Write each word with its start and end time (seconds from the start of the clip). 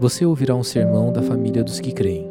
você 0.00 0.24
ouvirá 0.24 0.54
um 0.54 0.64
sermão 0.64 1.12
da 1.12 1.20
família 1.20 1.62
dos 1.62 1.78
que 1.78 1.92
creem. 1.92 2.26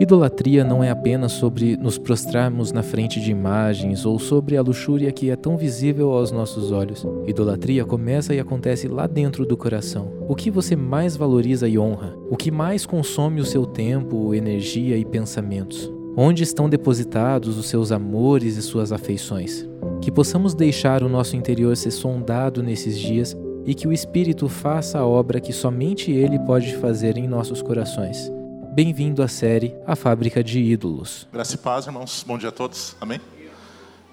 Idolatria 0.00 0.64
não 0.64 0.82
é 0.82 0.90
apenas 0.90 1.32
sobre 1.32 1.76
nos 1.76 1.98
prostrarmos 1.98 2.72
na 2.72 2.82
frente 2.82 3.20
de 3.20 3.30
imagens 3.30 4.06
ou 4.06 4.18
sobre 4.18 4.56
a 4.56 4.62
luxúria 4.62 5.12
que 5.12 5.30
é 5.30 5.36
tão 5.36 5.58
visível 5.58 6.10
aos 6.12 6.32
nossos 6.32 6.72
olhos. 6.72 7.06
Idolatria 7.26 7.84
começa 7.84 8.34
e 8.34 8.40
acontece 8.40 8.88
lá 8.88 9.06
dentro 9.06 9.44
do 9.44 9.58
coração. 9.58 10.10
O 10.26 10.34
que 10.34 10.50
você 10.50 10.74
mais 10.74 11.16
valoriza 11.16 11.68
e 11.68 11.78
honra? 11.78 12.16
O 12.30 12.36
que 12.36 12.50
mais 12.50 12.86
consome 12.86 13.42
o 13.42 13.46
seu 13.46 13.66
tempo, 13.66 14.34
energia 14.34 14.96
e 14.96 15.04
pensamentos? 15.04 15.92
Onde 16.16 16.42
estão 16.42 16.68
depositados 16.68 17.58
os 17.58 17.66
seus 17.66 17.92
amores 17.92 18.56
e 18.56 18.62
suas 18.62 18.90
afeições? 18.90 19.68
Que 20.00 20.10
possamos 20.10 20.54
deixar 20.54 21.02
o 21.02 21.08
nosso 21.10 21.36
interior 21.36 21.76
ser 21.76 21.90
sondado 21.90 22.62
nesses 22.62 22.98
dias 22.98 23.36
e 23.66 23.74
que 23.74 23.88
o 23.88 23.92
Espírito 23.92 24.48
faça 24.48 24.98
a 24.98 25.06
obra 25.06 25.40
que 25.40 25.52
somente 25.52 26.10
Ele 26.10 26.38
pode 26.38 26.76
fazer 26.76 27.16
em 27.16 27.26
nossos 27.26 27.62
corações. 27.62 28.30
Bem-vindo 28.74 29.22
à 29.22 29.28
série 29.28 29.74
A 29.86 29.96
Fábrica 29.96 30.44
de 30.44 30.60
Ídolos. 30.60 31.26
Graça 31.32 31.54
e 31.54 31.58
paz, 31.58 31.86
irmãos. 31.86 32.22
Bom 32.26 32.36
dia 32.36 32.50
a 32.50 32.52
todos. 32.52 32.94
Amém? 33.00 33.20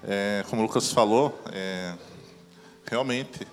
É, 0.04 0.44
como 0.48 0.62
o 0.62 0.64
Lucas 0.64 0.90
falou, 0.90 1.38
é, 1.52 1.94
realmente 2.90 3.46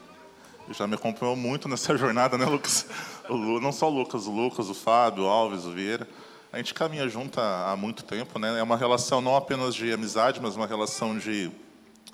já 0.72 0.88
me 0.88 0.96
acompanhou 0.96 1.36
muito 1.36 1.68
nessa 1.68 1.96
jornada, 1.98 2.38
né, 2.38 2.46
Lucas? 2.46 2.86
O, 3.28 3.60
não 3.60 3.72
só 3.72 3.90
o 3.90 3.94
Lucas, 3.94 4.26
o 4.26 4.32
Lucas, 4.32 4.70
o 4.70 4.74
Fábio, 4.74 5.26
o 5.26 5.28
Alves, 5.28 5.66
o 5.66 5.72
Vieira. 5.72 6.08
A 6.54 6.58
gente 6.58 6.74
caminha 6.74 7.10
junto 7.10 7.42
há, 7.42 7.72
há 7.72 7.76
muito 7.76 8.04
tempo, 8.06 8.40
né? 8.40 8.58
É 8.58 8.64
uma 8.64 8.78
relação 8.78 9.20
não 9.20 9.36
apenas 9.36 9.76
de 9.76 9.92
amizade, 9.92 10.40
mas 10.42 10.56
uma 10.56 10.66
relação 10.66 11.18
de, 11.18 11.52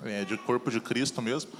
é, 0.02 0.24
de 0.24 0.36
corpo 0.38 0.70
de 0.70 0.80
Cristo 0.80 1.22
mesmo 1.22 1.52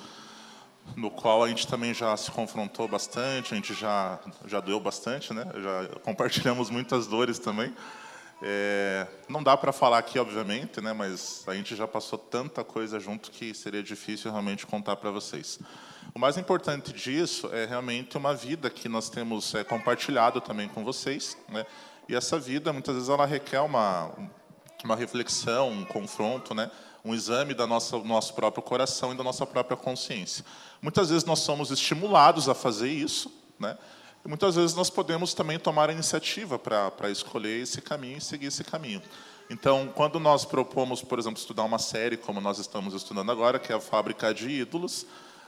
no 0.94 1.10
qual 1.10 1.42
a 1.42 1.48
gente 1.48 1.66
também 1.66 1.92
já 1.92 2.16
se 2.16 2.30
confrontou 2.30 2.86
bastante, 2.86 3.52
a 3.52 3.56
gente 3.56 3.74
já 3.74 4.18
já 4.46 4.60
doeu 4.60 4.78
bastante, 4.78 5.32
né? 5.32 5.44
Já 5.54 5.98
compartilhamos 6.00 6.70
muitas 6.70 7.06
dores 7.06 7.38
também. 7.38 7.74
É, 8.42 9.06
não 9.28 9.42
dá 9.42 9.56
para 9.56 9.72
falar 9.72 9.98
aqui, 9.98 10.18
obviamente, 10.18 10.80
né? 10.80 10.92
Mas 10.92 11.42
a 11.46 11.54
gente 11.54 11.74
já 11.74 11.88
passou 11.88 12.18
tanta 12.18 12.62
coisa 12.62 13.00
junto 13.00 13.30
que 13.30 13.54
seria 13.54 13.82
difícil 13.82 14.30
realmente 14.30 14.66
contar 14.66 14.96
para 14.96 15.10
vocês. 15.10 15.58
O 16.14 16.18
mais 16.18 16.36
importante 16.36 16.92
disso 16.92 17.48
é 17.52 17.64
realmente 17.64 18.16
uma 18.16 18.34
vida 18.34 18.70
que 18.70 18.88
nós 18.88 19.08
temos 19.08 19.54
é, 19.54 19.64
compartilhado 19.64 20.40
também 20.40 20.68
com 20.68 20.84
vocês, 20.84 21.36
né? 21.48 21.66
E 22.08 22.14
essa 22.14 22.38
vida 22.38 22.72
muitas 22.72 22.94
vezes 22.94 23.08
ela 23.08 23.26
requer 23.26 23.60
uma 23.60 24.12
uma 24.84 24.94
reflexão, 24.94 25.70
um 25.70 25.84
confronto, 25.84 26.54
né? 26.54 26.70
um 27.06 27.14
exame 27.14 27.54
da 27.54 27.66
nossa, 27.66 27.98
do 27.98 28.04
nosso 28.04 28.34
próprio 28.34 28.62
coração 28.62 29.12
e 29.12 29.16
da 29.16 29.22
nossa 29.22 29.46
própria 29.46 29.76
consciência. 29.76 30.44
Muitas 30.80 31.08
vezes 31.10 31.24
nós 31.24 31.40
somos 31.40 31.70
estimulados 31.70 32.48
a 32.48 32.54
fazer 32.54 32.88
isso, 32.88 33.32
né? 33.58 33.76
e 34.24 34.28
muitas 34.28 34.56
vezes 34.56 34.74
nós 34.74 34.90
podemos 34.90 35.32
também 35.34 35.58
tomar 35.58 35.88
a 35.88 35.92
iniciativa 35.92 36.58
para 36.58 37.10
escolher 37.10 37.62
esse 37.62 37.80
caminho 37.80 38.18
e 38.18 38.20
seguir 38.20 38.46
esse 38.46 38.64
caminho. 38.64 39.02
Então, 39.48 39.92
quando 39.94 40.18
nós 40.18 40.44
propomos, 40.44 41.00
por 41.02 41.18
exemplo, 41.18 41.38
estudar 41.38 41.62
uma 41.62 41.78
série 41.78 42.16
como 42.16 42.40
nós 42.40 42.58
estamos 42.58 42.94
estudando 42.94 43.30
agora, 43.30 43.60
que 43.60 43.72
é 43.72 43.76
a 43.76 43.80
Fábrica 43.80 44.34
de 44.34 44.50
Ídolos, 44.50 45.06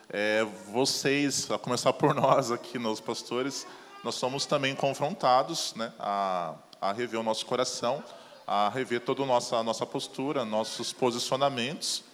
é, 0.08 0.46
vocês, 0.72 1.50
a 1.50 1.58
começar 1.58 1.92
por 1.92 2.14
nós 2.16 2.52
aqui, 2.52 2.78
nos 2.78 3.00
pastores, 3.00 3.66
nós 4.04 4.14
somos 4.14 4.46
também 4.46 4.74
confrontados 4.74 5.74
né, 5.74 5.92
a, 5.98 6.54
a 6.80 6.92
rever 6.92 7.18
o 7.18 7.22
nosso 7.24 7.44
coração, 7.44 8.02
a 8.46 8.68
rever 8.68 9.00
toda 9.00 9.24
a 9.24 9.26
nossa, 9.26 9.56
a 9.56 9.62
nossa 9.64 9.84
postura, 9.84 10.44
nossos 10.44 10.92
posicionamentos. 10.92 12.04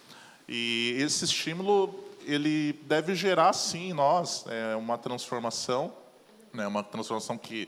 E 0.49 0.95
esse 0.97 1.25
estímulo 1.25 2.04
ele 2.25 2.73
deve 2.83 3.15
gerar, 3.15 3.53
sim, 3.53 3.89
em 3.89 3.93
nós 3.93 4.45
é, 4.47 4.75
uma 4.75 4.97
transformação, 4.97 5.93
né, 6.53 6.67
uma 6.67 6.83
transformação 6.83 7.37
que 7.37 7.67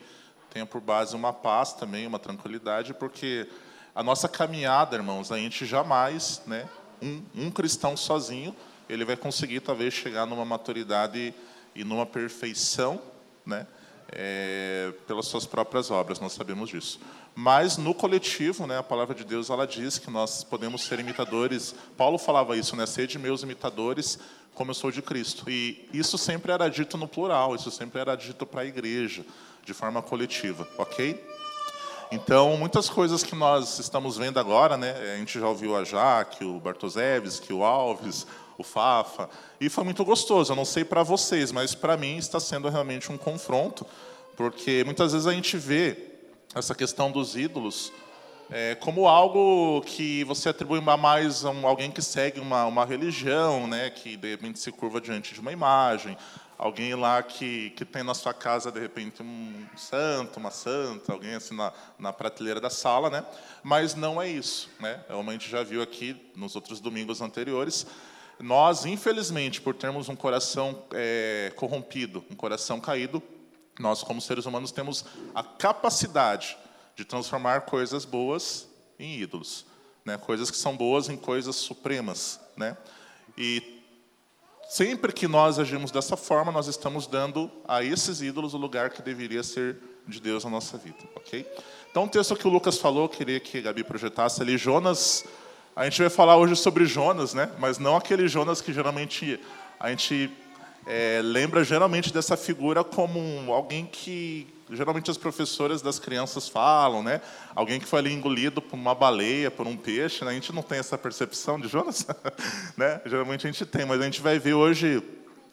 tenha 0.50 0.66
por 0.66 0.81
base 0.81 1.16
uma 1.16 1.33
paz 1.33 1.73
também, 1.73 2.08
uma 2.08 2.19
tranquilidade, 2.19 2.94
porque 2.94 3.47
a 3.94 4.03
nossa 4.03 4.28
caminhada, 4.28 4.95
irmãos, 4.95 5.31
a 5.31 5.38
gente 5.38 5.66
jamais, 5.66 6.41
né, 6.45 6.68
um, 7.01 7.23
um 7.35 7.51
cristão 7.51 7.95
sozinho, 7.95 8.56
ele 8.90 9.03
vai 9.03 9.16
conseguir 9.18 9.59
talvez 9.59 9.94
chegar 9.94 10.25
numa 10.25 10.45
maturidade 10.45 11.34
e 11.75 11.84
numa 11.84 12.06
perfeição, 12.06 13.01
né, 13.45 13.68
é, 14.12 14.94
pelas 15.06 15.28
suas 15.28 15.45
próprias 15.45 15.91
obras, 15.91 16.19
nós 16.19 16.34
sabemos 16.34 16.69
disso. 16.69 17.00
Mas 17.40 17.78
no 17.78 17.94
coletivo, 17.94 18.66
né, 18.66 18.80
a 18.80 18.84
palavra 18.84 19.14
de 19.14 19.24
Deus 19.24 19.52
ela 19.52 19.68
diz 19.68 20.00
que 20.00 20.09
nós 20.09 20.44
podemos 20.44 20.81
ser 20.81 21.00
imitadores. 21.00 21.75
Paulo 21.96 22.18
falava 22.18 22.58
isso, 22.58 22.75
né, 22.75 22.88
sede 22.88 23.20
meus 23.20 23.44
imitadores, 23.44 24.18
como 24.56 24.72
eu 24.72 24.74
sou 24.74 24.90
de 24.90 25.03
Cristo. 25.03 25.48
E 25.48 25.88
isso 25.94 26.18
sempre 26.18 26.52
era 26.52 26.68
dito 26.68 26.98
no 26.98 27.08
plural, 27.08 27.53
isso 27.53 27.70
sempre 27.70 28.02
era 28.02 28.16
dito 28.16 28.44
para 28.44 28.62
a 28.62 28.66
igreja, 28.66 29.24
de 29.64 29.72
forma 29.72 30.02
coletiva, 30.02 30.68
ok? 30.80 31.24
Então, 32.12 32.58
muitas 32.58 32.90
coisas 32.90 33.22
que 33.22 33.36
nós 33.36 33.78
estamos 33.78 34.18
vendo 34.18 34.40
agora, 34.40 34.75
né, 34.75 34.96
a 35.14 35.18
gente 35.18 35.40
já 35.40 35.48
ouviu 35.48 35.78
a 35.78 35.84
Jaque, 35.84 36.44
o 36.44 36.59
Bartoszewski, 36.59 37.54
o 37.54 37.64
Alves, 37.64 38.25
o 38.58 38.64
Fafa, 38.64 39.30
e 39.62 39.69
foi 39.69 39.84
muito 39.84 40.04
gostoso. 40.04 40.54
Eu 40.54 40.56
não 40.56 40.66
sei 40.66 40.84
para 40.84 41.04
vocês, 41.04 41.52
mas 41.52 41.75
para 41.75 41.96
mim 41.96 42.18
está 42.18 42.40
sendo 42.40 42.68
realmente 42.68 43.12
um 43.12 43.18
confronto, 43.18 43.86
porque 44.36 44.84
muitas 44.84 45.12
vezes 45.12 45.28
a 45.28 45.34
gente 45.34 45.56
vê 45.56 46.06
essa 46.57 46.75
questão 46.75 47.12
dos 47.12 47.35
ídolos 47.35 47.91
é, 48.50 48.75
como 48.75 49.07
algo 49.07 49.81
que 49.81 50.23
você 50.23 50.50
atribui 50.50 50.79
mais 50.79 51.44
a 51.44 51.50
um, 51.50 51.68
alguém 51.68 51.91
que 51.91 52.01
segue 52.01 52.40
uma, 52.40 52.66
uma 52.66 52.85
religião, 52.85 53.68
né, 53.68 53.90
que 53.90 54.16
de 54.16 54.29
repente 54.29 54.59
se 54.59 54.72
curva 54.72 55.01
diante 55.01 55.34
de 55.34 55.41
uma 55.41 55.51
imagem, 55.51 56.18
alguém 56.57 56.95
lá 56.95 57.22
que, 57.22 57.72
que 57.72 57.84
tem 57.84 58.03
na 58.03 58.13
sua 58.13 58.34
casa 58.34 58.72
de 58.72 58.79
repente 58.79 59.22
um 59.22 59.66
santo, 59.75 60.40
uma 60.40 60.50
santa, 60.50 61.12
alguém 61.12 61.35
assim 61.35 61.56
na, 61.56 61.73
na 62.00 62.13
prateleira 62.13 62.62
da 62.62 62.69
sala, 62.69 63.09
né? 63.09 63.25
Mas 63.62 63.95
não 63.95 64.22
é 64.22 64.29
isso, 64.29 64.69
né? 64.79 65.01
Como 65.07 65.29
a 65.29 65.34
gente 65.34 65.50
já 65.50 65.62
viu 65.62 65.81
aqui 65.81 66.16
nos 66.34 66.56
outros 66.56 66.79
domingos 66.79 67.22
anteriores, 67.22 67.85
nós 68.39 68.85
infelizmente 68.85 69.59
por 69.59 69.75
termos 69.75 70.07
um 70.07 70.16
coração 70.16 70.84
é, 70.94 71.51
corrompido, 71.57 72.24
um 72.31 72.35
coração 72.35 72.79
caído, 72.79 73.22
nós, 73.79 74.03
como 74.03 74.21
seres 74.21 74.45
humanos, 74.45 74.71
temos 74.71 75.05
a 75.33 75.43
capacidade 75.43 76.57
de 76.95 77.05
transformar 77.05 77.61
coisas 77.61 78.05
boas 78.05 78.67
em 78.99 79.19
ídolos, 79.19 79.65
né? 80.03 80.17
coisas 80.17 80.49
que 80.49 80.57
são 80.57 80.75
boas 80.75 81.09
em 81.09 81.15
coisas 81.15 81.55
supremas. 81.55 82.39
Né? 82.55 82.75
E 83.38 83.83
sempre 84.67 85.13
que 85.13 85.27
nós 85.27 85.59
agimos 85.59 85.91
dessa 85.91 86.17
forma, 86.17 86.51
nós 86.51 86.67
estamos 86.67 87.05
dando 87.05 87.51
a 87.67 87.83
esses 87.83 88.21
ídolos 88.21 88.53
o 88.53 88.57
lugar 88.57 88.89
que 88.89 89.01
deveria 89.01 89.43
ser 89.43 89.77
de 90.07 90.19
Deus 90.19 90.44
na 90.44 90.49
nossa 90.49 90.77
vida. 90.77 90.97
ok? 91.15 91.45
Então, 91.91 92.05
o 92.05 92.07
texto 92.07 92.35
que 92.35 92.47
o 92.47 92.51
Lucas 92.51 92.77
falou, 92.77 93.07
queria 93.07 93.39
que 93.39 93.59
a 93.59 93.61
Gabi 93.61 93.83
projetasse 93.83 94.41
ali, 94.41 94.57
Jonas. 94.57 95.25
A 95.75 95.83
gente 95.83 96.01
vai 96.01 96.09
falar 96.09 96.38
hoje 96.38 96.55
sobre 96.55 96.85
Jonas, 96.85 97.33
né? 97.33 97.51
mas 97.59 97.77
não 97.77 97.95
aquele 97.95 98.27
Jonas 98.27 98.61
que 98.61 98.73
geralmente 98.73 99.39
a 99.79 99.89
gente 99.89 100.31
é, 100.88 101.20
lembra 101.22 101.66
geralmente 101.66 102.14
dessa 102.14 102.38
figura 102.38 102.81
como 102.81 103.52
alguém 103.52 103.86
que 103.86 104.48
geralmente 104.72 105.12
as 105.12 105.18
professoras 105.18 105.81
das 105.81 106.00
crianças 106.00 106.48
falam, 106.48 107.03
né? 107.03 107.20
Alguém 107.53 107.78
que 107.78 107.86
foi 107.86 108.00
ali 108.00 108.14
engolido 108.14 108.62
por 108.62 108.78
uma 108.78 108.96
baleia, 108.96 109.52
por 109.52 109.68
um 109.68 109.75
peixe. 109.75 110.24
Né? 110.24 110.31
A 110.31 110.34
gente 110.34 110.53
não 110.53 110.62
tem 110.64 110.80
essa 110.80 110.98
percepção 110.98 111.59
de 111.59 111.68
Jonas, 111.68 112.08
né? 112.78 113.02
Geralmente 113.06 113.46
a 113.46 113.52
gente 113.52 113.66
tem, 113.66 113.86
mas 113.86 114.00
a 114.00 114.06
gente 114.06 114.22
vai 114.22 114.40
ver 114.40 114.53
hoje 114.53 115.03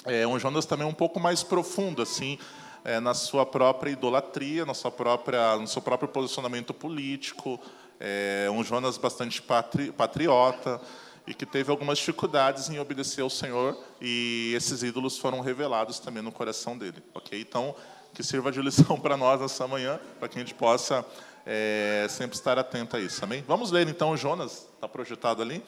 é, 0.05 0.25
um 0.25 0.39
Jonas 0.39 0.67
também 0.67 0.87
um 0.87 0.95
pouco 0.95 1.19
mais 1.19 1.43
profundo, 1.43 2.01
assim, 2.01 2.39
é, 2.84 3.01
na 3.01 3.12
sua 3.12 3.45
própria 3.45 3.91
idolatria, 3.91 4.65
na 4.65 4.75
sua 4.75 4.91
própria, 4.91 5.56
no 5.56 5.66
seu 5.66 5.83
próprio 5.83 6.09
posicionamento 6.09 6.72
político. 6.72 7.61
É, 7.99 8.49
um 8.53 8.62
Jonas 8.62 8.97
bastante 8.99 9.43
patri, 9.43 9.91
patriota 9.91 10.81
e 11.26 11.32
que 11.34 11.46
teve 11.46 11.70
algumas 11.70 11.98
dificuldades 11.98 12.68
em 12.68 12.78
obedecer 12.78 13.22
ao 13.22 13.30
Senhor 13.30 13.78
e 14.00 14.52
esses 14.54 14.82
ídolos 14.82 15.18
foram 15.18 15.40
revelados 15.40 15.98
também 15.98 16.22
no 16.22 16.30
coração 16.30 16.76
dele, 16.76 17.02
ok? 17.14 17.40
Então 17.40 17.74
que 18.12 18.22
sirva 18.22 18.53
de 18.53 18.60
lição 18.60 18.98
para 19.00 19.16
nós 19.16 19.41
essa 19.41 19.66
manhã, 19.66 19.98
para 20.18 20.28
que 20.28 20.38
a 20.38 20.41
gente 20.41 20.54
possa 20.54 21.04
é, 21.44 22.06
sempre 22.09 22.36
estar 22.36 22.59
atento 22.59 22.97
a 22.97 23.00
isso, 23.00 23.24
amém? 23.24 23.42
Vamos 23.47 23.71
ler 23.71 23.88
então 23.88 24.16
Jonas, 24.16 24.68
está 24.74 24.88
projetado 24.88 25.42
ali, 25.42 25.62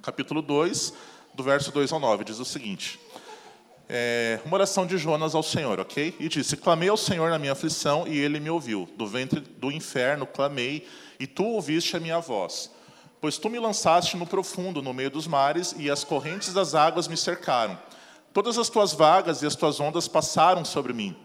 capítulo 0.00 0.42
2, 0.42 0.92
do 1.34 1.42
verso 1.42 1.72
2 1.72 1.92
ao 1.92 1.98
9, 1.98 2.24
diz 2.24 2.38
o 2.38 2.44
seguinte: 2.44 3.00
é, 3.94 4.40
uma 4.46 4.54
oração 4.54 4.86
de 4.86 4.96
Jonas 4.96 5.34
ao 5.34 5.42
Senhor, 5.42 5.78
ok? 5.78 6.16
E 6.18 6.28
disse: 6.28 6.56
Clamei 6.56 6.88
ao 6.88 6.96
Senhor 6.96 7.28
na 7.30 7.38
minha 7.38 7.52
aflição 7.52 8.06
e 8.06 8.18
ele 8.18 8.40
me 8.40 8.48
ouviu. 8.48 8.88
Do 8.96 9.06
ventre 9.06 9.40
do 9.40 9.70
inferno 9.70 10.26
clamei 10.26 10.86
e 11.20 11.26
tu 11.26 11.44
ouviste 11.44 11.94
a 11.96 12.00
minha 12.00 12.18
voz. 12.18 12.70
Pois 13.22 13.38
tu 13.38 13.48
me 13.48 13.60
lançaste 13.60 14.16
no 14.16 14.26
profundo, 14.26 14.82
no 14.82 14.92
meio 14.92 15.08
dos 15.08 15.28
mares, 15.28 15.76
e 15.78 15.88
as 15.88 16.02
correntes 16.02 16.52
das 16.52 16.74
águas 16.74 17.06
me 17.06 17.16
cercaram. 17.16 17.78
Todas 18.32 18.58
as 18.58 18.68
tuas 18.68 18.92
vagas 18.92 19.42
e 19.42 19.46
as 19.46 19.54
tuas 19.54 19.78
ondas 19.78 20.08
passaram 20.08 20.64
sobre 20.64 20.92
mim. 20.92 21.16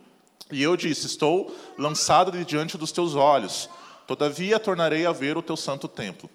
E 0.51 0.61
eu 0.61 0.77
disse: 0.77 1.07
Estou 1.07 1.51
lançado 1.75 2.31
de 2.31 2.45
diante 2.45 2.77
dos 2.77 2.91
teus 2.91 3.15
olhos. 3.15 3.67
Todavia 4.05 4.59
tornarei 4.59 5.07
a 5.07 5.11
ver 5.11 5.37
o 5.37 5.41
teu 5.41 5.57
santo 5.57 5.87
templo. 5.87 6.29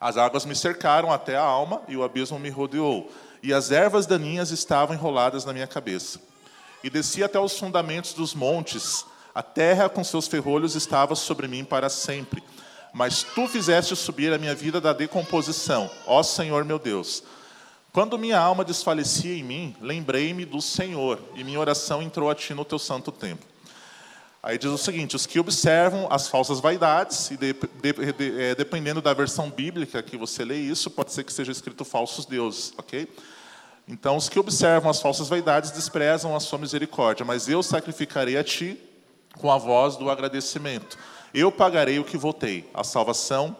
As 0.00 0.16
águas 0.16 0.44
me 0.44 0.54
cercaram 0.54 1.10
até 1.10 1.34
a 1.34 1.42
alma 1.42 1.82
e 1.88 1.96
o 1.96 2.04
abismo 2.04 2.38
me 2.38 2.48
rodeou, 2.48 3.10
e 3.42 3.52
as 3.52 3.72
ervas 3.72 4.06
daninhas 4.06 4.52
estavam 4.52 4.94
enroladas 4.94 5.44
na 5.44 5.52
minha 5.52 5.66
cabeça. 5.66 6.20
E 6.84 6.88
desci 6.88 7.24
até 7.24 7.40
os 7.40 7.58
fundamentos 7.58 8.14
dos 8.14 8.32
montes, 8.32 9.04
A 9.34 9.42
terra 9.42 9.88
com 9.88 10.04
seus 10.04 10.28
ferrolhos 10.28 10.76
estava 10.76 11.16
sobre 11.16 11.48
mim 11.48 11.64
para 11.64 11.88
sempre. 11.88 12.40
Mas 12.94 13.24
tu 13.24 13.48
fizeste 13.48 13.96
subir 13.96 14.32
a 14.32 14.38
minha 14.38 14.54
vida 14.54 14.80
da 14.80 14.92
decomposição, 14.92 15.90
ó 16.06 16.22
Senhor 16.22 16.64
meu 16.64 16.78
Deus. 16.78 17.24
Quando 17.92 18.16
minha 18.16 18.38
alma 18.38 18.64
desfalecia 18.64 19.36
em 19.36 19.42
mim, 19.42 19.76
lembrei-me 19.80 20.44
do 20.44 20.62
Senhor, 20.62 21.18
e 21.34 21.42
minha 21.42 21.58
oração 21.58 22.00
entrou 22.00 22.30
a 22.30 22.36
ti 22.36 22.54
no 22.54 22.64
teu 22.64 22.78
santo 22.78 23.10
templo. 23.10 23.46
Aí 24.40 24.56
diz 24.56 24.70
o 24.70 24.78
seguinte: 24.78 25.16
os 25.16 25.26
que 25.26 25.40
observam 25.40 26.06
as 26.08 26.28
falsas 26.28 26.60
vaidades, 26.60 27.32
e 27.32 27.36
de, 27.36 27.52
de, 27.52 28.12
de, 28.12 28.40
é, 28.40 28.54
dependendo 28.54 29.02
da 29.02 29.12
versão 29.12 29.50
bíblica 29.50 30.00
que 30.00 30.16
você 30.16 30.44
lê 30.44 30.58
isso, 30.58 30.88
pode 30.88 31.12
ser 31.12 31.24
que 31.24 31.32
seja 31.32 31.50
escrito 31.50 31.84
falsos 31.84 32.26
deuses, 32.26 32.72
ok? 32.78 33.08
Então, 33.88 34.16
os 34.16 34.28
que 34.28 34.38
observam 34.38 34.88
as 34.88 35.02
falsas 35.02 35.28
vaidades 35.28 35.72
desprezam 35.72 36.36
a 36.36 36.40
sua 36.40 36.60
misericórdia, 36.60 37.24
mas 37.24 37.48
eu 37.48 37.60
sacrificarei 37.60 38.36
a 38.36 38.44
ti 38.44 38.78
com 39.36 39.50
a 39.50 39.58
voz 39.58 39.96
do 39.96 40.08
agradecimento. 40.08 40.96
Eu 41.34 41.50
pagarei 41.50 41.98
o 41.98 42.04
que 42.04 42.16
votei. 42.16 42.70
A 42.72 42.84
salvação 42.84 43.56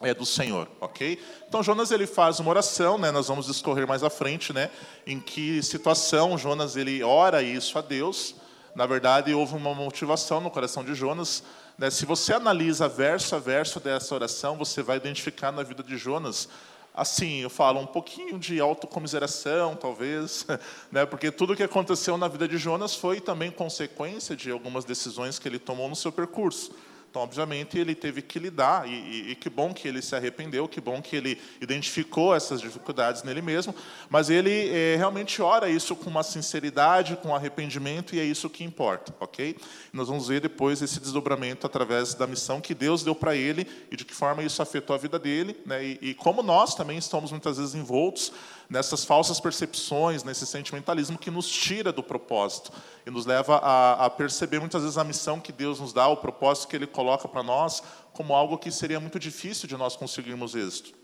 é 0.00 0.14
do 0.14 0.24
Senhor, 0.24 0.68
ok? 0.80 1.20
Então 1.48 1.60
Jonas 1.60 1.90
ele 1.90 2.06
faz 2.06 2.38
uma 2.38 2.50
oração, 2.50 2.96
né? 2.96 3.10
Nós 3.10 3.26
vamos 3.26 3.46
discorrer 3.46 3.84
mais 3.84 4.04
à 4.04 4.08
frente, 4.08 4.52
né? 4.52 4.70
Em 5.04 5.18
que 5.18 5.60
situação 5.60 6.38
Jonas 6.38 6.76
ele 6.76 7.02
ora 7.02 7.42
isso 7.42 7.76
a 7.78 7.82
Deus. 7.82 8.36
Na 8.76 8.86
verdade 8.86 9.34
houve 9.34 9.56
uma 9.56 9.74
motivação 9.74 10.40
no 10.40 10.52
coração 10.52 10.84
de 10.84 10.94
Jonas. 10.94 11.42
Né? 11.76 11.90
Se 11.90 12.06
você 12.06 12.32
analisa 12.32 12.88
verso 12.88 13.34
a 13.34 13.40
verso 13.40 13.80
dessa 13.80 14.14
oração, 14.14 14.56
você 14.56 14.80
vai 14.80 14.96
identificar 14.96 15.50
na 15.50 15.64
vida 15.64 15.82
de 15.82 15.96
Jonas 15.96 16.48
assim, 16.94 17.40
eu 17.40 17.50
falo 17.50 17.80
um 17.80 17.86
pouquinho 17.86 18.38
de 18.38 18.58
autocomiseração, 18.58 19.76
talvez, 19.76 20.46
né? 20.90 21.04
porque 21.04 21.30
tudo 21.30 21.52
o 21.52 21.56
que 21.56 21.62
aconteceu 21.62 22.16
na 22.16 22.28
vida 22.28 22.46
de 22.48 22.56
Jonas 22.56 22.94
foi 22.94 23.20
também 23.20 23.50
consequência 23.50 24.34
de 24.34 24.50
algumas 24.50 24.84
decisões 24.84 25.38
que 25.38 25.46
ele 25.46 25.58
tomou 25.58 25.88
no 25.88 25.96
seu 25.96 26.12
percurso. 26.12 26.72
Então, 27.10 27.22
obviamente, 27.22 27.78
ele 27.78 27.94
teve 27.94 28.20
que 28.20 28.38
lidar, 28.38 28.86
e, 28.86 28.92
e, 28.92 29.30
e, 29.30 29.34
que 29.34 29.48
bom 29.48 29.72
que 29.72 29.88
ele 29.88 30.02
se 30.02 30.14
arrependeu, 30.14 30.68
que 30.68 30.80
bom 30.80 31.00
que 31.00 31.16
ele 31.16 31.40
identificou 31.60 32.34
essas 32.34 32.60
dificuldades 32.60 33.22
nele 33.22 33.40
mesmo, 33.40 33.74
mas 34.10 34.28
ele 34.28 34.68
é, 34.68 34.96
realmente 34.96 35.40
ora 35.40 35.70
isso 35.70 35.96
com 35.96 36.10
uma 36.10 36.22
sinceridade, 36.22 37.16
com 37.16 37.34
arrependimento, 37.34 38.14
e 38.14 38.20
é 38.20 38.24
isso 38.24 38.50
que 38.50 38.64
importa, 38.64 39.14
ok? 39.18 39.56
Nós 39.92 40.08
vamos 40.08 40.28
ver 40.28 40.40
depois 40.40 40.82
esse 40.82 41.00
desdobramento 41.00 41.66
através 41.66 42.12
da 42.12 42.26
missão 42.26 42.60
que 42.60 42.74
Deus 42.74 43.02
deu 43.02 43.14
para 43.14 43.34
ele 43.34 43.66
e 43.90 43.96
de 43.96 44.04
que 44.04 44.14
forma 44.14 44.42
isso 44.42 44.60
afetou 44.60 44.94
a 44.94 44.98
vida 44.98 45.18
dele, 45.18 45.56
né? 45.64 45.82
e, 45.82 45.98
e 46.02 46.14
como 46.14 46.42
nós 46.42 46.74
também 46.74 46.98
estamos 46.98 47.30
muitas 47.30 47.56
vezes 47.56 47.74
envoltos 47.74 48.32
nessas 48.68 49.04
falsas 49.04 49.40
percepções, 49.40 50.24
nesse 50.24 50.46
sentimentalismo 50.46 51.18
que 51.18 51.30
nos 51.30 51.48
tira 51.48 51.92
do 51.92 52.02
propósito 52.02 52.72
e 53.06 53.10
nos 53.10 53.26
leva 53.26 53.56
a, 53.56 54.06
a, 54.06 54.10
perceber 54.10 54.58
muitas 54.58 54.82
vezes 54.82 54.98
a 54.98 55.04
missão 55.04 55.40
que 55.40 55.52
Deus 55.52 55.80
nos 55.80 55.92
dá, 55.92 56.08
o 56.08 56.16
propósito 56.16 56.68
que 56.68 56.76
Ele 56.76 56.86
coloca 56.86 57.28
para 57.28 57.42
nós, 57.42 57.82
como 58.12 58.34
algo 58.34 58.58
que 58.58 58.70
seria 58.70 58.98
muito 58.98 59.18
difícil 59.18 59.68
de 59.68 59.76
nós 59.76 59.94
conseguirmos 59.96 60.54
êxito. 60.54 60.94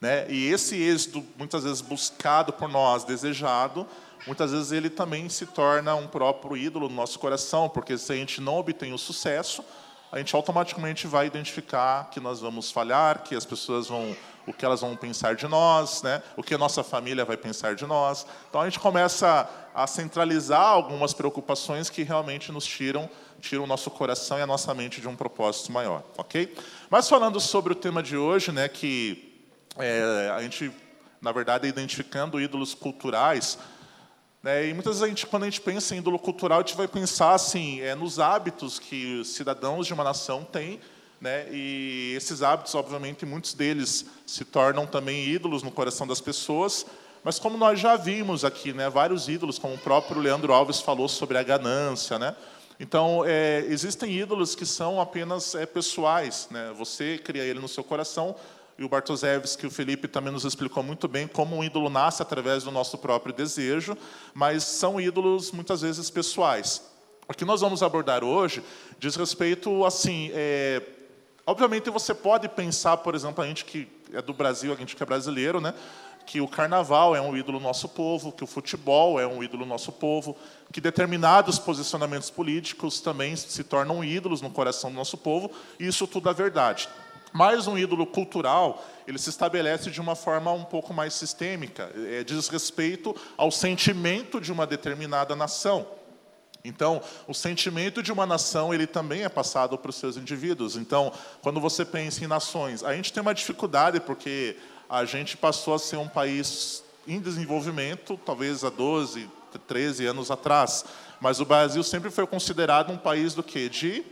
Né? 0.00 0.26
E 0.30 0.48
esse 0.48 0.76
êxito, 0.76 1.24
muitas 1.36 1.64
vezes 1.64 1.80
buscado 1.80 2.52
por 2.52 2.68
nós, 2.68 3.04
desejado, 3.04 3.86
muitas 4.26 4.50
vezes 4.50 4.72
ele 4.72 4.88
também 4.88 5.28
se 5.28 5.46
torna 5.46 5.94
um 5.94 6.06
próprio 6.06 6.56
ídolo 6.56 6.88
no 6.88 6.94
nosso 6.94 7.18
coração, 7.18 7.68
porque 7.68 7.96
se 7.98 8.12
a 8.12 8.16
gente 8.16 8.40
não 8.40 8.56
obtém 8.56 8.92
o 8.92 8.98
sucesso, 8.98 9.62
a 10.10 10.18
gente 10.18 10.34
automaticamente 10.34 11.06
vai 11.06 11.26
identificar 11.26 12.10
que 12.10 12.18
nós 12.18 12.40
vamos 12.40 12.70
falhar, 12.70 13.22
que 13.22 13.34
as 13.34 13.44
pessoas 13.44 13.86
vão 13.86 14.16
o 14.46 14.52
que 14.52 14.64
elas 14.64 14.80
vão 14.80 14.96
pensar 14.96 15.34
de 15.34 15.46
nós, 15.46 16.02
né? 16.02 16.22
o 16.36 16.42
que 16.42 16.54
a 16.54 16.58
nossa 16.58 16.82
família 16.82 17.24
vai 17.24 17.36
pensar 17.36 17.74
de 17.74 17.86
nós. 17.86 18.26
Então 18.48 18.60
a 18.60 18.64
gente 18.64 18.80
começa 18.80 19.48
a 19.74 19.86
centralizar 19.86 20.62
algumas 20.62 21.12
preocupações 21.12 21.88
que 21.88 22.02
realmente 22.02 22.50
nos 22.50 22.66
tiram, 22.66 23.08
tiram 23.40 23.64
o 23.64 23.66
nosso 23.66 23.90
coração 23.90 24.38
e 24.38 24.42
a 24.42 24.46
nossa 24.46 24.74
mente 24.74 25.00
de 25.00 25.08
um 25.08 25.16
propósito 25.16 25.72
maior, 25.72 26.02
ok? 26.18 26.54
Mas 26.88 27.08
falando 27.08 27.40
sobre 27.40 27.72
o 27.72 27.76
tema 27.76 28.02
de 28.02 28.16
hoje, 28.16 28.50
né, 28.52 28.68
que 28.68 29.44
é, 29.78 30.30
a 30.34 30.42
gente, 30.42 30.72
na 31.20 31.32
verdade, 31.32 31.66
é 31.66 31.68
identificando 31.68 32.40
ídolos 32.40 32.74
culturais, 32.74 33.58
né, 34.42 34.66
e 34.66 34.74
muitas 34.74 34.94
vezes 34.94 35.02
a 35.02 35.08
gente, 35.08 35.26
quando 35.26 35.44
a 35.44 35.46
gente 35.46 35.60
pensa 35.60 35.94
em 35.94 35.98
ídolo 35.98 36.18
cultural, 36.18 36.58
a 36.58 36.62
gente 36.62 36.76
vai 36.76 36.88
pensar 36.88 37.34
assim, 37.34 37.80
é, 37.80 37.94
nos 37.94 38.18
hábitos 38.18 38.78
que 38.78 39.24
cidadãos 39.24 39.86
de 39.86 39.94
uma 39.94 40.02
nação 40.02 40.44
têm 40.44 40.80
né? 41.20 41.46
E 41.50 42.14
esses 42.16 42.42
hábitos, 42.42 42.74
obviamente, 42.74 43.26
muitos 43.26 43.54
deles 43.54 44.06
se 44.26 44.44
tornam 44.44 44.86
também 44.86 45.26
ídolos 45.26 45.62
no 45.62 45.70
coração 45.70 46.06
das 46.06 46.20
pessoas. 46.20 46.86
Mas 47.22 47.38
como 47.38 47.58
nós 47.58 47.78
já 47.78 47.96
vimos 47.96 48.44
aqui, 48.44 48.72
né, 48.72 48.88
vários 48.88 49.28
ídolos, 49.28 49.58
como 49.58 49.74
o 49.74 49.78
próprio 49.78 50.20
Leandro 50.20 50.52
Alves 50.52 50.80
falou 50.80 51.08
sobre 51.08 51.36
a 51.36 51.42
ganância, 51.42 52.18
né? 52.18 52.34
Então, 52.78 53.22
é, 53.26 53.62
existem 53.68 54.10
ídolos 54.10 54.54
que 54.54 54.64
são 54.64 55.02
apenas 55.02 55.54
é, 55.54 55.66
pessoais. 55.66 56.48
Né? 56.50 56.72
Você 56.78 57.18
cria 57.18 57.44
ele 57.44 57.60
no 57.60 57.68
seu 57.68 57.84
coração, 57.84 58.34
e 58.78 58.84
o 58.84 58.88
Bartoszewski, 58.88 59.60
que 59.60 59.66
o 59.66 59.70
Felipe 59.70 60.08
também 60.08 60.32
nos 60.32 60.46
explicou 60.46 60.82
muito 60.82 61.06
bem, 61.06 61.28
como 61.28 61.54
um 61.54 61.62
ídolo 61.62 61.90
nasce 61.90 62.22
através 62.22 62.64
do 62.64 62.70
nosso 62.70 62.96
próprio 62.96 63.34
desejo, 63.34 63.94
mas 64.32 64.64
são 64.64 64.98
ídolos 64.98 65.52
muitas 65.52 65.82
vezes 65.82 66.08
pessoais. 66.08 66.82
O 67.28 67.34
que 67.34 67.44
nós 67.44 67.60
vamos 67.60 67.82
abordar 67.82 68.24
hoje 68.24 68.62
diz 68.98 69.14
respeito, 69.14 69.84
assim, 69.84 70.30
é, 70.32 70.82
Obviamente 71.50 71.90
você 71.90 72.14
pode 72.14 72.48
pensar, 72.48 72.98
por 72.98 73.12
exemplo, 73.12 73.42
a 73.42 73.46
gente 73.48 73.64
que 73.64 73.88
é 74.12 74.22
do 74.22 74.32
Brasil, 74.32 74.72
a 74.72 74.76
gente 74.76 74.94
que 74.94 75.02
é 75.02 75.06
brasileiro, 75.06 75.60
né? 75.60 75.74
que 76.24 76.40
o 76.40 76.46
carnaval 76.46 77.16
é 77.16 77.20
um 77.20 77.36
ídolo 77.36 77.58
do 77.58 77.64
nosso 77.64 77.88
povo, 77.88 78.30
que 78.30 78.44
o 78.44 78.46
futebol 78.46 79.18
é 79.18 79.26
um 79.26 79.42
ídolo 79.42 79.64
do 79.64 79.68
nosso 79.68 79.90
povo, 79.90 80.36
que 80.72 80.80
determinados 80.80 81.58
posicionamentos 81.58 82.30
políticos 82.30 83.00
também 83.00 83.34
se 83.34 83.64
tornam 83.64 84.04
ídolos 84.04 84.40
no 84.40 84.48
coração 84.48 84.90
do 84.90 84.96
nosso 84.96 85.18
povo, 85.18 85.50
e 85.76 85.88
isso 85.88 86.06
tudo 86.06 86.30
é 86.30 86.32
verdade. 86.32 86.88
Mas 87.32 87.66
um 87.66 87.76
ídolo 87.76 88.06
cultural, 88.06 88.84
ele 89.04 89.18
se 89.18 89.30
estabelece 89.30 89.90
de 89.90 90.00
uma 90.00 90.14
forma 90.14 90.52
um 90.52 90.64
pouco 90.64 90.94
mais 90.94 91.14
sistêmica, 91.14 91.90
é, 91.96 92.22
diz 92.22 92.46
respeito 92.46 93.12
ao 93.36 93.50
sentimento 93.50 94.40
de 94.40 94.52
uma 94.52 94.68
determinada 94.68 95.34
nação. 95.34 95.84
Então, 96.64 97.00
o 97.26 97.32
sentimento 97.32 98.02
de 98.02 98.12
uma 98.12 98.26
nação, 98.26 98.72
ele 98.74 98.86
também 98.86 99.22
é 99.22 99.28
passado 99.28 99.78
para 99.78 99.88
os 99.90 99.96
seus 99.96 100.16
indivíduos. 100.16 100.76
Então, 100.76 101.12
quando 101.40 101.60
você 101.60 101.84
pensa 101.84 102.22
em 102.24 102.26
nações, 102.26 102.84
a 102.84 102.94
gente 102.94 103.12
tem 103.12 103.20
uma 103.20 103.34
dificuldade 103.34 104.00
porque 104.00 104.56
a 104.88 105.04
gente 105.04 105.36
passou 105.36 105.74
a 105.74 105.78
ser 105.78 105.96
um 105.96 106.08
país 106.08 106.82
em 107.06 107.18
desenvolvimento, 107.18 108.18
talvez 108.24 108.62
há 108.62 108.70
12, 108.70 109.28
13 109.66 110.06
anos 110.06 110.30
atrás, 110.30 110.84
mas 111.20 111.40
o 111.40 111.44
Brasil 111.44 111.82
sempre 111.82 112.10
foi 112.10 112.26
considerado 112.26 112.92
um 112.92 112.96
país 112.96 113.34
do 113.34 113.42
quê? 113.42 113.68
De 113.68 114.04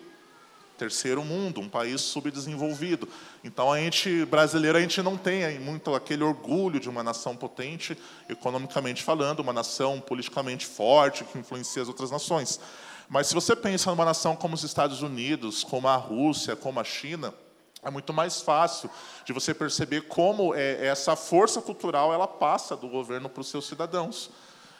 terceiro 0.78 1.24
mundo, 1.24 1.60
um 1.60 1.68
país 1.68 2.00
subdesenvolvido. 2.00 3.08
Então 3.42 3.72
a 3.72 3.78
gente 3.78 4.24
brasileiro 4.24 4.78
a 4.78 4.80
gente 4.80 5.02
não 5.02 5.16
tem 5.16 5.58
muito 5.58 5.94
aquele 5.94 6.22
orgulho 6.22 6.78
de 6.78 6.88
uma 6.88 7.02
nação 7.02 7.36
potente 7.36 7.98
economicamente 8.28 9.02
falando, 9.02 9.40
uma 9.40 9.52
nação 9.52 10.00
politicamente 10.00 10.64
forte 10.64 11.24
que 11.24 11.38
influencia 11.38 11.82
as 11.82 11.88
outras 11.88 12.10
nações. 12.10 12.60
Mas 13.08 13.26
se 13.26 13.34
você 13.34 13.56
pensa 13.56 13.90
numa 13.90 14.04
nação 14.04 14.36
como 14.36 14.54
os 14.54 14.62
Estados 14.62 15.02
Unidos, 15.02 15.64
como 15.64 15.88
a 15.88 15.96
Rússia, 15.96 16.54
como 16.54 16.78
a 16.78 16.84
China, 16.84 17.34
é 17.82 17.90
muito 17.90 18.12
mais 18.12 18.40
fácil 18.40 18.90
de 19.24 19.32
você 19.32 19.54
perceber 19.54 20.02
como 20.02 20.54
é, 20.54 20.86
essa 20.86 21.16
força 21.16 21.60
cultural 21.60 22.12
ela 22.12 22.26
passa 22.26 22.76
do 22.76 22.88
governo 22.88 23.28
para 23.28 23.40
os 23.40 23.48
seus 23.48 23.66
cidadãos. 23.66 24.30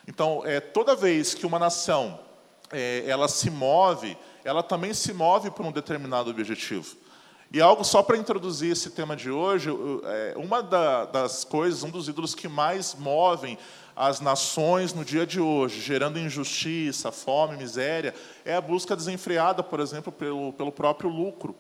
Então, 0.06 0.42
é, 0.44 0.60
toda 0.60 0.94
vez 0.94 1.34
que 1.34 1.46
uma 1.46 1.58
nação 1.58 2.18
é, 2.72 3.04
ela 3.06 3.28
se 3.28 3.50
move 3.50 4.16
ela 4.48 4.62
também 4.62 4.94
se 4.94 5.12
move 5.12 5.50
por 5.50 5.66
um 5.66 5.70
determinado 5.70 6.30
objetivo. 6.30 6.96
E 7.52 7.60
algo 7.60 7.84
só 7.84 8.02
para 8.02 8.16
introduzir 8.16 8.72
esse 8.72 8.90
tema 8.90 9.14
de 9.14 9.30
hoje, 9.30 9.70
é, 10.04 10.34
uma 10.36 10.62
das 10.62 11.44
coisas, 11.44 11.82
um 11.82 11.90
dos 11.90 12.08
ídolos 12.08 12.34
que 12.34 12.48
mais 12.48 12.94
movem 12.94 13.58
as 13.94 14.20
nações 14.20 14.94
no 14.94 15.04
dia 15.04 15.26
de 15.26 15.38
hoje, 15.38 15.80
gerando 15.80 16.18
injustiça, 16.18 17.12
fome, 17.12 17.56
miséria, 17.56 18.14
é 18.42 18.54
a 18.54 18.60
busca 18.60 18.96
desenfreada, 18.96 19.62
por 19.62 19.80
exemplo, 19.80 20.10
pelo, 20.10 20.52
pelo 20.54 20.72
próprio 20.72 21.10
lucro 21.10 21.54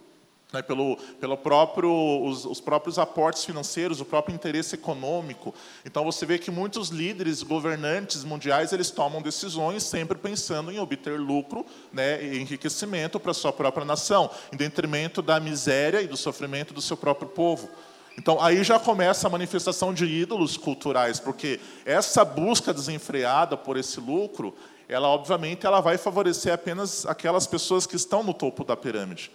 né, 0.52 0.62
pelo, 0.62 0.96
pelo 1.20 1.36
próprio, 1.36 1.90
os, 2.24 2.44
os, 2.44 2.60
próprios 2.60 2.98
aportes 2.98 3.44
financeiros, 3.44 4.00
o 4.00 4.04
próprio 4.04 4.34
interesse 4.34 4.74
econômico. 4.74 5.54
Então 5.84 6.04
você 6.04 6.24
vê 6.24 6.38
que 6.38 6.50
muitos 6.50 6.88
líderes, 6.88 7.42
governantes 7.42 8.24
mundiais, 8.24 8.72
eles 8.72 8.90
tomam 8.90 9.20
decisões 9.20 9.82
sempre 9.82 10.16
pensando 10.16 10.70
em 10.70 10.78
obter 10.78 11.20
lucro, 11.20 11.66
né, 11.92 12.22
e 12.24 12.38
enriquecimento 12.38 13.20
para 13.20 13.32
a 13.32 13.34
sua 13.34 13.52
própria 13.52 13.84
nação, 13.84 14.30
em 14.52 14.56
detrimento 14.56 15.20
da 15.20 15.38
miséria 15.38 16.00
e 16.00 16.06
do 16.06 16.16
sofrimento 16.16 16.72
do 16.72 16.80
seu 16.80 16.96
próprio 16.96 17.28
povo. 17.28 17.68
Então 18.16 18.42
aí 18.42 18.64
já 18.64 18.80
começa 18.80 19.26
a 19.28 19.30
manifestação 19.30 19.94
de 19.94 20.04
ídolos 20.04 20.56
culturais, 20.56 21.20
porque 21.20 21.60
essa 21.84 22.24
busca 22.24 22.72
desenfreada 22.74 23.56
por 23.56 23.76
esse 23.76 24.00
lucro, 24.00 24.56
ela 24.88 25.08
obviamente 25.08 25.66
ela 25.66 25.80
vai 25.80 25.98
favorecer 25.98 26.52
apenas 26.52 27.06
aquelas 27.06 27.46
pessoas 27.46 27.86
que 27.86 27.94
estão 27.94 28.24
no 28.24 28.34
topo 28.34 28.64
da 28.64 28.76
pirâmide. 28.76 29.30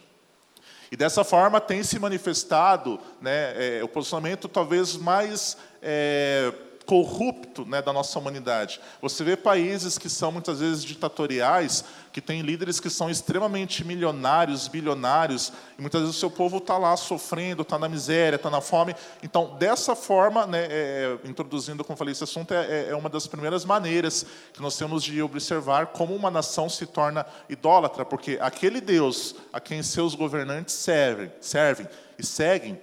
E 0.94 0.96
dessa 0.96 1.24
forma 1.24 1.60
tem 1.60 1.82
se 1.82 1.98
manifestado 1.98 3.00
né, 3.20 3.80
é, 3.80 3.84
o 3.84 3.88
posicionamento 3.88 4.48
talvez 4.48 4.96
mais 4.96 5.58
é, 5.82 6.54
corrupto 6.86 7.66
né, 7.66 7.82
da 7.82 7.94
nossa 7.94 8.18
humanidade. 8.20 8.80
Você 9.02 9.24
vê 9.24 9.38
países 9.38 9.98
que 9.98 10.10
são 10.10 10.32
muitas 10.32 10.60
vezes 10.60 10.84
ditatoriais, 10.84 11.84
que 12.12 12.22
têm 12.22 12.42
líderes 12.42 12.80
que 12.80 12.90
são 12.90 13.10
extremamente 13.10 13.84
milionários, 13.84 14.68
bilionários, 14.68 15.52
e 15.78 15.82
muitas 15.82 16.02
vezes 16.02 16.16
o 16.16 16.20
seu 16.20 16.30
povo 16.30 16.58
está 16.58 16.78
lá 16.78 16.96
sofrendo, 16.96 17.64
está 17.64 17.80
na 17.80 17.90
miséria, 17.90 18.36
está 18.36 18.50
na 18.50 18.62
fome. 18.62 18.96
Então, 19.22 19.56
dessa 19.58 19.96
forma, 19.96 20.46
né, 20.46 20.68
é, 20.70 21.18
introduzindo, 21.26 21.84
como 21.84 21.98
falei, 21.98 22.12
esse 22.12 22.24
assunto 22.24 22.54
é, 22.54 22.90
é 22.90 22.96
uma 22.96 23.10
das 23.10 23.28
primeiras 23.28 23.66
maneiras 23.66 24.26
que 24.54 24.62
nós 24.62 24.78
temos 24.78 25.04
de 25.04 25.22
observar 25.22 25.88
como 25.88 26.16
uma 26.16 26.30
nação 26.30 26.70
se 26.70 26.86
torna 26.86 27.26
idólatra, 27.50 28.06
porque 28.06 28.38
aquele 28.42 28.80
Deus 28.80 29.36
a 29.52 29.60
quem 29.60 29.82
seus 29.82 30.16
governantes 30.16 30.76
servem, 30.76 31.32
servem 31.40 31.88
e 32.18 32.26
seguem, 32.26 32.80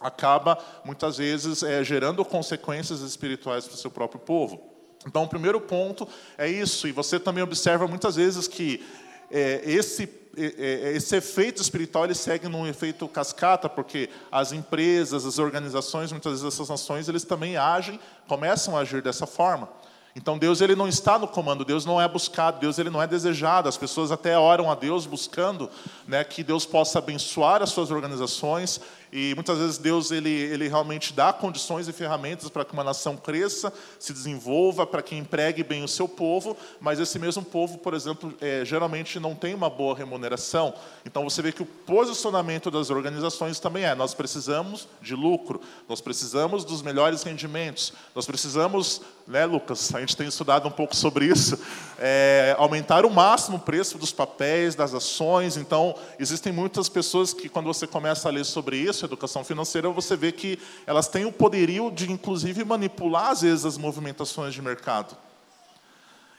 acaba 0.00 0.58
muitas 0.84 1.18
vezes 1.18 1.62
é, 1.62 1.82
gerando 1.82 2.24
consequências 2.24 3.00
espirituais 3.00 3.66
para 3.66 3.74
o 3.74 3.78
seu 3.78 3.90
próprio 3.90 4.20
povo. 4.20 4.60
Então, 5.06 5.22
o 5.24 5.28
primeiro 5.28 5.60
ponto 5.60 6.08
é 6.36 6.48
isso, 6.48 6.88
e 6.88 6.92
você 6.92 7.20
também 7.20 7.42
observa 7.42 7.86
muitas 7.86 8.16
vezes 8.16 8.48
que 8.48 8.84
é, 9.30 9.62
esse 9.64 10.08
esse 10.40 11.16
efeito 11.16 11.60
espiritual 11.60 12.04
ele 12.04 12.14
segue 12.14 12.46
num 12.46 12.64
efeito 12.64 13.08
cascata, 13.08 13.68
porque 13.68 14.08
as 14.30 14.52
empresas, 14.52 15.26
as 15.26 15.38
organizações, 15.38 16.12
muitas 16.12 16.40
vezes 16.40 16.54
essas 16.54 16.68
nações, 16.68 17.08
eles 17.08 17.24
também 17.24 17.56
agem, 17.56 17.98
começam 18.28 18.76
a 18.76 18.80
agir 18.80 19.02
dessa 19.02 19.26
forma. 19.26 19.68
Então 20.14 20.38
Deus 20.38 20.60
ele 20.60 20.74
não 20.74 20.88
está 20.88 21.18
no 21.18 21.28
comando, 21.28 21.64
Deus 21.64 21.84
não 21.84 22.00
é 22.00 22.08
buscado, 22.08 22.58
Deus 22.58 22.78
ele 22.78 22.90
não 22.90 23.00
é 23.00 23.06
desejado. 23.06 23.68
As 23.68 23.76
pessoas 23.76 24.10
até 24.10 24.38
oram 24.38 24.70
a 24.70 24.74
Deus 24.74 25.06
buscando, 25.06 25.70
né, 26.06 26.24
que 26.24 26.42
Deus 26.42 26.66
possa 26.66 26.98
abençoar 26.98 27.62
as 27.62 27.70
suas 27.70 27.90
organizações, 27.90 28.80
e 29.12 29.34
muitas 29.34 29.58
vezes 29.58 29.78
Deus 29.78 30.10
ele, 30.10 30.30
ele 30.30 30.68
realmente 30.68 31.12
dá 31.12 31.32
condições 31.32 31.88
e 31.88 31.92
ferramentas 31.92 32.48
para 32.48 32.64
que 32.64 32.72
uma 32.72 32.84
nação 32.84 33.16
cresça, 33.16 33.72
se 33.98 34.12
desenvolva, 34.12 34.86
para 34.86 35.02
que 35.02 35.14
empregue 35.14 35.62
bem 35.62 35.84
o 35.84 35.88
seu 35.88 36.08
povo, 36.08 36.56
mas 36.80 36.98
esse 36.98 37.18
mesmo 37.18 37.42
povo, 37.42 37.78
por 37.78 37.94
exemplo, 37.94 38.34
é, 38.40 38.64
geralmente 38.64 39.20
não 39.20 39.34
tem 39.34 39.54
uma 39.54 39.68
boa 39.68 39.96
remuneração. 39.96 40.74
Então 41.04 41.24
você 41.24 41.42
vê 41.42 41.52
que 41.52 41.62
o 41.62 41.66
posicionamento 41.66 42.70
das 42.70 42.90
organizações 42.90 43.60
também 43.60 43.84
é: 43.84 43.94
nós 43.94 44.14
precisamos 44.14 44.88
de 45.00 45.14
lucro, 45.14 45.60
nós 45.88 46.00
precisamos 46.00 46.64
dos 46.64 46.82
melhores 46.82 47.22
rendimentos, 47.22 47.92
nós 48.14 48.26
precisamos, 48.26 49.02
né, 49.26 49.44
Lucas? 49.44 49.94
A 49.94 50.00
gente 50.00 50.16
tem 50.16 50.26
estudado 50.26 50.66
um 50.66 50.70
pouco 50.70 50.94
sobre 50.94 51.26
isso, 51.26 51.58
é, 51.98 52.54
aumentar 52.58 53.04
o 53.04 53.10
máximo 53.10 53.58
o 53.58 53.60
preço 53.60 53.98
dos 53.98 54.12
papéis, 54.12 54.74
das 54.74 54.94
ações. 54.94 55.56
Então 55.56 55.94
existem 56.18 56.52
muitas 56.52 56.88
pessoas 56.88 57.34
que, 57.34 57.48
quando 57.48 57.66
você 57.66 57.86
começa 57.86 58.28
a 58.28 58.32
ler 58.32 58.44
sobre 58.44 58.76
isso, 58.76 58.97
isso, 58.98 59.04
educação 59.06 59.44
financeira, 59.44 59.88
você 59.90 60.16
vê 60.16 60.32
que 60.32 60.58
elas 60.86 61.08
têm 61.08 61.24
o 61.24 61.32
poderio 61.32 61.90
de, 61.90 62.10
inclusive, 62.10 62.64
manipular, 62.64 63.30
às 63.30 63.42
vezes, 63.42 63.64
as 63.64 63.78
movimentações 63.78 64.52
de 64.52 64.60
mercado. 64.60 65.16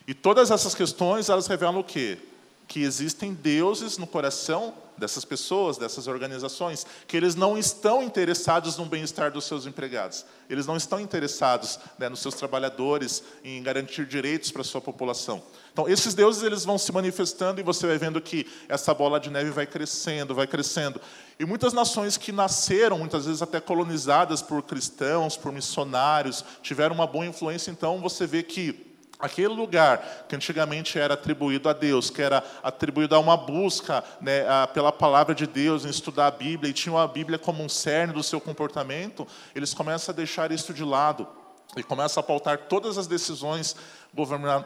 E 0.08 0.14
todas 0.14 0.52
essas 0.52 0.76
questões, 0.76 1.30
elas 1.30 1.48
revelam 1.48 1.80
o 1.80 1.84
quê? 1.84 2.18
Que 2.70 2.84
existem 2.84 3.34
deuses 3.34 3.98
no 3.98 4.08
coração 4.08 4.74
dessas 5.00 5.26
pessoas, 5.26 5.78
dessas 5.78 6.08
organizações, 6.08 6.86
que 7.08 7.18
eles 7.18 7.34
não 7.34 7.58
estão 7.58 8.04
interessados 8.04 8.78
no 8.78 8.86
bem-estar 8.86 9.32
dos 9.32 9.46
seus 9.46 9.66
empregados, 9.66 10.26
eles 10.50 10.68
não 10.68 10.76
estão 10.76 11.00
interessados 11.00 11.80
né, 11.98 12.10
nos 12.10 12.20
seus 12.20 12.36
trabalhadores, 12.36 13.24
em 13.44 13.64
garantir 13.64 14.06
direitos 14.06 14.52
para 14.52 14.62
a 14.62 14.66
sua 14.66 14.82
população. 14.82 15.42
Então, 15.72 15.88
esses 15.88 16.14
deuses 16.14 16.44
eles 16.44 16.66
vão 16.66 16.78
se 16.78 16.92
manifestando 16.92 17.62
e 17.62 17.64
você 17.64 17.88
vai 17.88 17.98
vendo 17.98 18.20
que 18.20 18.46
essa 18.68 18.94
bola 18.94 19.20
de 19.20 19.30
neve 19.30 19.50
vai 19.50 19.66
crescendo, 19.66 20.36
vai 20.36 20.46
crescendo. 20.46 21.00
E 21.40 21.46
muitas 21.46 21.72
nações 21.72 22.18
que 22.18 22.32
nasceram, 22.32 23.00
muitas 23.00 23.26
vezes 23.26 23.42
até 23.42 23.62
colonizadas 23.62 24.42
por 24.42 24.62
cristãos, 24.62 25.38
por 25.38 25.52
missionários, 25.52 26.44
tiveram 26.62 26.94
uma 26.94 27.08
boa 27.08 27.26
influência, 27.26 27.72
então 27.72 28.00
você 28.02 28.28
vê 28.28 28.44
que 28.44 28.89
Aquele 29.20 29.50
lugar 29.50 30.26
que 30.30 30.36
antigamente 30.36 30.98
era 30.98 31.14
atribuído 31.14 31.68
a 31.68 31.74
Deus, 31.74 32.10
que 32.10 32.22
era 32.22 32.42
atribuído 32.64 33.14
a 33.14 33.20
uma 33.20 33.36
busca 33.36 34.02
né, 34.22 34.48
a, 34.48 34.66
pela 34.66 34.94
palavra 34.94 35.36
de 35.36 35.46
Deus, 35.46 35.84
em 35.84 35.90
estudar 35.90 36.28
a 36.28 36.32
Bíblia, 36.32 36.70
e 36.70 36.74
tinham 36.74 36.98
a 36.98 37.06
Bíblia 37.06 37.38
como 37.38 37.62
um 37.62 37.68
cerne 37.68 38.14
do 38.14 38.24
seu 38.24 38.40
comportamento, 38.40 39.28
eles 39.54 39.74
começam 39.74 40.14
a 40.14 40.16
deixar 40.16 40.54
isso 40.54 40.74
de 40.74 40.86
lado 40.86 41.28
e 41.76 41.84
começam 41.84 42.22
a 42.22 42.24
pautar 42.24 42.60
todas 42.70 42.98
as 42.98 43.08
decisões 43.08 43.76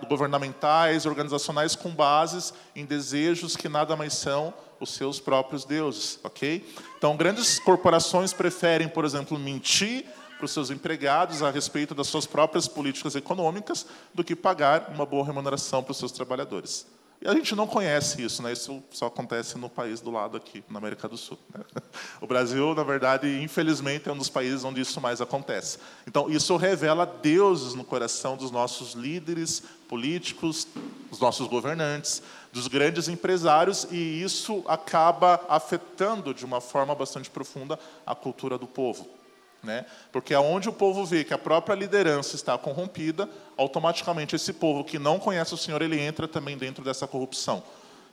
governamentais, 0.08 1.08
organizacionais, 1.08 1.76
com 1.76 1.90
bases 1.90 2.54
em 2.76 2.86
desejos 2.86 3.58
que 3.58 3.68
nada 3.68 3.96
mais 3.96 4.14
são 4.14 4.54
os 4.80 4.92
seus 4.92 5.20
próprios 5.20 5.66
deuses, 5.66 6.20
ok? 6.24 6.64
Então, 6.98 7.18
grandes 7.18 7.58
corporações 7.60 8.32
preferem, 8.32 8.88
por 8.88 9.04
exemplo, 9.04 9.40
mentir 9.40 10.06
para 10.44 10.48
os 10.48 10.52
seus 10.52 10.70
empregados 10.70 11.42
a 11.42 11.50
respeito 11.50 11.96
das 11.96 12.08
suas 12.08 12.26
próprias 12.26 12.68
políticas 12.68 13.16
econômicas 13.16 13.86
do 14.14 14.26
que 14.26 14.36
pagar 14.36 14.92
uma 14.94 15.06
boa 15.06 15.26
remuneração 15.26 15.82
para 15.82 15.92
os 15.92 15.98
seus 15.98 16.12
trabalhadores. 16.12 16.86
E 17.22 17.28
a 17.30 17.34
gente 17.34 17.56
não 17.56 17.66
conhece 17.66 18.22
isso, 18.22 18.44
né? 18.44 18.52
isso 18.52 18.84
só 18.92 19.06
acontece 19.06 19.58
no 19.58 19.70
país 19.70 20.02
do 20.02 20.12
lado 20.12 20.36
aqui, 20.36 20.62
na 20.70 20.80
América 20.80 21.08
do 21.08 21.16
Sul. 21.16 21.40
Né? 21.58 21.64
O 22.20 22.28
Brasil, 22.28 22.76
na 22.76 22.84
verdade, 22.84 23.42
infelizmente, 23.42 24.10
é 24.10 24.12
um 24.12 24.18
dos 24.18 24.28
países 24.28 24.66
onde 24.66 24.82
isso 24.82 25.00
mais 25.00 25.22
acontece. 25.22 25.78
Então, 26.06 26.30
isso 26.30 26.58
revela 26.58 27.06
deuses 27.06 27.74
no 27.74 27.86
coração 27.86 28.36
dos 28.36 28.52
nossos 28.52 28.94
líderes 28.94 29.64
políticos, 29.88 30.68
dos 31.10 31.20
nossos 31.22 31.48
governantes, 31.48 32.22
dos 32.52 32.68
grandes 32.68 33.08
empresários, 33.08 33.88
e 33.90 34.22
isso 34.22 34.62
acaba 34.68 35.40
afetando 35.48 36.34
de 36.34 36.44
uma 36.44 36.60
forma 36.60 36.94
bastante 36.94 37.30
profunda 37.30 37.80
a 38.06 38.14
cultura 38.14 38.58
do 38.58 38.68
povo. 38.68 39.23
Né? 39.64 39.86
Porque 40.12 40.34
aonde 40.34 40.68
o 40.68 40.74
povo 40.74 41.06
vê 41.06 41.24
que 41.24 41.34
a 41.34 41.38
própria 41.38 41.74
liderança 41.74 42.36
está 42.36 42.58
corrompida, 42.58 43.30
automaticamente 43.58 44.36
esse 44.36 44.52
povo 44.52 44.84
que 44.84 45.00
não 45.00 45.18
conhece 45.18 45.54
o 45.54 45.58
Senhor, 45.58 45.82
ele 45.82 46.00
entra 46.00 46.28
também 46.28 46.58
dentro 46.58 46.84
dessa 46.84 47.08
corrupção. 47.08 47.64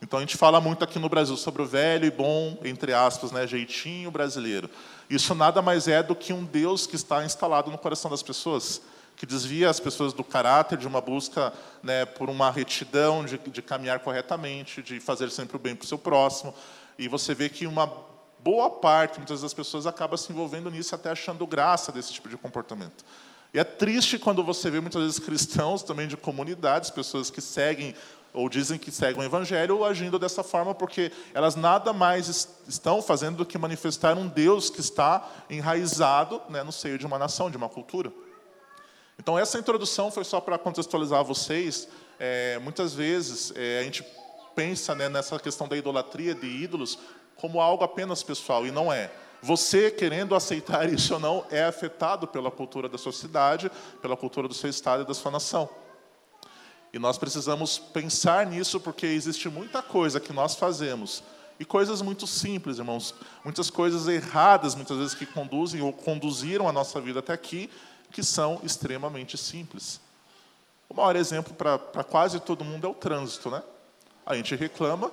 Então 0.03 0.19
a 0.19 0.23
gente 0.23 0.37
fala 0.37 0.61
muito 0.61 0.83
aqui 0.83 0.99
no 0.99 1.09
Brasil 1.09 1.37
sobre 1.37 1.61
o 1.61 1.67
velho 1.67 2.07
e 2.07 2.11
bom, 2.11 2.57
entre 2.65 2.95
aspas, 2.95 3.33
né, 3.33 3.47
jeitinho 3.47 4.11
brasileiro. 4.11 4.71
Isso 5.11 5.35
nada 5.35 5.61
mais 5.61 5.89
é 5.89 6.03
do 6.03 6.15
que 6.15 6.33
um 6.33 6.45
Deus 6.45 6.87
que 6.87 6.97
está 6.97 7.25
instalado 7.25 7.71
no 7.71 7.77
coração 7.77 8.11
das 8.11 8.23
pessoas, 8.23 8.81
que 9.17 9.27
desvia 9.27 9.69
as 9.69 9.79
pessoas 9.79 10.15
do 10.15 10.25
caráter 10.25 10.79
de 10.79 10.87
uma 10.87 11.01
busca 11.01 11.53
né, 11.83 12.07
por 12.07 12.31
uma 12.31 12.51
retidão, 12.51 13.25
de, 13.25 13.37
de 13.37 13.61
caminhar 13.61 13.99
corretamente, 13.99 14.81
de 14.83 15.01
fazer 15.01 15.31
sempre 15.31 15.57
o 15.57 15.59
bem 15.59 15.75
para 15.75 15.85
o 15.85 15.89
seu 15.89 15.99
próximo. 15.99 16.55
E 16.99 17.07
você 17.09 17.35
vê 17.35 17.49
que 17.51 17.67
uma 17.67 17.87
boa 18.43 18.71
parte, 18.71 19.19
muitas 19.19 19.43
das 19.43 19.53
pessoas 19.53 19.87
acaba 19.87 20.17
se 20.17 20.33
envolvendo 20.33 20.71
nisso 20.71 20.95
até 20.95 21.11
achando 21.11 21.47
graça 21.47 21.93
desse 21.93 22.13
tipo 22.13 22.29
de 22.29 22.37
comportamento. 22.37 23.05
E 23.53 23.59
é 23.59 23.65
triste 23.65 24.19
quando 24.19 24.45
você 24.45 24.71
vê 24.71 24.81
muitas 24.81 25.03
vezes 25.03 25.19
cristãos 25.19 25.83
também 25.83 26.07
de 26.07 26.17
comunidades, 26.17 26.91
pessoas 26.91 27.31
que 27.31 27.41
seguem 27.41 27.95
ou 28.33 28.49
dizem 28.49 28.79
que 28.79 28.93
seguem 28.93 29.21
o 29.21 29.25
evangelho 29.25 29.85
agindo 29.85 30.17
dessa 30.17 30.45
forma 30.45 30.73
porque 30.73 31.11
elas 31.35 31.57
nada 31.57 31.93
mais 31.93 32.49
estão 32.69 33.03
fazendo 33.03 33.39
do 33.39 33.47
que 33.47 33.59
manifestar 33.59 34.17
um 34.17 34.29
Deus 34.29 34.71
que 34.71 34.81
está 34.81 35.29
enraizado 35.51 36.41
né, 36.49 36.63
no 36.63 36.71
seio 36.71 36.97
de 36.97 37.05
uma 37.05 37.19
nação, 37.19 37.51
de 37.51 37.57
uma 37.57 37.69
cultura. 37.69 38.13
Então 39.19 39.37
essa 39.37 39.59
introdução 39.59 40.13
foi 40.13 40.25
só 40.25 40.41
para 40.41 40.57
contextualizar 40.57 41.25
vocês. 41.25 41.89
É, 42.21 42.59
muitas 42.61 42.95
vezes 42.95 43.53
é, 43.57 43.81
a 43.81 43.83
gente 43.83 44.05
pensa 44.55 44.95
né, 44.95 45.09
nessa 45.09 45.39
questão 45.39 45.67
da 45.67 45.77
idolatria 45.77 46.35
de 46.35 46.47
ídolos 46.47 46.99
como 47.41 47.61
algo 47.61 47.83
apenas 47.83 48.23
pessoal, 48.23 48.67
e 48.67 48.71
não 48.71 48.93
é. 48.93 49.11
Você, 49.43 49.91
querendo 49.91 50.35
aceitar 50.35 50.89
isso 50.93 51.15
ou 51.15 51.21
não, 51.21 51.45
é 51.51 51.65
afetado 51.65 52.27
pela 52.27 52.51
cultura 52.51 52.89
da 52.89 52.99
sua 52.99 53.13
cidade, 53.13 53.71
pela 54.03 54.17
cultura 54.17 54.47
do 54.47 54.55
seu 54.55 54.69
estado 54.69 55.03
e 55.03 55.07
da 55.07 55.15
sua 55.15 55.31
nação. 55.31 55.69
E 56.93 56.99
nós 56.99 57.17
precisamos 57.17 57.79
pensar 57.79 58.47
nisso, 58.47 58.81
porque 58.81 59.07
existe 59.07 59.49
muita 59.49 59.81
coisa 59.81 60.21
que 60.21 60.33
nós 60.33 60.55
fazemos, 60.55 61.23
e 61.59 61.65
coisas 61.65 62.01
muito 62.01 62.27
simples, 62.27 62.79
irmãos, 62.79 63.15
muitas 63.45 63.71
coisas 63.71 64.09
erradas, 64.09 64.75
muitas 64.75 64.97
vezes 64.97 65.15
que 65.15 65.27
conduzem 65.27 65.83
ou 65.83 65.93
conduziram 65.93 66.69
a 66.69 66.73
nossa 66.73 67.01
vida 67.01 67.21
até 67.21 67.33
aqui, 67.33 67.71
que 68.11 68.23
são 68.23 68.61
extremamente 68.65 69.37
simples. 69.39 70.01
O 70.89 70.95
maior 70.95 71.15
exemplo 71.15 71.55
para 71.55 72.03
quase 72.03 72.41
todo 72.41 72.65
mundo 72.65 72.87
é 72.87 72.91
o 72.91 72.95
trânsito, 72.95 73.51
né? 73.51 73.63
A 74.27 74.35
gente 74.35 74.57
reclama, 74.57 75.13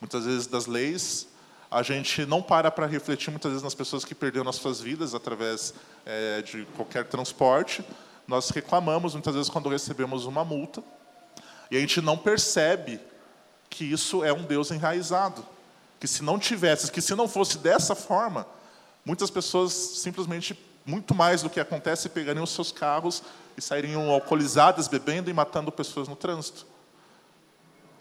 muitas 0.00 0.24
vezes 0.24 0.46
das 0.46 0.66
leis. 0.66 1.28
A 1.70 1.82
gente 1.82 2.26
não 2.26 2.42
para 2.42 2.70
para 2.70 2.86
refletir 2.86 3.30
muitas 3.30 3.50
vezes 3.50 3.62
nas 3.62 3.74
pessoas 3.74 4.04
que 4.04 4.14
perderam 4.14 4.48
as 4.48 4.56
suas 4.56 4.80
vidas 4.80 5.14
através 5.14 5.72
é, 6.04 6.42
de 6.42 6.66
qualquer 6.76 7.04
transporte. 7.04 7.84
Nós 8.26 8.50
reclamamos 8.50 9.14
muitas 9.14 9.34
vezes 9.34 9.48
quando 9.48 9.68
recebemos 9.68 10.24
uma 10.24 10.44
multa 10.44 10.82
e 11.70 11.76
a 11.76 11.80
gente 11.80 12.00
não 12.00 12.18
percebe 12.18 13.00
que 13.68 13.84
isso 13.84 14.24
é 14.24 14.32
um 14.32 14.42
Deus 14.42 14.70
enraizado. 14.72 15.46
Que 16.00 16.08
se 16.08 16.22
não 16.22 16.38
tivesse, 16.38 16.90
que 16.90 17.00
se 17.00 17.14
não 17.14 17.28
fosse 17.28 17.58
dessa 17.58 17.94
forma, 17.94 18.46
muitas 19.04 19.30
pessoas 19.30 19.72
simplesmente, 19.72 20.58
muito 20.84 21.14
mais 21.14 21.42
do 21.42 21.50
que 21.50 21.60
acontece, 21.60 22.08
pegariam 22.08 22.42
os 22.42 22.50
seus 22.50 22.72
carros 22.72 23.22
e 23.56 23.62
sairiam 23.62 24.10
alcoolizadas, 24.10 24.88
bebendo 24.88 25.30
e 25.30 25.32
matando 25.32 25.70
pessoas 25.70 26.08
no 26.08 26.16
trânsito. 26.16 26.66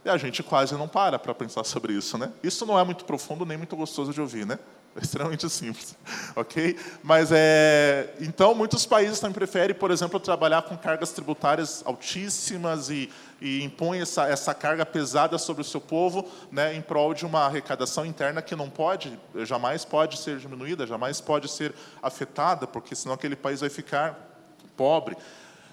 E 0.10 0.12
a 0.12 0.18
gente 0.18 0.42
quase 0.42 0.74
não 0.74 0.88
para 0.88 1.20
para 1.20 1.36
pensar 1.36 1.64
sobre 1.64 1.94
isso, 1.94 2.18
né? 2.18 2.32
Isso 2.42 2.66
não 2.66 2.80
é 2.80 2.84
muito 2.84 3.06
profundo 3.06 3.46
nem 3.46 3.60
muito 3.60 3.76
gostoso 3.76 4.12
de 4.12 4.20
ouvir, 4.20 4.44
né? 4.44 4.58
é 4.96 5.04
extremamente 5.04 5.48
simples, 5.52 5.96
ok? 6.36 6.76
Mas 7.04 7.30
é, 7.32 8.12
então 8.20 8.56
muitos 8.56 8.88
países 8.88 9.20
também 9.20 9.36
preferem, 9.36 9.76
por 9.76 9.92
exemplo, 9.92 10.20
trabalhar 10.20 10.64
com 10.64 10.76
cargas 10.76 11.12
tributárias 11.12 11.84
altíssimas 11.86 12.90
e, 12.90 13.08
e 13.40 13.64
impõem 13.64 14.02
essa, 14.02 14.28
essa 14.28 14.52
carga 14.52 14.84
pesada 14.84 15.38
sobre 15.38 15.62
o 15.62 15.66
seu 15.66 15.80
povo, 15.80 16.28
né, 16.52 16.74
em 16.74 16.82
prol 16.82 17.14
de 17.14 17.24
uma 17.24 17.42
arrecadação 17.42 18.04
interna 18.04 18.42
que 18.42 18.56
não 18.56 18.68
pode, 18.68 19.16
jamais 19.46 19.86
pode 19.86 20.18
ser 20.18 20.40
diminuída, 20.40 20.88
jamais 20.88 21.22
pode 21.22 21.48
ser 21.48 21.72
afetada, 22.02 22.66
porque 22.66 22.96
senão 22.96 23.14
aquele 23.14 23.36
país 23.36 23.60
vai 23.60 23.70
ficar 23.70 24.28
pobre. 24.76 25.16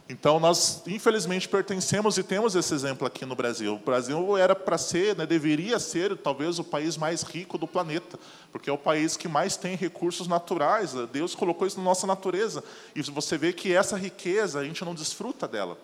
Então, 0.08 0.38
nós, 0.38 0.82
infelizmente, 0.86 1.48
pertencemos 1.48 2.16
e 2.16 2.22
temos 2.22 2.54
esse 2.54 2.72
exemplo 2.72 3.04
aqui 3.04 3.26
no 3.26 3.34
Brasil. 3.34 3.74
O 3.74 3.78
Brasil 3.78 4.36
era 4.36 4.54
para 4.54 4.78
ser, 4.78 5.16
né, 5.16 5.26
deveria 5.26 5.80
ser, 5.80 6.16
talvez, 6.16 6.60
o 6.60 6.64
país 6.64 6.96
mais 6.96 7.22
rico 7.22 7.58
do 7.58 7.66
planeta, 7.66 8.16
porque 8.52 8.70
é 8.70 8.72
o 8.72 8.78
país 8.78 9.16
que 9.16 9.26
mais 9.26 9.56
tem 9.56 9.74
recursos 9.74 10.28
naturais. 10.28 10.92
Deus 11.12 11.34
colocou 11.34 11.66
isso 11.66 11.78
na 11.78 11.82
nossa 11.82 12.06
natureza. 12.06 12.62
E 12.94 13.02
você 13.02 13.36
vê 13.36 13.52
que 13.52 13.74
essa 13.74 13.96
riqueza, 13.96 14.60
a 14.60 14.64
gente 14.64 14.84
não 14.84 14.94
desfruta 14.94 15.48
dela. 15.48 15.76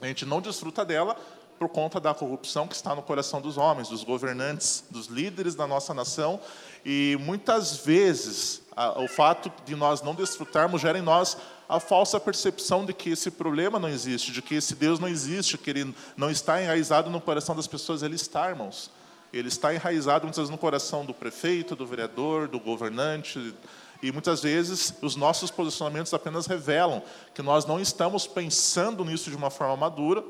A 0.00 0.06
gente 0.06 0.24
não 0.24 0.40
desfruta 0.40 0.82
dela 0.82 1.14
por 1.58 1.68
conta 1.68 2.00
da 2.00 2.14
corrupção 2.14 2.66
que 2.66 2.74
está 2.74 2.94
no 2.94 3.02
coração 3.02 3.42
dos 3.42 3.58
homens, 3.58 3.88
dos 3.88 4.04
governantes, 4.04 4.84
dos 4.90 5.06
líderes 5.06 5.54
da 5.54 5.66
nossa 5.66 5.92
nação. 5.92 6.40
E, 6.82 7.18
muitas 7.20 7.76
vezes, 7.76 8.62
o 8.96 9.06
fato 9.06 9.52
de 9.66 9.76
nós 9.76 10.00
não 10.00 10.14
desfrutarmos 10.14 10.80
gera 10.80 10.98
em 10.98 11.02
nós 11.02 11.36
a 11.68 11.80
falsa 11.80 12.20
percepção 12.20 12.84
de 12.84 12.92
que 12.92 13.10
esse 13.10 13.30
problema 13.30 13.78
não 13.78 13.88
existe, 13.88 14.30
de 14.30 14.40
que 14.40 14.54
esse 14.54 14.74
Deus 14.74 14.98
não 14.98 15.08
existe, 15.08 15.58
que 15.58 15.70
ele 15.70 15.94
não 16.16 16.30
está 16.30 16.62
enraizado 16.62 17.10
no 17.10 17.20
coração 17.20 17.56
das 17.56 17.66
pessoas. 17.66 18.02
Ele 18.02 18.14
está, 18.14 18.48
irmãos. 18.48 18.90
Ele 19.32 19.48
está 19.48 19.74
enraizado 19.74 20.24
muitas 20.24 20.38
vezes 20.38 20.50
no 20.50 20.58
coração 20.58 21.04
do 21.04 21.12
prefeito, 21.12 21.74
do 21.74 21.86
vereador, 21.86 22.48
do 22.48 22.60
governante. 22.60 23.54
E 24.02 24.12
muitas 24.12 24.42
vezes 24.42 24.94
os 25.02 25.16
nossos 25.16 25.50
posicionamentos 25.50 26.14
apenas 26.14 26.46
revelam 26.46 27.02
que 27.34 27.42
nós 27.42 27.64
não 27.66 27.80
estamos 27.80 28.26
pensando 28.26 29.04
nisso 29.04 29.30
de 29.30 29.36
uma 29.36 29.50
forma 29.50 29.76
madura, 29.76 30.22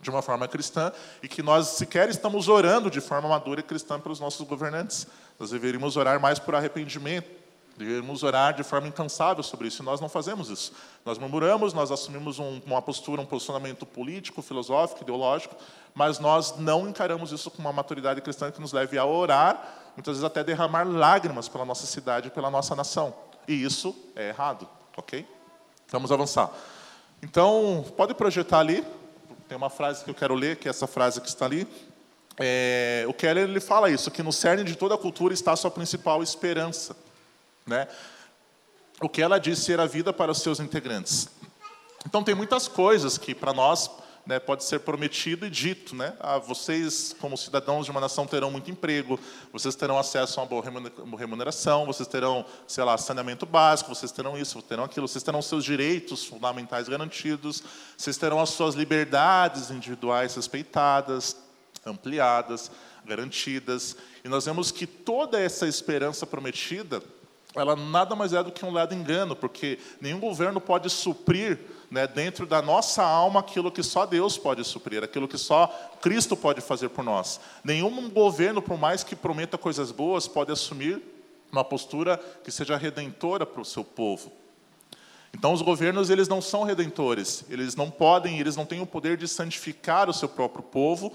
de 0.00 0.10
uma 0.10 0.22
forma 0.22 0.46
cristã, 0.46 0.92
e 1.22 1.28
que 1.28 1.42
nós 1.42 1.68
sequer 1.68 2.08
estamos 2.10 2.46
orando 2.46 2.90
de 2.90 3.00
forma 3.00 3.28
madura 3.28 3.60
e 3.60 3.62
cristã 3.62 3.98
pelos 3.98 4.20
nossos 4.20 4.46
governantes. 4.46 5.06
Nós 5.38 5.50
deveríamos 5.50 5.96
orar 5.96 6.20
mais 6.20 6.38
por 6.38 6.54
arrependimento, 6.54 7.28
Devemos 7.76 8.22
orar 8.22 8.54
de 8.54 8.62
forma 8.62 8.86
incansável 8.86 9.42
sobre 9.42 9.66
isso, 9.66 9.82
e 9.82 9.84
nós 9.84 10.00
não 10.00 10.08
fazemos 10.08 10.48
isso. 10.48 10.72
Nós 11.04 11.18
murmuramos, 11.18 11.72
nós 11.72 11.90
assumimos 11.90 12.38
um, 12.38 12.60
uma 12.64 12.80
postura, 12.80 13.20
um 13.20 13.26
posicionamento 13.26 13.84
político, 13.84 14.40
filosófico, 14.42 15.02
ideológico, 15.02 15.56
mas 15.92 16.20
nós 16.20 16.56
não 16.56 16.88
encaramos 16.88 17.32
isso 17.32 17.50
com 17.50 17.60
uma 17.60 17.72
maturidade 17.72 18.20
cristã 18.20 18.50
que 18.50 18.60
nos 18.60 18.72
leve 18.72 18.96
a 18.96 19.04
orar, 19.04 19.90
muitas 19.96 20.12
vezes 20.14 20.24
até 20.24 20.44
derramar 20.44 20.86
lágrimas 20.86 21.48
pela 21.48 21.64
nossa 21.64 21.86
cidade, 21.86 22.30
pela 22.30 22.50
nossa 22.50 22.76
nação. 22.76 23.12
E 23.48 23.64
isso 23.64 23.94
é 24.14 24.28
errado, 24.28 24.68
ok? 24.96 25.26
Vamos 25.90 26.12
avançar. 26.12 26.50
Então, 27.22 27.84
pode 27.96 28.14
projetar 28.14 28.60
ali. 28.60 28.84
Tem 29.48 29.56
uma 29.56 29.70
frase 29.70 30.04
que 30.04 30.10
eu 30.10 30.14
quero 30.14 30.34
ler, 30.34 30.56
que 30.56 30.68
é 30.68 30.70
essa 30.70 30.86
frase 30.86 31.20
que 31.20 31.28
está 31.28 31.44
ali. 31.44 31.66
É, 32.38 33.04
o 33.08 33.12
Keller 33.12 33.48
ele 33.48 33.60
fala 33.60 33.90
isso, 33.90 34.10
que 34.10 34.22
no 34.22 34.32
cerne 34.32 34.64
de 34.64 34.76
toda 34.76 34.94
a 34.94 34.98
cultura 34.98 35.34
está 35.34 35.52
a 35.52 35.56
sua 35.56 35.70
principal 35.70 36.22
esperança. 36.22 36.96
Né? 37.66 37.88
O 39.00 39.08
que 39.08 39.22
ela 39.22 39.38
disse 39.38 39.62
ser 39.62 39.80
a 39.80 39.86
vida 39.86 40.12
para 40.12 40.32
os 40.32 40.38
seus 40.38 40.60
integrantes. 40.60 41.28
Então, 42.06 42.22
tem 42.22 42.34
muitas 42.34 42.68
coisas 42.68 43.16
que, 43.16 43.34
para 43.34 43.52
nós, 43.52 43.90
né, 44.26 44.38
pode 44.38 44.64
ser 44.64 44.80
prometido 44.80 45.46
e 45.46 45.50
dito. 45.50 45.94
Né? 45.94 46.14
Ah, 46.20 46.38
vocês, 46.38 47.14
como 47.20 47.36
cidadãos 47.36 47.84
de 47.84 47.90
uma 47.90 48.00
nação, 48.00 48.26
terão 48.26 48.50
muito 48.50 48.70
emprego, 48.70 49.18
vocês 49.52 49.74
terão 49.74 49.98
acesso 49.98 50.40
a 50.40 50.42
uma 50.42 50.48
boa 50.48 50.64
remuneração, 51.18 51.84
vocês 51.86 52.08
terão, 52.08 52.44
sei 52.66 52.84
lá, 52.84 52.96
saneamento 52.96 53.46
básico, 53.46 53.94
vocês 53.94 54.12
terão 54.12 54.38
isso, 54.38 54.60
terão 54.62 54.84
aquilo, 54.84 55.06
vocês 55.06 55.22
terão 55.22 55.42
seus 55.42 55.64
direitos 55.64 56.24
fundamentais 56.24 56.88
garantidos, 56.88 57.62
vocês 57.96 58.16
terão 58.16 58.40
as 58.40 58.50
suas 58.50 58.74
liberdades 58.74 59.70
individuais 59.70 60.34
respeitadas, 60.34 61.36
ampliadas, 61.84 62.70
garantidas. 63.04 63.96
E 64.24 64.28
nós 64.28 64.46
vemos 64.46 64.70
que 64.70 64.86
toda 64.86 65.38
essa 65.38 65.66
esperança 65.66 66.26
prometida 66.26 67.02
ela 67.54 67.76
nada 67.76 68.16
mais 68.16 68.32
é 68.32 68.42
do 68.42 68.50
que 68.50 68.64
um 68.64 68.72
lado 68.72 68.94
engano, 68.94 69.36
porque 69.36 69.78
nenhum 70.00 70.18
governo 70.18 70.60
pode 70.60 70.90
suprir 70.90 71.58
né, 71.90 72.06
dentro 72.06 72.46
da 72.46 72.60
nossa 72.60 73.02
alma 73.02 73.40
aquilo 73.40 73.70
que 73.70 73.82
só 73.82 74.04
Deus 74.04 74.36
pode 74.36 74.64
suprir, 74.64 75.04
aquilo 75.04 75.28
que 75.28 75.38
só 75.38 75.68
Cristo 76.00 76.36
pode 76.36 76.60
fazer 76.60 76.88
por 76.88 77.04
nós. 77.04 77.40
Nenhum 77.62 78.10
governo, 78.10 78.60
por 78.60 78.76
mais 78.76 79.04
que 79.04 79.14
prometa 79.14 79.56
coisas 79.56 79.92
boas, 79.92 80.26
pode 80.26 80.50
assumir 80.50 81.00
uma 81.52 81.64
postura 81.64 82.18
que 82.42 82.50
seja 82.50 82.76
redentora 82.76 83.46
para 83.46 83.62
o 83.62 83.64
seu 83.64 83.84
povo. 83.84 84.32
Então, 85.32 85.52
os 85.52 85.62
governos 85.62 86.10
eles 86.10 86.28
não 86.28 86.40
são 86.40 86.62
redentores, 86.62 87.44
eles 87.48 87.74
não 87.74 87.90
podem, 87.90 88.38
eles 88.38 88.56
não 88.56 88.64
têm 88.64 88.80
o 88.80 88.86
poder 88.86 89.16
de 89.16 89.26
santificar 89.26 90.08
o 90.08 90.14
seu 90.14 90.28
próprio 90.28 90.62
povo, 90.62 91.12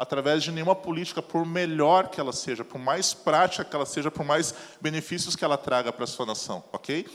através 0.00 0.42
de 0.42 0.50
nenhuma 0.50 0.74
política, 0.74 1.20
por 1.20 1.44
melhor 1.44 2.08
que 2.08 2.18
ela 2.18 2.32
seja, 2.32 2.64
por 2.64 2.78
mais 2.78 3.12
prática 3.12 3.62
que 3.66 3.76
ela 3.76 3.84
seja, 3.84 4.10
por 4.10 4.24
mais 4.24 4.54
benefícios 4.80 5.36
que 5.36 5.44
ela 5.44 5.58
traga 5.58 5.92
para 5.92 6.04
a 6.04 6.06
sua 6.06 6.24
nação, 6.24 6.64
ok? 6.72 7.06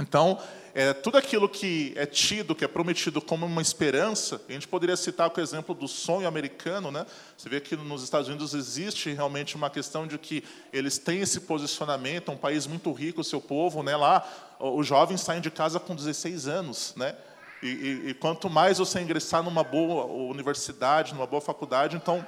Então, 0.00 0.40
é, 0.74 0.94
tudo 0.94 1.18
aquilo 1.18 1.46
que 1.46 1.92
é 1.96 2.06
tido, 2.06 2.54
que 2.54 2.64
é 2.64 2.68
prometido 2.68 3.20
como 3.20 3.44
uma 3.44 3.60
esperança, 3.60 4.40
a 4.48 4.52
gente 4.52 4.66
poderia 4.66 4.96
citar 4.96 5.30
o 5.30 5.40
exemplo 5.40 5.74
do 5.74 5.86
sonho 5.86 6.26
americano, 6.26 6.90
né? 6.90 7.04
Você 7.36 7.50
vê 7.50 7.60
que 7.60 7.76
nos 7.76 8.02
Estados 8.02 8.26
Unidos 8.26 8.54
existe 8.54 9.12
realmente 9.12 9.54
uma 9.54 9.68
questão 9.68 10.06
de 10.06 10.16
que 10.16 10.42
eles 10.72 10.96
têm 10.96 11.20
esse 11.20 11.40
posicionamento, 11.40 12.32
um 12.32 12.38
país 12.38 12.66
muito 12.66 12.90
rico, 12.90 13.20
o 13.20 13.24
seu 13.24 13.40
povo, 13.40 13.82
né? 13.82 13.94
Lá, 13.94 14.26
os 14.58 14.86
jovens 14.86 15.20
saem 15.20 15.42
de 15.42 15.50
casa 15.50 15.78
com 15.78 15.94
16 15.94 16.48
anos, 16.48 16.94
né? 16.96 17.14
E, 17.64 17.68
e, 17.68 18.10
e 18.10 18.14
quanto 18.14 18.50
mais 18.50 18.76
você 18.76 19.00
ingressar 19.00 19.42
numa 19.42 19.64
boa 19.64 20.04
universidade, 20.04 21.14
numa 21.14 21.26
boa 21.26 21.40
faculdade, 21.40 21.96
então 21.96 22.22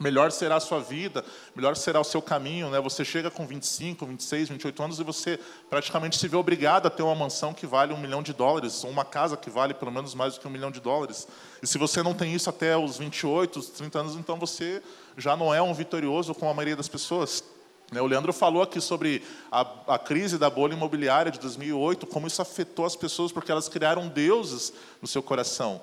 melhor 0.00 0.32
será 0.32 0.56
a 0.56 0.60
sua 0.60 0.80
vida, 0.80 1.22
melhor 1.54 1.76
será 1.76 2.00
o 2.00 2.04
seu 2.04 2.22
caminho. 2.22 2.70
Né? 2.70 2.80
Você 2.80 3.04
chega 3.04 3.30
com 3.30 3.46
25, 3.46 4.06
26, 4.06 4.48
28 4.48 4.82
anos 4.82 4.98
e 4.98 5.04
você 5.04 5.38
praticamente 5.68 6.16
se 6.16 6.26
vê 6.26 6.38
obrigado 6.38 6.86
a 6.86 6.90
ter 6.90 7.02
uma 7.02 7.14
mansão 7.14 7.52
que 7.52 7.66
vale 7.66 7.92
um 7.92 8.00
milhão 8.00 8.22
de 8.22 8.32
dólares, 8.32 8.82
ou 8.82 8.88
uma 8.90 9.04
casa 9.04 9.36
que 9.36 9.50
vale 9.50 9.74
pelo 9.74 9.92
menos 9.92 10.14
mais 10.14 10.34
do 10.34 10.40
que 10.40 10.48
um 10.48 10.50
milhão 10.50 10.70
de 10.70 10.80
dólares. 10.80 11.28
E 11.62 11.66
se 11.66 11.76
você 11.76 12.02
não 12.02 12.14
tem 12.14 12.32
isso 12.32 12.48
até 12.48 12.74
os 12.74 12.96
28, 12.96 13.58
os 13.58 13.68
30 13.68 13.98
anos, 13.98 14.14
então 14.14 14.38
você 14.38 14.82
já 15.18 15.36
não 15.36 15.52
é 15.52 15.60
um 15.60 15.74
vitorioso 15.74 16.34
como 16.34 16.50
a 16.50 16.54
maioria 16.54 16.76
das 16.76 16.88
pessoas. 16.88 17.44
Né, 17.90 18.02
o 18.02 18.06
Leandro 18.06 18.32
falou 18.32 18.62
aqui 18.62 18.80
sobre 18.80 19.22
a, 19.50 19.66
a, 19.86 19.98
crise 19.98 20.36
da 20.36 20.50
bolha 20.50 20.74
imobiliária 20.74 21.32
de 21.32 21.40
2008, 21.40 22.06
como 22.06 22.26
isso 22.26 22.42
afetou 22.42 22.84
as 22.84 22.94
pessoas, 22.94 23.32
porque 23.32 23.50
elas 23.50 23.68
criaram 23.68 24.08
deuses 24.08 24.72
no 25.00 25.08
seu 25.08 25.22
coração. 25.22 25.80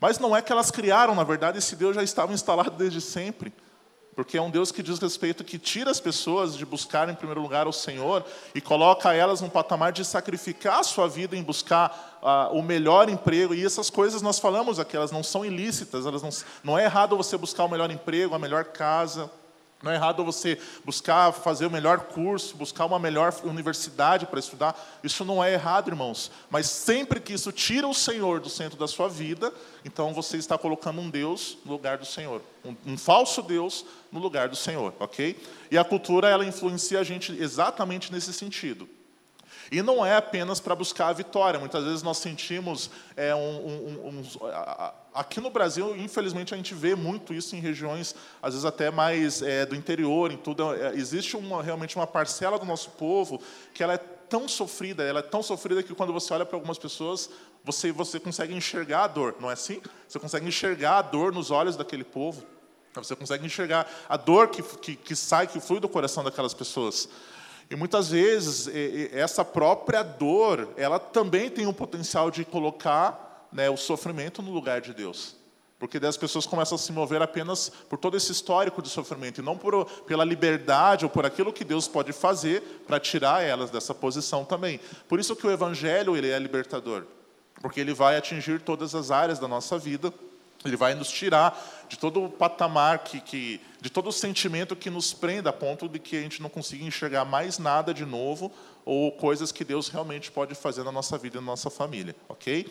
Mas 0.00 0.18
não 0.18 0.36
é 0.36 0.42
que 0.42 0.52
elas 0.52 0.70
criaram, 0.70 1.14
na 1.14 1.24
verdade, 1.24 1.58
esse 1.58 1.74
Deus 1.74 1.96
já 1.96 2.02
estava 2.02 2.32
instalado 2.32 2.70
desde 2.70 3.00
sempre. 3.00 3.52
Porque 4.14 4.36
é 4.36 4.42
um 4.42 4.50
Deus 4.50 4.72
que 4.72 4.82
diz 4.82 4.98
respeito, 4.98 5.44
que 5.44 5.60
tira 5.60 5.92
as 5.92 6.00
pessoas 6.00 6.56
de 6.56 6.66
buscar 6.66 7.08
em 7.08 7.14
primeiro 7.14 7.40
lugar 7.40 7.68
o 7.68 7.72
Senhor 7.72 8.24
e 8.52 8.60
coloca 8.60 9.14
elas 9.14 9.40
num 9.40 9.48
patamar 9.48 9.92
de 9.92 10.04
sacrificar 10.04 10.80
a 10.80 10.82
sua 10.82 11.08
vida 11.08 11.36
em 11.36 11.42
buscar 11.42 12.18
uh, 12.20 12.52
o 12.52 12.60
melhor 12.60 13.08
emprego. 13.08 13.54
E 13.54 13.64
essas 13.64 13.88
coisas 13.88 14.20
nós 14.20 14.40
falamos 14.40 14.80
aqui, 14.80 14.96
elas 14.96 15.12
não 15.12 15.22
são 15.22 15.44
ilícitas, 15.44 16.04
elas 16.04 16.20
não, 16.20 16.30
não 16.64 16.76
é 16.76 16.84
errado 16.84 17.16
você 17.16 17.36
buscar 17.36 17.64
o 17.64 17.68
melhor 17.68 17.92
emprego, 17.92 18.34
a 18.34 18.40
melhor 18.40 18.64
casa, 18.64 19.30
não 19.82 19.92
é 19.92 19.94
errado 19.94 20.24
você 20.24 20.58
buscar 20.84 21.30
fazer 21.32 21.66
o 21.66 21.70
melhor 21.70 22.00
curso, 22.00 22.56
buscar 22.56 22.84
uma 22.84 22.98
melhor 22.98 23.32
universidade 23.44 24.26
para 24.26 24.40
estudar. 24.40 24.76
Isso 25.04 25.24
não 25.24 25.42
é 25.42 25.52
errado, 25.52 25.88
irmãos. 25.88 26.32
Mas 26.50 26.66
sempre 26.66 27.20
que 27.20 27.32
isso 27.32 27.52
tira 27.52 27.86
o 27.86 27.94
Senhor 27.94 28.40
do 28.40 28.50
centro 28.50 28.76
da 28.76 28.88
sua 28.88 29.08
vida, 29.08 29.52
então 29.84 30.12
você 30.12 30.36
está 30.36 30.58
colocando 30.58 31.00
um 31.00 31.08
Deus 31.08 31.58
no 31.64 31.72
lugar 31.72 31.96
do 31.96 32.04
Senhor. 32.04 32.42
Um, 32.64 32.74
um 32.84 32.98
falso 32.98 33.40
Deus 33.40 33.84
no 34.10 34.18
lugar 34.18 34.48
do 34.48 34.56
Senhor, 34.56 34.92
ok? 34.98 35.40
E 35.70 35.78
a 35.78 35.84
cultura, 35.84 36.28
ela 36.28 36.44
influencia 36.44 36.98
a 36.98 37.04
gente 37.04 37.32
exatamente 37.40 38.12
nesse 38.12 38.32
sentido. 38.32 38.88
E 39.70 39.82
não 39.82 40.04
é 40.04 40.16
apenas 40.16 40.60
para 40.60 40.74
buscar 40.74 41.08
a 41.08 41.12
vitória. 41.12 41.60
Muitas 41.60 41.84
vezes 41.84 42.02
nós 42.02 42.18
sentimos 42.18 42.90
é, 43.16 43.34
um, 43.34 43.38
um, 43.38 44.08
um, 44.08 44.22
aqui 45.12 45.40
no 45.40 45.50
Brasil, 45.50 45.96
infelizmente, 45.96 46.54
a 46.54 46.56
gente 46.56 46.74
vê 46.74 46.94
muito 46.94 47.34
isso 47.34 47.54
em 47.54 47.60
regiões, 47.60 48.14
às 48.42 48.54
vezes 48.54 48.64
até 48.64 48.90
mais 48.90 49.42
é, 49.42 49.66
do 49.66 49.74
interior, 49.74 50.32
em 50.32 50.36
tudo. 50.36 50.74
É, 50.74 50.94
existe 50.94 51.36
uma, 51.36 51.62
realmente 51.62 51.96
uma 51.96 52.06
parcela 52.06 52.58
do 52.58 52.64
nosso 52.64 52.90
povo 52.90 53.40
que 53.74 53.82
ela 53.82 53.94
é 53.94 53.98
tão 53.98 54.46
sofrida, 54.48 55.02
ela 55.02 55.20
é 55.20 55.22
tão 55.22 55.42
sofrida 55.42 55.82
que 55.82 55.94
quando 55.94 56.12
você 56.12 56.32
olha 56.32 56.44
para 56.44 56.56
algumas 56.56 56.78
pessoas, 56.78 57.30
você 57.64 57.90
você 57.90 58.20
consegue 58.20 58.54
enxergar 58.54 59.04
a 59.04 59.06
dor, 59.06 59.36
não 59.40 59.50
é 59.50 59.54
assim? 59.54 59.80
Você 60.06 60.18
consegue 60.18 60.46
enxergar 60.46 60.98
a 60.98 61.02
dor 61.02 61.32
nos 61.32 61.50
olhos 61.50 61.76
daquele 61.76 62.04
povo. 62.04 62.44
Você 62.94 63.14
consegue 63.14 63.46
enxergar 63.46 63.88
a 64.08 64.16
dor 64.16 64.48
que, 64.48 64.62
que, 64.62 64.96
que 64.96 65.14
sai, 65.14 65.46
que 65.46 65.60
flui 65.60 65.78
do 65.78 65.88
coração 65.88 66.24
daquelas 66.24 66.52
pessoas. 66.52 67.08
E 67.70 67.76
muitas 67.76 68.08
vezes 68.10 68.68
essa 69.12 69.44
própria 69.44 70.02
dor, 70.02 70.70
ela 70.76 70.98
também 70.98 71.50
tem 71.50 71.66
um 71.66 71.72
potencial 71.72 72.30
de 72.30 72.44
colocar 72.44 73.46
né, 73.52 73.68
o 73.68 73.76
sofrimento 73.76 74.40
no 74.40 74.50
lugar 74.50 74.80
de 74.80 74.94
Deus. 74.94 75.36
Porque 75.78 76.00
daí 76.00 76.08
as 76.08 76.16
pessoas 76.16 76.44
começam 76.44 76.74
a 76.74 76.78
se 76.78 76.90
mover 76.90 77.22
apenas 77.22 77.70
por 77.88 77.98
todo 77.98 78.16
esse 78.16 78.32
histórico 78.32 78.82
de 78.82 78.88
sofrimento, 78.88 79.40
e 79.40 79.44
não 79.44 79.56
por, 79.56 79.84
pela 80.02 80.24
liberdade 80.24 81.04
ou 81.04 81.10
por 81.10 81.24
aquilo 81.24 81.52
que 81.52 81.62
Deus 81.62 81.86
pode 81.86 82.12
fazer 82.12 82.82
para 82.86 82.98
tirar 82.98 83.44
elas 83.44 83.70
dessa 83.70 83.94
posição 83.94 84.44
também. 84.44 84.80
Por 85.06 85.20
isso 85.20 85.36
que 85.36 85.46
o 85.46 85.50
Evangelho 85.50 86.16
ele 86.16 86.30
é 86.30 86.38
libertador, 86.38 87.04
porque 87.60 87.80
ele 87.80 87.94
vai 87.94 88.16
atingir 88.16 88.60
todas 88.60 88.94
as 88.94 89.12
áreas 89.12 89.38
da 89.38 89.46
nossa 89.46 89.78
vida, 89.78 90.12
ele 90.64 90.76
vai 90.76 90.94
nos 90.94 91.08
tirar 91.08 91.86
de 91.88 91.98
todo 91.98 92.24
o 92.24 92.28
patamar, 92.28 93.00
que, 93.00 93.20
que, 93.20 93.60
de 93.80 93.88
todo 93.88 94.08
o 94.08 94.12
sentimento 94.12 94.74
que 94.74 94.90
nos 94.90 95.12
prenda 95.12 95.50
a 95.50 95.52
ponto 95.52 95.88
de 95.88 95.98
que 95.98 96.16
a 96.16 96.20
gente 96.20 96.42
não 96.42 96.50
consiga 96.50 96.84
enxergar 96.84 97.24
mais 97.24 97.58
nada 97.58 97.94
de 97.94 98.04
novo 98.04 98.52
ou 98.84 99.12
coisas 99.12 99.52
que 99.52 99.64
Deus 99.64 99.88
realmente 99.88 100.30
pode 100.30 100.54
fazer 100.54 100.82
na 100.82 100.92
nossa 100.92 101.16
vida 101.16 101.38
e 101.38 101.40
na 101.40 101.46
nossa 101.46 101.70
família, 101.70 102.14
ok? 102.28 102.66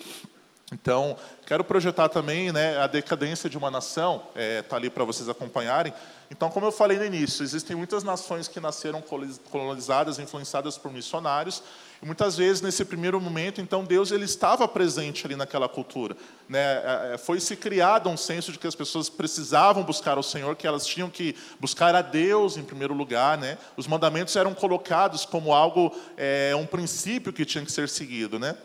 Então, 0.72 1.16
quero 1.46 1.64
projetar 1.64 2.10
também 2.10 2.52
né, 2.52 2.78
a 2.78 2.88
decadência 2.88 3.50
de 3.50 3.58
uma 3.58 3.72
nação, 3.72 4.24
está 4.30 4.42
é, 4.42 4.62
tá 4.62 4.76
ali 4.76 4.90
para 4.90 5.06
vocês 5.06 5.30
acompanharem. 5.30 5.94
Então, 6.30 6.50
como 6.50 6.66
eu 6.66 6.74
falei 6.74 6.98
no 6.98 7.06
início, 7.06 7.42
existem 7.42 7.74
muitas 7.74 8.04
nações 8.04 8.50
que 8.50 8.60
nasceram 8.60 9.02
colonizadas, 9.50 10.20
influenciadas 10.20 10.78
por 10.78 10.92
missionários, 10.92 11.64
e 12.02 12.06
muitas 12.06 12.38
vezes, 12.38 12.62
nesse 12.62 12.86
primeiro 12.86 13.20
momento, 13.20 13.60
então, 13.60 13.84
Deus 13.84 14.12
ele 14.12 14.26
estava 14.26 14.68
presente 14.68 15.26
ali 15.26 15.36
naquela 15.36 15.68
cultura. 15.68 16.16
Né? 16.48 16.60
É, 16.60 17.12
é, 17.14 17.18
foi-se 17.18 17.56
criado 17.56 18.10
um 18.10 18.18
senso 18.18 18.52
de 18.52 18.60
que 18.60 18.68
as 18.68 18.76
pessoas 18.76 19.10
precisavam 19.10 19.84
buscar 19.84 20.18
o 20.18 20.24
Senhor, 20.24 20.56
que 20.56 20.68
elas 20.68 20.86
tinham 20.86 21.10
que 21.10 21.36
buscar 21.60 21.96
a 21.96 22.02
Deus 22.02 22.56
em 22.56 22.64
primeiro 22.64 22.94
lugar. 22.94 23.38
Né? 23.38 23.58
Os 23.76 23.88
mandamentos 23.88 24.36
eram 24.36 24.54
colocados 24.54 25.26
como 25.26 25.54
algo, 25.54 25.96
é, 26.16 26.54
um 26.56 26.68
princípio 26.68 27.34
que 27.34 27.44
tinha 27.44 27.66
que 27.66 27.72
ser 27.72 27.90
seguido. 27.90 28.38
Né? 28.38 28.56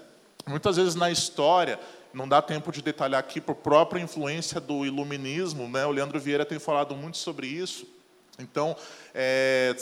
Muitas 0.47 0.77
vezes 0.77 0.95
na 0.95 1.11
história, 1.11 1.81
não 2.13 2.29
dá 2.29 2.43
tempo 2.43 2.71
de 2.71 2.83
detalhar 2.83 3.21
aqui, 3.21 3.41
por 3.41 3.55
própria 3.55 4.01
influência 4.01 4.61
do 4.61 4.85
iluminismo, 4.85 5.69
né? 5.69 5.87
o 5.87 5.91
Leandro 5.91 6.21
Vieira 6.21 6.45
tem 6.45 6.59
falado 6.59 6.95
muito 6.95 7.17
sobre 7.17 7.47
isso. 7.47 7.87
Então, 8.39 8.77
é, 9.15 9.75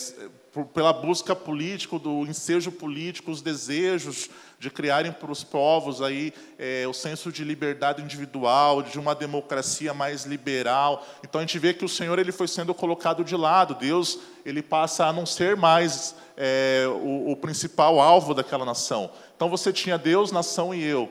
por, 0.53 0.67
pela 0.67 0.93
busca 0.93 1.35
política, 1.35 1.99
do 1.99 2.27
ensejo 2.27 2.73
político, 2.73 3.31
os 3.31 3.41
desejos 3.41 4.29
de 4.59 4.69
criarem 4.69 5.11
para 5.11 5.31
os 5.31 5.43
povos 5.43 6.03
aí 6.03 6.35
é, 6.59 6.87
o 6.87 6.93
senso 6.93 7.33
de 7.33 7.43
liberdade 7.45 8.03
individual, 8.03 8.83
de 8.83 8.99
uma 8.99 9.15
democracia 9.15 9.95
mais 9.95 10.25
liberal. 10.25 11.07
Então 11.25 11.41
a 11.41 11.43
gente 11.43 11.59
vê 11.59 11.73
que 11.73 11.85
o 11.85 11.89
Senhor 11.89 12.19
ele 12.19 12.33
foi 12.33 12.47
sendo 12.47 12.75
colocado 12.75 13.25
de 13.25 13.35
lado. 13.37 13.75
Deus 13.75 14.19
ele 14.45 14.61
passa 14.61 15.07
a 15.07 15.13
não 15.13 15.25
ser 15.25 15.57
mais 15.57 16.15
é, 16.37 16.85
o, 16.89 17.31
o 17.31 17.37
principal 17.37 18.01
alvo 18.01 18.35
daquela 18.35 18.65
nação. 18.65 19.11
Então 19.35 19.49
você 19.49 19.73
tinha 19.73 19.97
Deus, 19.97 20.31
nação 20.31 20.75
e 20.75 20.85
eu. 20.85 21.09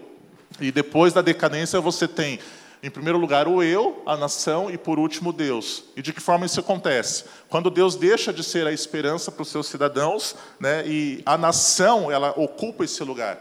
E 0.59 0.71
depois 0.71 1.13
da 1.13 1.21
decadência 1.21 1.79
você 1.79 2.07
tem, 2.07 2.39
em 2.81 2.89
primeiro 2.89 3.17
lugar, 3.17 3.47
o 3.47 3.61
eu, 3.61 4.01
a 4.05 4.15
nação 4.15 4.71
e 4.71 4.77
por 4.77 4.99
último 4.99 5.33
Deus. 5.33 5.83
E 5.95 6.01
de 6.01 6.13
que 6.13 6.21
forma 6.21 6.45
isso 6.45 6.59
acontece? 6.59 7.25
Quando 7.49 7.69
Deus 7.69 7.95
deixa 7.95 8.31
de 8.31 8.43
ser 8.43 8.65
a 8.65 8.71
esperança 8.71 9.31
para 9.31 9.41
os 9.41 9.49
seus 9.49 9.67
cidadãos, 9.67 10.35
né, 10.59 10.87
e 10.87 11.21
a 11.25 11.37
nação 11.37 12.09
ela 12.09 12.33
ocupa 12.37 12.85
esse 12.85 13.03
lugar. 13.03 13.37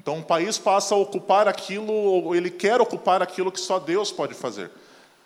Então 0.00 0.18
um 0.18 0.22
país 0.22 0.56
passa 0.56 0.94
a 0.94 0.98
ocupar 0.98 1.48
aquilo, 1.48 1.92
ou 1.92 2.36
ele 2.36 2.48
quer 2.48 2.80
ocupar 2.80 3.20
aquilo 3.20 3.50
que 3.50 3.58
só 3.58 3.80
Deus 3.80 4.12
pode 4.12 4.34
fazer. 4.34 4.70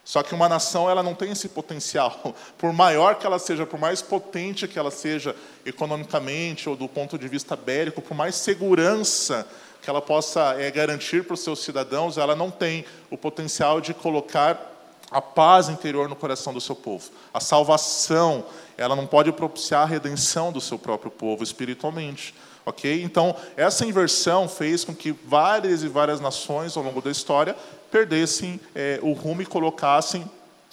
Só 0.02 0.22
que 0.22 0.34
uma 0.34 0.48
nação 0.48 0.88
ela 0.88 1.02
não 1.02 1.14
tem 1.14 1.32
esse 1.32 1.48
potencial. 1.48 2.34
Por 2.56 2.72
maior 2.72 3.16
que 3.16 3.26
ela 3.26 3.38
seja, 3.38 3.66
por 3.66 3.78
mais 3.78 4.00
potente 4.00 4.66
que 4.66 4.78
ela 4.78 4.90
seja 4.90 5.36
economicamente 5.64 6.66
ou 6.66 6.74
do 6.74 6.88
ponto 6.88 7.18
de 7.18 7.28
vista 7.28 7.54
bélico, 7.54 8.00
por 8.00 8.16
mais 8.16 8.34
segurança 8.36 9.46
que 9.82 9.88
ela 9.88 10.02
possa 10.02 10.54
é, 10.58 10.70
garantir 10.70 11.24
para 11.24 11.34
os 11.34 11.40
seus 11.40 11.62
cidadãos, 11.62 12.18
ela 12.18 12.36
não 12.36 12.50
tem 12.50 12.84
o 13.10 13.16
potencial 13.16 13.80
de 13.80 13.94
colocar 13.94 14.70
a 15.10 15.20
paz 15.20 15.68
interior 15.68 16.08
no 16.08 16.14
coração 16.14 16.52
do 16.52 16.60
seu 16.60 16.76
povo. 16.76 17.10
A 17.34 17.40
salvação, 17.40 18.44
ela 18.76 18.94
não 18.94 19.06
pode 19.06 19.32
propiciar 19.32 19.82
a 19.82 19.86
redenção 19.86 20.52
do 20.52 20.60
seu 20.60 20.78
próprio 20.78 21.10
povo 21.10 21.42
espiritualmente. 21.42 22.34
Ok? 22.64 23.02
Então, 23.02 23.34
essa 23.56 23.84
inversão 23.84 24.48
fez 24.48 24.84
com 24.84 24.94
que 24.94 25.12
várias 25.12 25.82
e 25.82 25.88
várias 25.88 26.20
nações 26.20 26.76
ao 26.76 26.82
longo 26.82 27.00
da 27.00 27.10
história 27.10 27.56
perdessem 27.90 28.60
é, 28.74 29.00
o 29.02 29.12
rumo 29.12 29.42
e 29.42 29.46
colocassem 29.46 30.30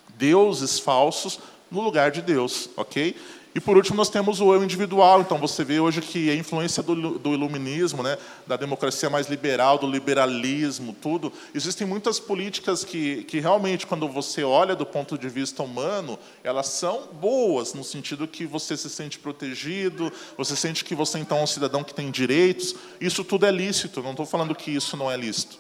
deuses 0.10 0.78
falsos 0.78 1.40
no 1.72 1.82
lugar 1.82 2.12
de 2.12 2.22
Deus, 2.22 2.70
ok? 2.78 3.16
E 3.58 3.60
por 3.60 3.76
último 3.76 3.98
nós 3.98 4.08
temos 4.08 4.40
o 4.40 4.54
eu 4.54 4.64
individual. 4.64 5.22
Então 5.22 5.40
você 5.40 5.64
vê 5.64 5.80
hoje 5.80 6.00
que 6.00 6.30
a 6.30 6.36
influência 6.36 6.84
do, 6.84 7.18
do 7.18 7.34
iluminismo, 7.34 8.04
né, 8.04 8.16
da 8.46 8.56
democracia 8.56 9.10
mais 9.10 9.28
liberal, 9.28 9.80
do 9.80 9.90
liberalismo, 9.90 10.96
tudo, 11.02 11.34
existem 11.56 11.88
muitas 11.88 12.20
políticas 12.20 12.84
que, 12.84 13.24
que 13.24 13.40
realmente 13.40 13.88
quando 13.88 14.08
você 14.08 14.44
olha 14.44 14.76
do 14.76 14.86
ponto 14.86 15.18
de 15.18 15.28
vista 15.28 15.64
humano, 15.64 16.20
elas 16.44 16.68
são 16.68 17.08
boas 17.14 17.74
no 17.74 17.84
sentido 17.84 18.28
que 18.28 18.46
você 18.46 18.78
se 18.78 18.92
sente 18.92 19.18
protegido, 19.18 20.14
você 20.38 20.56
sente 20.56 20.86
que 20.86 20.94
você 20.94 21.18
então 21.18 21.40
é 21.40 21.42
um 21.42 21.48
cidadão 21.48 21.84
que 21.84 21.96
tem 21.96 22.12
direitos. 22.12 22.76
Isso 23.02 23.24
tudo 23.24 23.48
é 23.48 23.52
lícito. 23.52 24.04
Não 24.04 24.12
estou 24.12 24.28
falando 24.28 24.54
que 24.54 24.70
isso 24.70 24.96
não 24.96 25.10
é 25.10 25.18
lícito. 25.18 25.58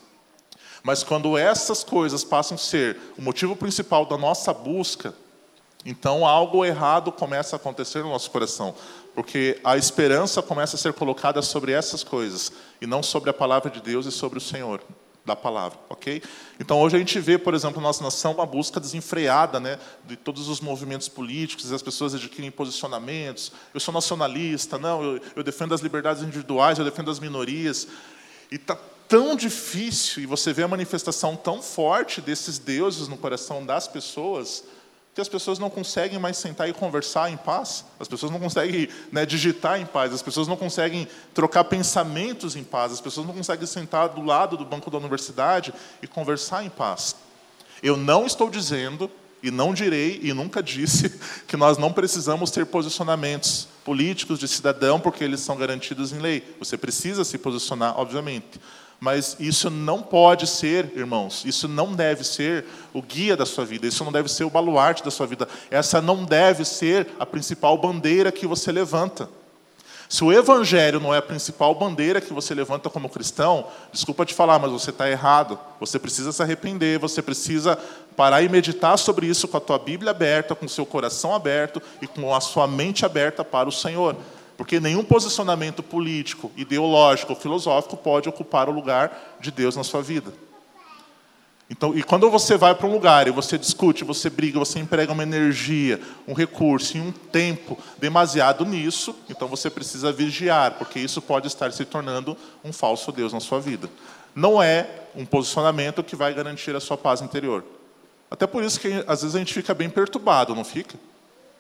Mas 0.84 1.04
quando 1.04 1.36
essas 1.36 1.84
coisas 1.84 2.24
passam 2.24 2.54
a 2.54 2.60
ser 2.60 2.96
o 3.18 3.24
motivo 3.24 3.56
principal 3.56 4.06
da 4.06 4.20
nossa 4.20 4.54
busca, 4.54 5.16
então 5.86 6.26
algo 6.26 6.66
errado 6.66 7.12
começa 7.12 7.56
a 7.56 7.58
acontecer 7.58 8.04
no 8.04 8.10
nosso 8.10 8.30
coração, 8.32 8.76
porque 9.16 9.60
a 9.64 9.78
esperança 9.78 10.42
começa 10.42 10.76
a 10.76 10.80
ser 10.80 10.94
colocada 10.94 11.42
sobre 11.42 11.72
essas 11.72 12.04
coisas 12.04 12.52
e 12.82 12.88
não 12.88 13.02
sobre 13.02 13.30
a 13.30 13.34
palavra 13.34 13.70
de 13.70 13.82
Deus 13.82 14.06
e 14.06 14.12
sobre 14.12 14.38
o 14.38 14.42
Senhor 14.42 14.82
da 15.28 15.36
palavra, 15.36 15.78
ok? 15.90 16.24
Então 16.58 16.80
hoje 16.80 16.96
a 16.96 17.00
gente 17.00 17.20
vê, 17.20 17.38
por 17.38 17.54
exemplo, 17.54 17.82
na 17.82 17.90
nossa 17.90 18.02
nação 18.02 18.32
uma 18.32 18.46
busca 18.46 18.80
desenfreada, 18.80 19.60
né, 19.60 19.78
de 20.06 20.16
todos 20.16 20.48
os 20.48 20.62
movimentos 20.62 21.10
políticos, 21.10 21.72
as 21.74 21.82
pessoas 21.82 22.16
adquirem 22.16 22.50
posicionamentos. 22.50 23.52
Eu 23.74 23.80
sou 23.82 23.94
nacionalista, 23.94 24.78
não, 24.78 25.04
eu, 25.04 25.22
eu 25.36 25.44
defendo 25.44 25.74
as 25.74 25.82
liberdades 25.82 26.24
individuais, 26.24 26.80
eu 26.80 26.86
defendo 26.86 27.12
as 27.12 27.20
minorias. 27.20 27.88
E 28.50 28.56
está 28.56 28.78
tão 29.08 29.36
difícil, 29.36 30.24
e 30.24 30.26
você 30.26 30.54
vê 30.54 30.64
a 30.64 30.68
manifestação 30.68 31.36
tão 31.36 31.62
forte 31.62 32.22
desses 32.22 32.58
deuses 32.58 33.08
no 33.10 33.18
coração 33.18 33.66
das 33.66 33.88
pessoas, 33.88 34.64
que 35.18 35.22
as 35.22 35.28
pessoas 35.28 35.58
não 35.58 35.68
conseguem 35.68 36.20
mais 36.20 36.38
sentar 36.38 36.70
e 36.70 36.74
conversar 36.74 37.32
em 37.32 37.38
paz, 37.38 37.84
as 38.00 38.08
pessoas 38.08 38.32
não 38.32 38.40
conseguem 38.40 38.88
né, 39.12 39.26
digitar 39.26 39.82
em 39.82 39.86
paz, 39.88 40.14
as 40.14 40.22
pessoas 40.22 40.48
não 40.48 40.56
conseguem 40.56 41.08
trocar 41.34 41.64
pensamentos 41.64 42.56
em 42.56 42.64
paz, 42.64 42.92
as 42.92 43.02
pessoas 43.02 43.26
não 43.26 43.34
conseguem 43.34 43.66
sentar 43.66 44.10
do 44.10 44.22
lado 44.22 44.56
do 44.56 44.64
banco 44.64 44.92
da 44.92 45.00
universidade 45.00 45.74
e 46.04 46.08
conversar 46.08 46.64
em 46.64 46.70
paz. 46.70 47.16
Eu 47.82 47.98
não 47.98 48.28
estou 48.28 48.48
dizendo, 48.48 49.10
e 49.42 49.50
não 49.50 49.74
direi, 49.74 50.20
e 50.22 50.32
nunca 50.34 50.62
disse, 50.62 51.10
que 51.48 51.58
nós 51.58 51.80
não 51.80 51.92
precisamos 51.92 52.52
ter 52.52 52.68
posicionamentos 52.68 53.68
políticos 53.84 54.38
de 54.38 54.48
cidadão, 54.48 55.00
porque 55.00 55.24
eles 55.24 55.40
são 55.40 55.58
garantidos 55.58 56.14
em 56.14 56.20
lei. 56.20 56.44
Você 56.60 56.78
precisa 56.78 57.24
se 57.24 57.40
posicionar, 57.40 58.00
obviamente. 58.00 58.62
Mas 59.00 59.36
isso 59.40 59.70
não 59.70 60.02
pode 60.02 60.48
ser, 60.48 60.92
irmãos, 60.96 61.44
isso 61.46 61.68
não 61.68 61.94
deve 61.94 62.24
ser 62.24 62.66
o 62.94 63.02
guia 63.02 63.38
da 63.38 63.46
sua 63.46 63.64
vida, 63.64 63.86
isso 63.86 64.04
não 64.04 64.12
deve 64.12 64.28
ser 64.28 64.44
o 64.44 64.50
baluarte 64.50 65.04
da 65.04 65.12
sua 65.12 65.28
vida, 65.28 65.48
essa 65.70 66.02
não 66.02 66.24
deve 66.24 66.66
ser 66.66 67.08
a 67.20 67.26
principal 67.26 67.78
bandeira 67.78 68.32
que 68.32 68.48
você 68.48 68.72
levanta. 68.72 69.30
Se 70.10 70.24
o 70.24 70.32
evangelho 70.32 71.02
não 71.02 71.14
é 71.14 71.18
a 71.18 71.22
principal 71.22 71.76
bandeira 71.76 72.22
que 72.22 72.34
você 72.34 72.56
levanta 72.56 72.90
como 72.90 73.10
cristão, 73.10 73.68
desculpa 73.92 74.26
te 74.26 74.34
falar, 74.34 74.58
mas 74.58 74.72
você 74.72 74.90
está 74.90 75.10
errado. 75.10 75.60
Você 75.82 76.00
precisa 76.00 76.32
se 76.32 76.42
arrepender, 76.42 76.98
você 76.98 77.22
precisa 77.22 77.78
parar 78.16 78.42
e 78.42 78.48
meditar 78.48 78.98
sobre 78.98 79.28
isso 79.28 79.50
com 79.50 79.58
a 79.58 79.62
tua 79.62 79.78
Bíblia 79.78 80.12
aberta, 80.12 80.56
com 80.56 80.66
o 80.66 80.70
seu 80.70 80.86
coração 80.86 81.36
aberto 81.36 81.82
e 82.02 82.08
com 82.08 82.34
a 82.34 82.40
sua 82.40 82.66
mente 82.66 83.06
aberta 83.06 83.44
para 83.44 83.68
o 83.68 83.72
Senhor. 83.72 84.16
Porque 84.58 84.80
nenhum 84.80 85.04
posicionamento 85.04 85.84
político, 85.84 86.52
ideológico 86.58 87.34
ou 87.34 87.40
filosófico 87.40 87.96
pode 87.96 88.28
ocupar 88.28 88.68
o 88.68 88.72
lugar 88.72 89.38
de 89.40 89.52
Deus 89.52 89.76
na 89.76 89.84
sua 89.84 90.02
vida. 90.02 90.34
Então, 91.70 91.96
e 91.96 92.02
quando 92.02 92.30
você 92.32 92.58
vai 92.58 92.74
para 92.74 92.88
um 92.88 92.94
lugar 92.94 93.28
e 93.28 93.32
você 93.32 93.58
discute, 93.58 94.06
você 94.06 94.30
briga, 94.30 94.58
você 94.58 94.80
emprega 94.80 95.12
uma 95.12 95.24
energia, 95.24 96.00
um 96.26 96.34
recurso 96.34 96.98
e 96.98 97.02
um 97.02 97.12
tempo 97.12 97.78
demasiado 97.98 98.66
nisso, 98.66 99.14
então 99.30 99.50
você 99.50 99.70
precisa 99.70 100.12
vigiar, 100.12 100.76
porque 100.78 100.98
isso 100.98 101.22
pode 101.22 101.48
estar 101.48 101.72
se 101.74 101.84
tornando 101.84 102.38
um 102.64 102.72
falso 102.72 103.12
Deus 103.12 103.34
na 103.34 103.42
sua 103.42 103.60
vida. 103.60 103.90
Não 104.34 104.64
é 104.64 104.90
um 105.14 105.26
posicionamento 105.26 106.04
que 106.04 106.16
vai 106.16 106.34
garantir 106.34 106.74
a 106.74 106.80
sua 106.80 106.98
paz 106.98 107.22
interior. 107.22 107.66
Até 108.32 108.48
por 108.48 108.64
isso 108.64 108.80
que 108.80 109.04
às 109.06 109.22
vezes 109.22 109.36
a 109.36 109.40
gente 109.40 109.54
fica 109.54 109.74
bem 109.74 109.90
perturbado, 109.90 110.56
não 110.56 110.64
fica? 110.64 110.98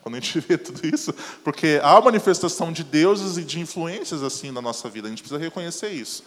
Quando 0.07 0.15
a 0.15 0.19
gente 0.21 0.39
vê 0.39 0.57
tudo 0.57 0.87
isso, 0.87 1.13
porque 1.43 1.81
há 1.83 1.99
manifestação 1.99 2.71
de 2.71 2.81
deuses 2.81 3.37
e 3.37 3.43
de 3.43 3.59
influências 3.59 4.23
assim 4.23 4.51
na 4.51 4.61
nossa 4.61 4.87
vida, 4.87 5.07
a 5.07 5.09
gente 5.09 5.21
precisa 5.21 5.39
reconhecer 5.39 5.89
isso. 5.89 6.23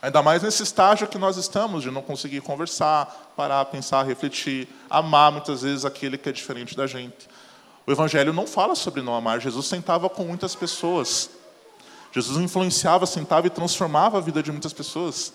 Ainda 0.00 0.22
mais 0.22 0.42
nesse 0.42 0.62
estágio 0.62 1.06
que 1.06 1.18
nós 1.18 1.36
estamos, 1.36 1.82
de 1.82 1.90
não 1.90 2.00
conseguir 2.00 2.40
conversar, 2.40 3.34
parar, 3.36 3.66
pensar, 3.66 4.02
refletir, 4.04 4.66
amar 4.88 5.30
muitas 5.30 5.60
vezes 5.62 5.84
aquele 5.84 6.16
que 6.16 6.30
é 6.30 6.32
diferente 6.32 6.74
da 6.74 6.86
gente. 6.86 7.28
O 7.86 7.92
Evangelho 7.92 8.32
não 8.32 8.46
fala 8.46 8.74
sobre 8.74 9.02
não 9.02 9.14
amar. 9.14 9.40
Jesus 9.40 9.66
sentava 9.66 10.08
com 10.08 10.24
muitas 10.24 10.54
pessoas. 10.54 11.30
Jesus 12.10 12.38
influenciava, 12.38 13.06
sentava 13.06 13.46
e 13.46 13.50
transformava 13.50 14.18
a 14.18 14.20
vida 14.20 14.42
de 14.42 14.50
muitas 14.50 14.72
pessoas. 14.72 15.34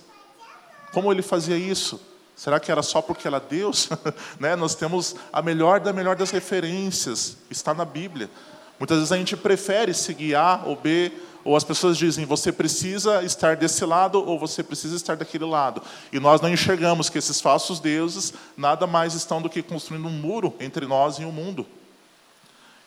Como 0.92 1.12
ele 1.12 1.22
fazia 1.22 1.56
isso? 1.56 2.02
Será 2.38 2.60
que 2.60 2.72
era 2.72 2.84
só 2.84 3.02
porque 3.02 3.28
ela 3.28 3.38
é 3.38 3.50
Deus? 3.50 3.90
né? 4.40 4.56
Nós 4.56 4.76
temos 4.76 5.16
a 5.34 5.42
melhor 5.42 5.80
da 5.80 5.92
melhor 5.92 6.16
das 6.16 6.30
referências, 6.30 7.36
está 7.50 7.74
na 7.74 7.84
Bíblia. 7.84 8.30
Muitas 8.78 8.98
vezes 8.98 9.12
a 9.12 9.18
gente 9.18 9.36
prefere 9.36 9.92
seguir 9.92 10.36
A 10.36 10.62
ou 10.64 10.76
B, 10.76 11.12
ou 11.44 11.56
as 11.56 11.64
pessoas 11.64 11.98
dizem, 11.98 12.26
você 12.26 12.52
precisa 12.52 13.24
estar 13.24 13.56
desse 13.56 13.84
lado 13.86 14.24
ou 14.24 14.38
você 14.38 14.62
precisa 14.62 14.96
estar 14.96 15.16
daquele 15.16 15.46
lado. 15.46 15.82
E 16.14 16.20
nós 16.20 16.40
não 16.40 16.50
enxergamos 16.50 17.10
que 17.10 17.18
esses 17.18 17.42
falsos 17.42 17.80
deuses 17.80 18.34
nada 18.56 18.86
mais 18.86 19.16
estão 19.16 19.42
do 19.42 19.50
que 19.50 19.64
construindo 19.64 20.08
um 20.08 20.12
muro 20.12 20.54
entre 20.60 20.86
nós 20.86 21.18
e 21.18 21.26
o 21.26 21.32
mundo. 21.32 21.66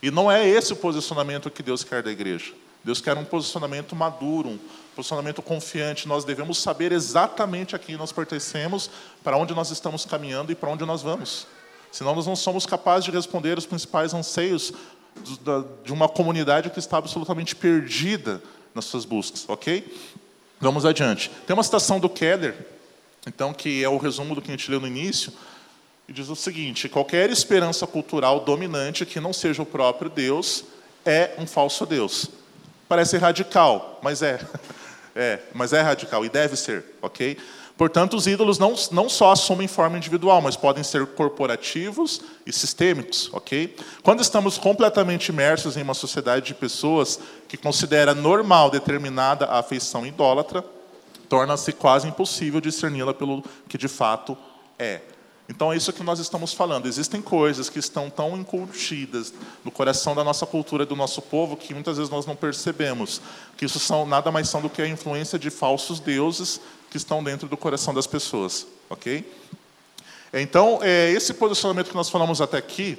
E 0.00 0.12
não 0.12 0.30
é 0.30 0.46
esse 0.46 0.72
o 0.72 0.76
posicionamento 0.76 1.50
que 1.50 1.62
Deus 1.62 1.82
quer 1.82 2.02
da 2.02 2.10
igreja. 2.12 2.52
Deus 2.84 3.00
quer 3.00 3.16
um 3.16 3.24
posicionamento 3.24 3.96
maduro, 3.96 4.60
posicionamento 5.00 5.40
confiante. 5.40 6.06
Nós 6.06 6.24
devemos 6.24 6.58
saber 6.58 6.92
exatamente 6.92 7.74
a 7.74 7.78
quem 7.78 7.96
nós 7.96 8.12
pertencemos, 8.12 8.90
para 9.24 9.36
onde 9.36 9.54
nós 9.54 9.70
estamos 9.70 10.04
caminhando 10.04 10.52
e 10.52 10.54
para 10.54 10.70
onde 10.70 10.84
nós 10.84 11.02
vamos. 11.02 11.46
Senão 11.90 12.14
nós 12.14 12.26
não 12.26 12.36
somos 12.36 12.66
capazes 12.66 13.06
de 13.06 13.10
responder 13.10 13.56
os 13.56 13.66
principais 13.66 14.12
anseios 14.12 14.72
de 15.82 15.92
uma 15.92 16.08
comunidade 16.08 16.70
que 16.70 16.78
está 16.78 16.98
absolutamente 16.98 17.56
perdida 17.56 18.40
nas 18.74 18.84
suas 18.84 19.04
buscas, 19.04 19.44
ok? 19.48 19.92
Vamos 20.60 20.84
adiante. 20.84 21.30
Tem 21.46 21.54
uma 21.54 21.64
citação 21.64 21.98
do 21.98 22.08
Keller, 22.08 22.54
então 23.26 23.52
que 23.52 23.82
é 23.82 23.88
o 23.88 23.96
resumo 23.96 24.34
do 24.34 24.42
que 24.42 24.48
a 24.48 24.52
gente 24.52 24.70
leu 24.70 24.78
no 24.78 24.86
início, 24.86 25.32
e 26.06 26.12
diz 26.12 26.28
o 26.28 26.36
seguinte: 26.36 26.88
qualquer 26.88 27.30
esperança 27.30 27.86
cultural 27.86 28.40
dominante 28.40 29.04
que 29.04 29.18
não 29.18 29.32
seja 29.32 29.62
o 29.62 29.66
próprio 29.66 30.10
Deus 30.10 30.64
é 31.04 31.34
um 31.38 31.46
falso 31.46 31.84
Deus. 31.86 32.28
Parece 32.86 33.16
radical, 33.16 33.98
mas 34.02 34.22
é. 34.22 34.38
É, 35.14 35.40
mas 35.54 35.72
é 35.72 35.80
radical 35.80 36.24
e 36.24 36.28
deve 36.28 36.56
ser, 36.56 36.84
ok? 37.02 37.36
Portanto, 37.80 38.14
os 38.14 38.26
ídolos 38.26 38.58
não, 38.58 38.74
não 38.92 39.08
só 39.08 39.32
assumem 39.32 39.66
forma 39.66 39.96
individual, 39.96 40.42
mas 40.42 40.54
podem 40.54 40.84
ser 40.84 41.06
corporativos 41.06 42.20
e 42.44 42.52
sistêmicos, 42.52 43.30
ok? 43.32 43.74
Quando 44.02 44.20
estamos 44.20 44.58
completamente 44.58 45.30
imersos 45.30 45.78
em 45.78 45.82
uma 45.82 45.94
sociedade 45.94 46.46
de 46.46 46.54
pessoas 46.54 47.18
que 47.48 47.56
considera 47.56 48.14
normal 48.14 48.70
determinada 48.70 49.46
afeição 49.46 50.06
idólatra, 50.06 50.62
torna-se 51.26 51.72
quase 51.72 52.06
impossível 52.06 52.60
discerni-la 52.60 53.14
pelo 53.14 53.42
que 53.66 53.78
de 53.78 53.88
fato 53.88 54.36
é. 54.78 55.00
Então 55.50 55.72
é 55.72 55.76
isso 55.76 55.92
que 55.92 56.04
nós 56.04 56.20
estamos 56.20 56.54
falando. 56.54 56.86
Existem 56.86 57.20
coisas 57.20 57.68
que 57.68 57.80
estão 57.80 58.08
tão 58.08 58.38
incutidas 58.38 59.34
no 59.64 59.70
coração 59.72 60.14
da 60.14 60.22
nossa 60.22 60.46
cultura, 60.46 60.86
do 60.86 60.94
nosso 60.94 61.20
povo, 61.20 61.56
que 61.56 61.74
muitas 61.74 61.96
vezes 61.96 62.08
nós 62.08 62.24
não 62.24 62.36
percebemos. 62.36 63.20
Que 63.56 63.64
isso 63.64 63.80
são 63.80 64.06
nada 64.06 64.30
mais 64.30 64.48
são 64.48 64.62
do 64.62 64.70
que 64.70 64.80
a 64.80 64.86
influência 64.86 65.36
de 65.40 65.50
falsos 65.50 65.98
deuses 65.98 66.60
que 66.88 66.96
estão 66.96 67.22
dentro 67.22 67.48
do 67.48 67.56
coração 67.56 67.92
das 67.92 68.06
pessoas, 68.06 68.64
ok? 68.88 69.28
Então, 70.32 70.78
é, 70.82 71.10
esse 71.10 71.34
posicionamento 71.34 71.88
que 71.88 71.96
nós 71.96 72.08
falamos 72.08 72.40
até 72.40 72.56
aqui, 72.56 72.96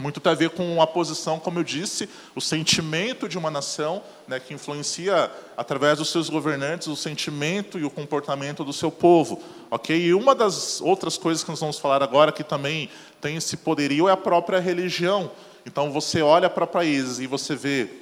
muito 0.00 0.18
tem 0.18 0.32
a 0.32 0.34
ver 0.34 0.50
com 0.50 0.80
a 0.80 0.86
posição, 0.86 1.38
como 1.38 1.58
eu 1.58 1.62
disse, 1.62 2.08
o 2.34 2.40
sentimento 2.40 3.28
de 3.28 3.36
uma 3.36 3.50
nação, 3.50 4.02
né, 4.26 4.40
que 4.40 4.54
influencia, 4.54 5.30
através 5.56 5.98
dos 5.98 6.10
seus 6.10 6.30
governantes, 6.30 6.88
o 6.88 6.96
sentimento 6.96 7.78
e 7.78 7.84
o 7.84 7.90
comportamento 7.90 8.64
do 8.64 8.72
seu 8.72 8.90
povo. 8.90 9.42
ok? 9.70 9.94
E 9.94 10.14
uma 10.14 10.34
das 10.34 10.80
outras 10.80 11.18
coisas 11.18 11.44
que 11.44 11.50
nós 11.50 11.60
vamos 11.60 11.78
falar 11.78 12.02
agora, 12.02 12.32
que 12.32 12.42
também 12.42 12.88
tem 13.20 13.36
esse 13.36 13.58
poderio, 13.58 14.08
é 14.08 14.12
a 14.12 14.16
própria 14.16 14.58
religião. 14.58 15.30
Então, 15.66 15.92
você 15.92 16.22
olha 16.22 16.48
para 16.48 16.66
países 16.66 17.18
e 17.18 17.26
você 17.26 17.54
vê 17.54 18.00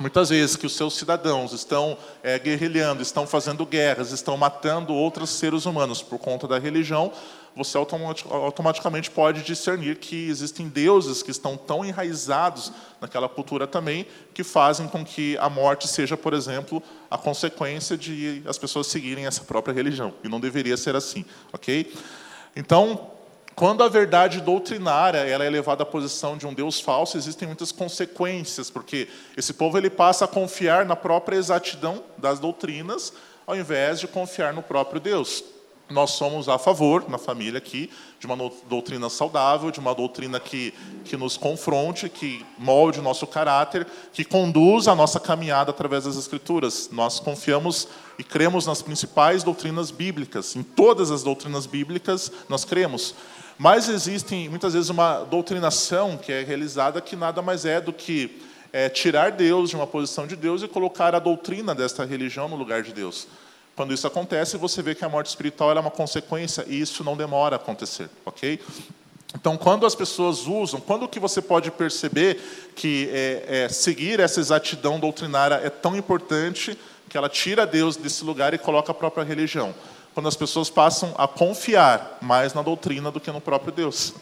Muitas 0.00 0.30
vezes 0.30 0.56
que 0.56 0.64
os 0.64 0.74
seus 0.74 0.96
cidadãos 0.96 1.52
estão 1.52 1.94
é, 2.22 2.38
guerrilhando, 2.38 3.02
estão 3.02 3.26
fazendo 3.26 3.66
guerras, 3.66 4.12
estão 4.12 4.34
matando 4.34 4.94
outros 4.94 5.28
seres 5.28 5.66
humanos 5.66 6.00
por 6.00 6.18
conta 6.18 6.48
da 6.48 6.58
religião, 6.58 7.12
você 7.54 7.76
automaticamente 7.76 9.10
pode 9.10 9.42
discernir 9.42 9.96
que 9.96 10.28
existem 10.28 10.68
deuses 10.68 11.22
que 11.22 11.30
estão 11.30 11.56
tão 11.56 11.84
enraizados 11.84 12.72
naquela 13.00 13.28
cultura 13.28 13.66
também, 13.66 14.06
que 14.32 14.44
fazem 14.44 14.86
com 14.86 15.04
que 15.04 15.36
a 15.38 15.50
morte 15.50 15.88
seja, 15.88 16.16
por 16.16 16.32
exemplo, 16.32 16.82
a 17.10 17.18
consequência 17.18 17.96
de 17.96 18.42
as 18.46 18.56
pessoas 18.56 18.86
seguirem 18.86 19.26
essa 19.26 19.42
própria 19.42 19.72
religião. 19.74 20.14
E 20.22 20.28
não 20.28 20.40
deveria 20.40 20.76
ser 20.76 20.94
assim, 20.94 21.24
ok? 21.52 21.92
Então, 22.54 23.10
quando 23.54 23.82
a 23.82 23.88
verdade 23.88 24.40
doutrinária 24.40 25.18
ela 25.18 25.44
é 25.44 25.50
levada 25.50 25.82
à 25.82 25.86
posição 25.86 26.36
de 26.36 26.46
um 26.46 26.54
Deus 26.54 26.80
falso, 26.80 27.18
existem 27.18 27.46
muitas 27.46 27.70
consequências, 27.70 28.70
porque 28.70 29.08
esse 29.36 29.52
povo 29.52 29.76
ele 29.76 29.90
passa 29.90 30.24
a 30.24 30.28
confiar 30.28 30.86
na 30.86 30.96
própria 30.96 31.36
exatidão 31.36 32.02
das 32.16 32.38
doutrinas, 32.38 33.12
ao 33.46 33.56
invés 33.56 34.00
de 34.00 34.08
confiar 34.08 34.54
no 34.54 34.62
próprio 34.62 35.00
Deus. 35.00 35.44
Nós 35.90 36.12
somos 36.12 36.48
a 36.48 36.58
favor, 36.58 37.08
na 37.08 37.18
família 37.18 37.58
aqui, 37.58 37.90
de 38.18 38.26
uma 38.26 38.36
doutrina 38.68 39.10
saudável, 39.10 39.70
de 39.70 39.80
uma 39.80 39.94
doutrina 39.94 40.38
que, 40.38 40.72
que 41.04 41.16
nos 41.16 41.36
confronte, 41.36 42.08
que 42.08 42.46
molde 42.56 43.00
o 43.00 43.02
nosso 43.02 43.26
caráter, 43.26 43.86
que 44.12 44.24
conduza 44.24 44.92
a 44.92 44.94
nossa 44.94 45.18
caminhada 45.18 45.70
através 45.70 46.04
das 46.04 46.16
Escrituras. 46.16 46.88
Nós 46.92 47.18
confiamos 47.18 47.88
e 48.18 48.22
cremos 48.22 48.66
nas 48.66 48.82
principais 48.82 49.42
doutrinas 49.42 49.90
bíblicas, 49.90 50.54
em 50.54 50.62
todas 50.62 51.10
as 51.10 51.22
doutrinas 51.22 51.66
bíblicas 51.66 52.30
nós 52.48 52.64
cremos. 52.64 53.14
Mas 53.58 53.88
existe 53.88 54.48
muitas 54.48 54.72
vezes 54.72 54.88
uma 54.88 55.24
doutrinação 55.24 56.16
que 56.16 56.32
é 56.32 56.42
realizada 56.42 57.00
que 57.00 57.16
nada 57.16 57.42
mais 57.42 57.64
é 57.64 57.80
do 57.80 57.92
que 57.92 58.40
é, 58.72 58.88
tirar 58.88 59.32
Deus 59.32 59.70
de 59.70 59.76
uma 59.76 59.86
posição 59.86 60.26
de 60.26 60.36
Deus 60.36 60.62
e 60.62 60.68
colocar 60.68 61.14
a 61.14 61.18
doutrina 61.18 61.74
desta 61.74 62.04
religião 62.04 62.48
no 62.48 62.56
lugar 62.56 62.82
de 62.82 62.92
Deus. 62.92 63.26
Quando 63.80 63.94
isso 63.94 64.06
acontece, 64.06 64.58
você 64.58 64.82
vê 64.82 64.94
que 64.94 65.06
a 65.06 65.08
morte 65.08 65.28
espiritual 65.28 65.74
é 65.74 65.80
uma 65.80 65.90
consequência 65.90 66.66
e 66.68 66.78
isso 66.78 67.02
não 67.02 67.16
demora 67.16 67.54
a 67.54 67.58
acontecer, 67.58 68.10
ok? 68.26 68.60
Então, 69.34 69.56
quando 69.56 69.86
as 69.86 69.94
pessoas 69.94 70.46
usam, 70.46 70.78
quando 70.78 71.08
que 71.08 71.18
você 71.18 71.40
pode 71.40 71.70
perceber 71.70 72.38
que 72.76 73.08
é, 73.10 73.64
é, 73.64 73.68
seguir 73.70 74.20
essa 74.20 74.38
exatidão 74.38 75.00
doutrinária 75.00 75.54
é 75.64 75.70
tão 75.70 75.96
importante 75.96 76.78
que 77.08 77.16
ela 77.16 77.30
tira 77.30 77.66
Deus 77.66 77.96
desse 77.96 78.22
lugar 78.22 78.52
e 78.52 78.58
coloca 78.58 78.92
a 78.92 78.94
própria 78.94 79.24
religião? 79.24 79.74
quando 80.12 80.28
as 80.28 80.36
pessoas 80.36 80.68
passam 80.68 81.14
a 81.16 81.26
confiar 81.28 82.18
mais 82.20 82.52
na 82.52 82.62
doutrina 82.62 83.10
do 83.10 83.20
que 83.20 83.30
no 83.30 83.40
próprio 83.40 83.72
Deus. 83.72 84.12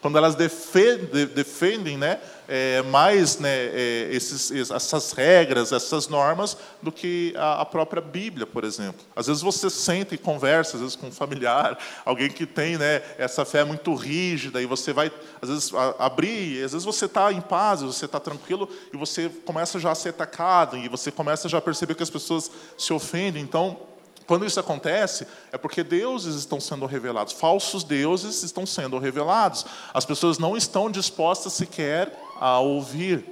Quando 0.00 0.18
elas 0.18 0.34
defendem, 0.34 1.26
defendem 1.26 1.96
né, 1.96 2.20
é, 2.48 2.82
mais 2.82 3.38
né, 3.38 3.50
é, 3.50 4.08
esses, 4.12 4.70
essas 4.70 5.12
regras, 5.12 5.72
essas 5.72 6.06
normas, 6.06 6.56
do 6.80 6.92
que 6.92 7.34
a, 7.36 7.62
a, 7.62 7.64
própria 7.64 8.00
Bíblia, 8.00 8.46
por 8.46 8.62
exemplo. 8.62 9.00
Às 9.14 9.26
vezes 9.26 9.42
você 9.42 9.68
senta 9.68 10.14
e 10.14 10.18
conversa, 10.18 10.76
às 10.76 10.82
vezes 10.82 10.96
com 10.96 11.08
um 11.08 11.12
familiar, 11.12 11.78
alguém 12.04 12.28
que 12.28 12.46
tem 12.46 12.76
né, 12.76 13.02
essa 13.18 13.44
fé 13.44 13.64
muito 13.64 13.94
rígida, 13.94 14.62
e 14.62 14.66
você 14.66 14.92
vai, 14.92 15.10
às 15.40 15.48
vezes, 15.48 15.74
a, 15.74 16.06
abrir, 16.06 16.62
às 16.62 16.72
vezes 16.72 16.84
você 16.84 17.06
está 17.06 17.32
em 17.32 17.40
paz, 17.40 17.82
você 17.82 18.04
está 18.04 18.20
tranquilo, 18.20 18.68
e 18.92 18.96
você 18.96 19.28
começa 19.44 19.78
já 19.80 19.90
a 19.90 19.94
ser 19.94 20.10
atacado, 20.10 20.76
e 20.76 20.88
você 20.88 21.10
começa 21.10 21.48
já 21.48 21.58
a 21.58 21.62
perceber 21.62 21.94
que 21.94 22.02
as 22.02 22.10
pessoas 22.10 22.50
se 22.76 22.92
ofendem. 22.92 23.42
Então, 23.42 23.78
quando 24.26 24.44
isso 24.44 24.58
acontece, 24.58 25.26
é 25.52 25.56
porque 25.56 25.84
deuses 25.84 26.34
estão 26.34 26.60
sendo 26.60 26.84
revelados, 26.84 27.32
falsos 27.32 27.84
deuses 27.84 28.42
estão 28.42 28.66
sendo 28.66 28.98
revelados. 28.98 29.64
As 29.94 30.04
pessoas 30.04 30.38
não 30.38 30.56
estão 30.56 30.90
dispostas 30.90 31.52
sequer 31.52 32.12
a 32.40 32.58
ouvir, 32.58 33.24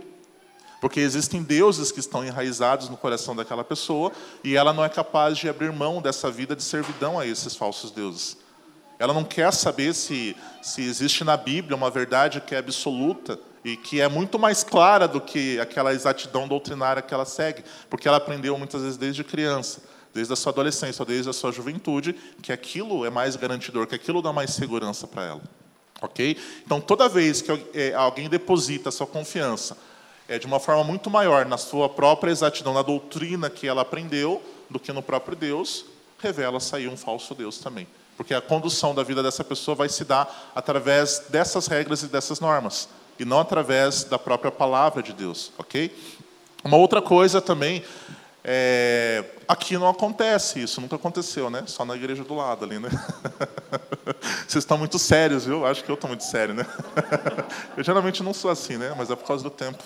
porque 0.80 1.00
existem 1.00 1.42
deuses 1.42 1.90
que 1.90 1.98
estão 1.98 2.24
enraizados 2.24 2.88
no 2.88 2.96
coração 2.96 3.34
daquela 3.34 3.64
pessoa 3.64 4.12
e 4.44 4.56
ela 4.56 4.72
não 4.72 4.84
é 4.84 4.88
capaz 4.88 5.36
de 5.36 5.48
abrir 5.48 5.72
mão 5.72 6.00
dessa 6.00 6.30
vida 6.30 6.54
de 6.54 6.62
servidão 6.62 7.18
a 7.18 7.26
esses 7.26 7.56
falsos 7.56 7.90
deuses. 7.90 8.36
Ela 8.96 9.12
não 9.12 9.24
quer 9.24 9.52
saber 9.52 9.94
se, 9.94 10.36
se 10.62 10.82
existe 10.82 11.24
na 11.24 11.36
Bíblia 11.36 11.76
uma 11.76 11.90
verdade 11.90 12.40
que 12.40 12.54
é 12.54 12.58
absoluta 12.58 13.36
e 13.64 13.76
que 13.76 14.00
é 14.00 14.08
muito 14.08 14.38
mais 14.38 14.62
clara 14.62 15.08
do 15.08 15.20
que 15.20 15.58
aquela 15.58 15.92
exatidão 15.92 16.46
doutrinária 16.46 17.02
que 17.02 17.12
ela 17.12 17.24
segue, 17.24 17.64
porque 17.90 18.06
ela 18.06 18.18
aprendeu 18.18 18.56
muitas 18.56 18.82
vezes 18.82 18.96
desde 18.96 19.24
criança 19.24 19.93
desde 20.14 20.32
a 20.32 20.36
sua 20.36 20.52
adolescência 20.52 21.04
desde 21.04 21.28
a 21.28 21.32
sua 21.32 21.50
juventude, 21.50 22.14
que 22.40 22.52
aquilo 22.52 23.04
é 23.04 23.10
mais 23.10 23.34
garantidor, 23.34 23.86
que 23.86 23.96
aquilo 23.96 24.22
dá 24.22 24.32
mais 24.32 24.50
segurança 24.50 25.06
para 25.06 25.24
ela. 25.24 25.42
Ok? 26.00 26.36
Então, 26.64 26.80
toda 26.80 27.08
vez 27.08 27.42
que 27.42 27.50
é, 27.74 27.92
alguém 27.94 28.28
deposita 28.28 28.90
a 28.90 28.92
sua 28.92 29.06
confiança 29.06 29.76
é, 30.28 30.38
de 30.38 30.46
uma 30.46 30.60
forma 30.60 30.84
muito 30.84 31.10
maior 31.10 31.44
na 31.46 31.58
sua 31.58 31.88
própria 31.88 32.30
exatidão, 32.30 32.72
na 32.72 32.82
doutrina 32.82 33.50
que 33.50 33.66
ela 33.66 33.82
aprendeu, 33.82 34.40
do 34.70 34.78
que 34.78 34.92
no 34.92 35.02
próprio 35.02 35.36
Deus, 35.36 35.84
revela-se 36.18 36.74
aí 36.74 36.88
um 36.88 36.96
falso 36.96 37.34
Deus 37.34 37.58
também. 37.58 37.86
Porque 38.16 38.32
a 38.32 38.40
condução 38.40 38.94
da 38.94 39.02
vida 39.02 39.22
dessa 39.22 39.42
pessoa 39.42 39.74
vai 39.74 39.88
se 39.88 40.04
dar 40.04 40.52
através 40.54 41.24
dessas 41.28 41.66
regras 41.66 42.02
e 42.02 42.06
dessas 42.06 42.40
normas, 42.40 42.88
e 43.18 43.24
não 43.24 43.40
através 43.40 44.04
da 44.04 44.18
própria 44.18 44.50
palavra 44.50 45.02
de 45.02 45.12
Deus, 45.12 45.52
ok? 45.58 45.94
Uma 46.64 46.76
outra 46.76 47.02
coisa 47.02 47.40
também 47.40 47.84
é, 48.46 49.24
aqui 49.48 49.78
não 49.78 49.88
acontece 49.88 50.62
isso, 50.62 50.78
nunca 50.78 50.96
aconteceu, 50.96 51.48
né? 51.48 51.62
Só 51.66 51.82
na 51.82 51.96
igreja 51.96 52.22
do 52.22 52.34
lado 52.34 52.62
ali, 52.62 52.78
né? 52.78 52.90
Vocês 54.46 54.62
estão 54.62 54.76
muito 54.76 54.98
sérios, 54.98 55.46
viu? 55.46 55.64
Acho 55.64 55.82
que 55.82 55.90
eu 55.90 55.94
estou 55.94 56.08
muito 56.08 56.24
sério, 56.24 56.52
né? 56.52 56.66
Eu 57.74 57.82
geralmente 57.82 58.22
não 58.22 58.34
sou 58.34 58.50
assim, 58.50 58.76
né? 58.76 58.94
Mas 58.96 59.10
é 59.10 59.16
por 59.16 59.26
causa 59.26 59.42
do 59.42 59.48
tempo, 59.48 59.82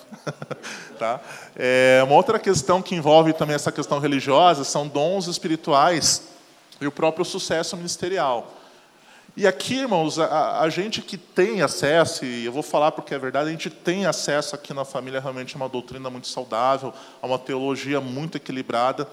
tá? 0.99 1.21
É, 1.55 2.01
uma 2.03 2.15
outra 2.15 2.37
questão 2.37 2.81
que 2.81 2.93
envolve 2.93 3.31
também 3.31 3.55
essa 3.55 3.71
questão 3.71 3.97
religiosa 3.97 4.65
são 4.65 4.87
dons 4.87 5.27
espirituais 5.27 6.23
e 6.81 6.85
o 6.85 6.91
próprio 6.91 7.23
sucesso 7.23 7.77
ministerial. 7.77 8.58
E 9.39 9.47
aqui, 9.47 9.75
irmãos, 9.75 10.19
a, 10.19 10.59
a, 10.59 10.69
gente 10.69 11.01
que 11.01 11.15
tem 11.15 11.61
acesso, 11.61 12.25
e 12.25 12.43
eu 12.43 12.51
vou 12.51 12.61
falar 12.61 12.91
porque 12.91 13.15
é 13.15 13.17
verdade, 13.17 13.47
a 13.47 13.51
gente 13.53 13.69
tem 13.69 14.05
acesso 14.05 14.53
aqui 14.53 14.73
na 14.73 14.83
família 14.83 15.21
realmente 15.21 15.55
a 15.55 15.57
uma 15.57 15.69
doutrina 15.69 16.09
muito 16.09 16.27
saudável, 16.27 16.93
a 17.21 17.25
uma 17.25 17.39
teologia 17.39 18.01
muito 18.01 18.35
equilibrada. 18.35 19.07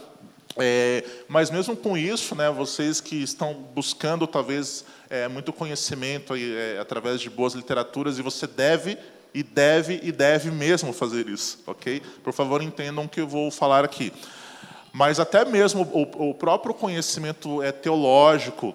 É, 0.58 1.04
mas 1.28 1.48
mesmo 1.48 1.76
com 1.76 1.96
isso, 1.96 2.34
né, 2.34 2.50
vocês 2.50 3.00
que 3.00 3.22
estão 3.22 3.54
buscando 3.72 4.26
talvez 4.26 4.84
é, 5.08 5.28
muito 5.28 5.52
conhecimento 5.52 6.34
é, 6.34 6.76
através 6.80 7.20
de 7.20 7.30
boas 7.30 7.54
literaturas, 7.54 8.18
e 8.18 8.22
você 8.22 8.48
deve 8.48 8.98
e 9.32 9.44
deve 9.44 10.00
e 10.02 10.10
deve 10.10 10.50
mesmo 10.50 10.92
fazer 10.92 11.28
isso, 11.28 11.62
ok? 11.68 12.02
Por 12.24 12.32
favor, 12.32 12.60
entendam 12.60 13.04
o 13.04 13.08
que 13.08 13.20
eu 13.20 13.28
vou 13.28 13.48
falar 13.52 13.84
aqui. 13.84 14.12
Mas 14.92 15.20
até 15.20 15.44
mesmo 15.44 15.82
o, 15.82 16.30
o 16.30 16.34
próprio 16.34 16.74
conhecimento 16.74 17.62
é 17.62 17.70
teológico, 17.70 18.74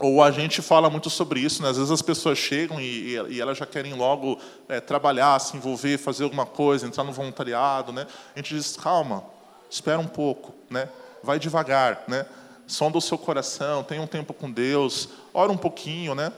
ou 0.00 0.22
a 0.22 0.30
gente 0.30 0.62
fala 0.62 0.88
muito 0.88 1.10
sobre 1.10 1.40
isso, 1.40 1.60
né? 1.60 1.70
às 1.70 1.76
vezes 1.76 1.90
as 1.90 2.02
pessoas 2.02 2.38
chegam 2.38 2.80
e, 2.80 3.14
e 3.30 3.40
elas 3.40 3.58
já 3.58 3.66
querem 3.66 3.94
logo 3.94 4.38
é, 4.68 4.80
trabalhar, 4.80 5.38
se 5.40 5.56
envolver, 5.56 5.98
fazer 5.98 6.22
alguma 6.22 6.46
coisa, 6.46 6.86
entrar 6.86 7.02
no 7.02 7.12
voluntariado, 7.12 7.92
né? 7.92 8.06
A 8.34 8.38
gente 8.38 8.54
diz 8.54 8.76
calma, 8.76 9.24
espera 9.68 9.98
um 9.98 10.06
pouco, 10.06 10.54
né? 10.70 10.88
Vai 11.22 11.40
devagar, 11.40 12.04
né? 12.06 12.26
Sonda 12.64 12.96
o 12.96 13.00
seu 13.00 13.18
coração, 13.18 13.82
tenha 13.82 14.00
um 14.00 14.06
tempo 14.06 14.32
com 14.32 14.48
Deus, 14.50 15.08
ora 15.34 15.50
um 15.50 15.56
pouquinho, 15.56 16.14
né? 16.14 16.32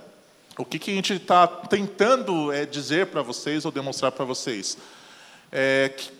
O 0.57 0.64
que, 0.64 0.79
que 0.79 0.90
a 0.90 0.94
gente 0.94 1.14
está 1.14 1.46
tentando 1.46 2.51
é, 2.53 2.64
dizer 2.64 3.09
para 3.09 3.20
vocês 3.20 3.66
ou 3.66 3.73
demonstrar 3.73 4.11
para 4.12 4.25
vocês? 4.25 4.79
É, 5.53 5.92
que, 5.94 6.12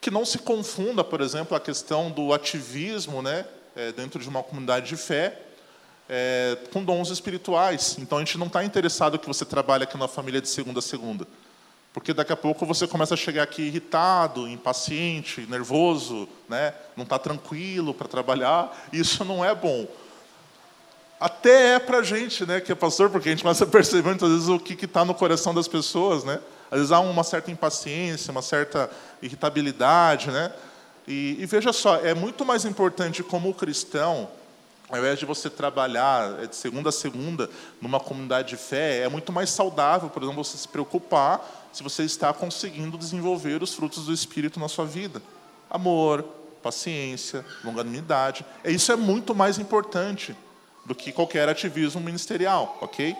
que, 0.00 0.10
não 0.10 0.24
se 0.24 0.38
confunda, 0.38 1.04
por 1.04 1.20
exemplo, 1.20 1.56
a 1.56 1.60
questão 1.60 2.10
do 2.10 2.32
ativismo 2.32 3.20
né, 3.20 3.44
é, 3.76 3.92
dentro 3.92 4.20
de 4.20 4.28
uma 4.28 4.42
comunidade 4.42 4.88
de 4.88 4.96
fé 4.96 5.47
é, 6.08 6.56
com 6.72 6.82
dons 6.82 7.10
espirituais. 7.10 7.96
Então, 7.98 8.18
a 8.18 8.20
gente 8.20 8.38
não 8.38 8.46
está 8.46 8.64
interessado 8.64 9.18
que 9.18 9.26
você 9.26 9.44
trabalhe 9.44 9.84
aqui 9.84 9.98
na 9.98 10.08
família 10.08 10.40
de 10.40 10.48
segunda 10.48 10.78
a 10.78 10.82
segunda. 10.82 11.26
Porque 11.92 12.12
daqui 12.12 12.32
a 12.32 12.36
pouco 12.36 12.64
você 12.64 12.86
começa 12.86 13.14
a 13.14 13.16
chegar 13.16 13.42
aqui 13.42 13.62
irritado, 13.62 14.46
impaciente, 14.48 15.46
nervoso, 15.48 16.28
né? 16.48 16.72
não 16.96 17.04
está 17.04 17.18
tranquilo 17.18 17.92
para 17.92 18.06
trabalhar. 18.06 18.88
Isso 18.92 19.24
não 19.24 19.44
é 19.44 19.54
bom. 19.54 19.86
Até 21.20 21.74
é 21.74 21.78
para 21.80 21.98
a 21.98 22.02
gente, 22.02 22.46
né, 22.46 22.60
que 22.60 22.70
é 22.70 22.74
pastor, 22.76 23.10
porque 23.10 23.28
a 23.28 23.32
gente 23.32 23.42
começa 23.42 23.64
a 23.64 23.66
perceber 23.66 24.10
muitas 24.10 24.30
vezes 24.30 24.48
o 24.48 24.58
que 24.60 24.84
está 24.84 25.04
no 25.04 25.14
coração 25.14 25.52
das 25.52 25.66
pessoas, 25.66 26.22
né? 26.22 26.38
Às 26.70 26.78
vezes 26.78 26.92
há 26.92 27.00
uma 27.00 27.24
certa 27.24 27.50
impaciência, 27.50 28.30
uma 28.30 28.42
certa 28.42 28.88
irritabilidade, 29.20 30.30
né? 30.30 30.52
E, 31.08 31.36
e 31.40 31.46
veja 31.46 31.72
só, 31.72 31.96
é 31.96 32.14
muito 32.14 32.44
mais 32.44 32.64
importante 32.64 33.24
como 33.24 33.52
cristão, 33.52 34.28
ao 34.88 34.98
invés 34.98 35.18
de 35.18 35.26
você 35.26 35.50
trabalhar 35.50 36.42
é, 36.42 36.46
de 36.46 36.56
segunda 36.56 36.88
a 36.88 36.92
segunda 36.92 37.50
numa 37.80 38.00
comunidade 38.00 38.48
de 38.48 38.56
fé, 38.56 39.02
é 39.02 39.08
muito 39.08 39.32
mais 39.32 39.50
saudável, 39.50 40.08
por 40.08 40.22
exemplo, 40.22 40.42
você 40.42 40.56
se 40.56 40.68
preocupar 40.68 41.68
se 41.72 41.82
você 41.82 42.02
está 42.04 42.32
conseguindo 42.32 42.96
desenvolver 42.96 43.62
os 43.62 43.74
frutos 43.74 44.06
do 44.06 44.12
Espírito 44.12 44.58
na 44.58 44.68
sua 44.68 44.86
vida. 44.86 45.22
Amor, 45.70 46.24
paciência, 46.62 47.44
longanimidade. 47.62 48.44
Isso 48.64 48.90
é 48.90 48.96
muito 48.96 49.34
mais 49.34 49.58
importante 49.58 50.34
do 50.86 50.94
que 50.94 51.12
qualquer 51.12 51.48
ativismo 51.48 52.00
ministerial, 52.00 52.78
ok? 52.80 53.14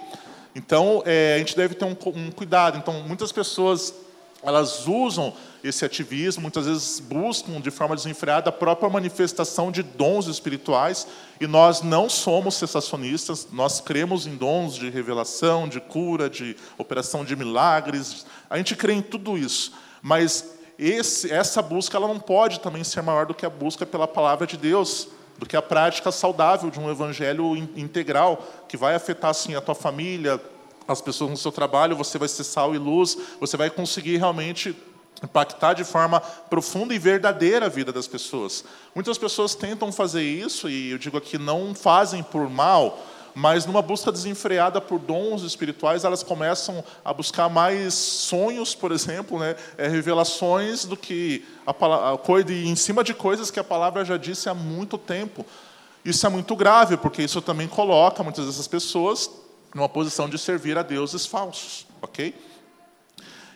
Então, 0.54 1.02
é, 1.04 1.34
a 1.34 1.38
gente 1.38 1.54
deve 1.54 1.74
ter 1.74 1.84
um, 1.84 1.96
um 2.14 2.30
cuidado. 2.30 2.78
Então, 2.78 3.02
muitas 3.02 3.30
pessoas 3.30 3.94
elas 4.42 4.86
usam 4.86 5.34
esse 5.62 5.84
ativismo, 5.84 6.42
muitas 6.42 6.66
vezes 6.66 7.00
buscam 7.00 7.60
de 7.60 7.70
forma 7.70 7.96
desenfreada 7.96 8.50
a 8.50 8.52
própria 8.52 8.88
manifestação 8.88 9.70
de 9.70 9.82
dons 9.82 10.26
espirituais, 10.26 11.06
e 11.40 11.46
nós 11.46 11.82
não 11.82 12.08
somos 12.08 12.54
cessacionistas, 12.54 13.48
nós 13.52 13.80
cremos 13.80 14.26
em 14.26 14.36
dons 14.36 14.74
de 14.74 14.90
revelação, 14.90 15.68
de 15.68 15.80
cura, 15.80 16.30
de 16.30 16.56
operação 16.76 17.24
de 17.24 17.34
milagres, 17.34 18.26
a 18.48 18.56
gente 18.56 18.76
crê 18.76 18.92
em 18.92 19.02
tudo 19.02 19.36
isso, 19.36 19.72
mas 20.00 20.54
esse, 20.78 21.32
essa 21.32 21.60
busca 21.60 21.96
ela 21.96 22.06
não 22.06 22.20
pode 22.20 22.60
também 22.60 22.84
ser 22.84 23.02
maior 23.02 23.26
do 23.26 23.34
que 23.34 23.44
a 23.44 23.50
busca 23.50 23.84
pela 23.84 24.06
palavra 24.06 24.46
de 24.46 24.56
Deus 24.56 25.08
do 25.38 25.46
que 25.46 25.56
a 25.56 25.62
prática 25.62 26.10
saudável 26.10 26.68
de 26.68 26.80
um 26.80 26.90
evangelho 26.90 27.56
integral, 27.76 28.44
que 28.68 28.76
vai 28.76 28.94
afetar 28.94 29.30
assim 29.30 29.54
a 29.54 29.60
tua 29.60 29.74
família, 29.74 30.40
as 30.86 31.00
pessoas 31.00 31.30
no 31.30 31.36
seu 31.36 31.52
trabalho, 31.52 31.94
você 31.94 32.18
vai 32.18 32.28
ser 32.28 32.42
sal 32.42 32.74
e 32.74 32.78
luz, 32.78 33.16
você 33.38 33.56
vai 33.56 33.70
conseguir 33.70 34.16
realmente 34.16 34.76
impactar 35.22 35.74
de 35.74 35.84
forma 35.84 36.20
profunda 36.20 36.94
e 36.94 36.98
verdadeira 36.98 37.66
a 37.66 37.68
vida 37.68 37.92
das 37.92 38.06
pessoas. 38.06 38.64
Muitas 38.94 39.18
pessoas 39.18 39.54
tentam 39.54 39.90
fazer 39.92 40.22
isso 40.22 40.68
e 40.68 40.90
eu 40.90 40.98
digo 40.98 41.16
aqui 41.16 41.38
não 41.38 41.74
fazem 41.74 42.22
por 42.22 42.48
mal, 42.48 43.04
mas 43.34 43.66
numa 43.66 43.82
busca 43.82 44.10
desenfreada 44.10 44.80
por 44.80 44.98
dons 44.98 45.42
espirituais, 45.42 46.04
elas 46.04 46.22
começam 46.22 46.82
a 47.04 47.12
buscar 47.12 47.48
mais 47.48 47.94
sonhos, 47.94 48.74
por 48.74 48.90
exemplo, 48.90 49.38
né, 49.38 49.54
é, 49.76 49.86
revelações 49.86 50.84
do 50.84 50.96
que 50.96 51.44
a, 51.66 51.70
a, 51.70 52.18
em 52.50 52.74
cima 52.74 53.04
de 53.04 53.14
coisas 53.14 53.50
que 53.50 53.60
a 53.60 53.64
palavra 53.64 54.04
já 54.04 54.16
disse 54.16 54.48
há 54.48 54.54
muito 54.54 54.98
tempo. 54.98 55.46
Isso 56.04 56.26
é 56.26 56.28
muito 56.28 56.56
grave, 56.56 56.96
porque 56.96 57.22
isso 57.22 57.40
também 57.42 57.68
coloca 57.68 58.22
muitas 58.22 58.46
dessas 58.46 58.66
pessoas 58.66 59.30
numa 59.74 59.88
posição 59.88 60.28
de 60.28 60.38
servir 60.38 60.78
a 60.78 60.82
deuses 60.82 61.26
falsos, 61.26 61.86
ok? 62.00 62.34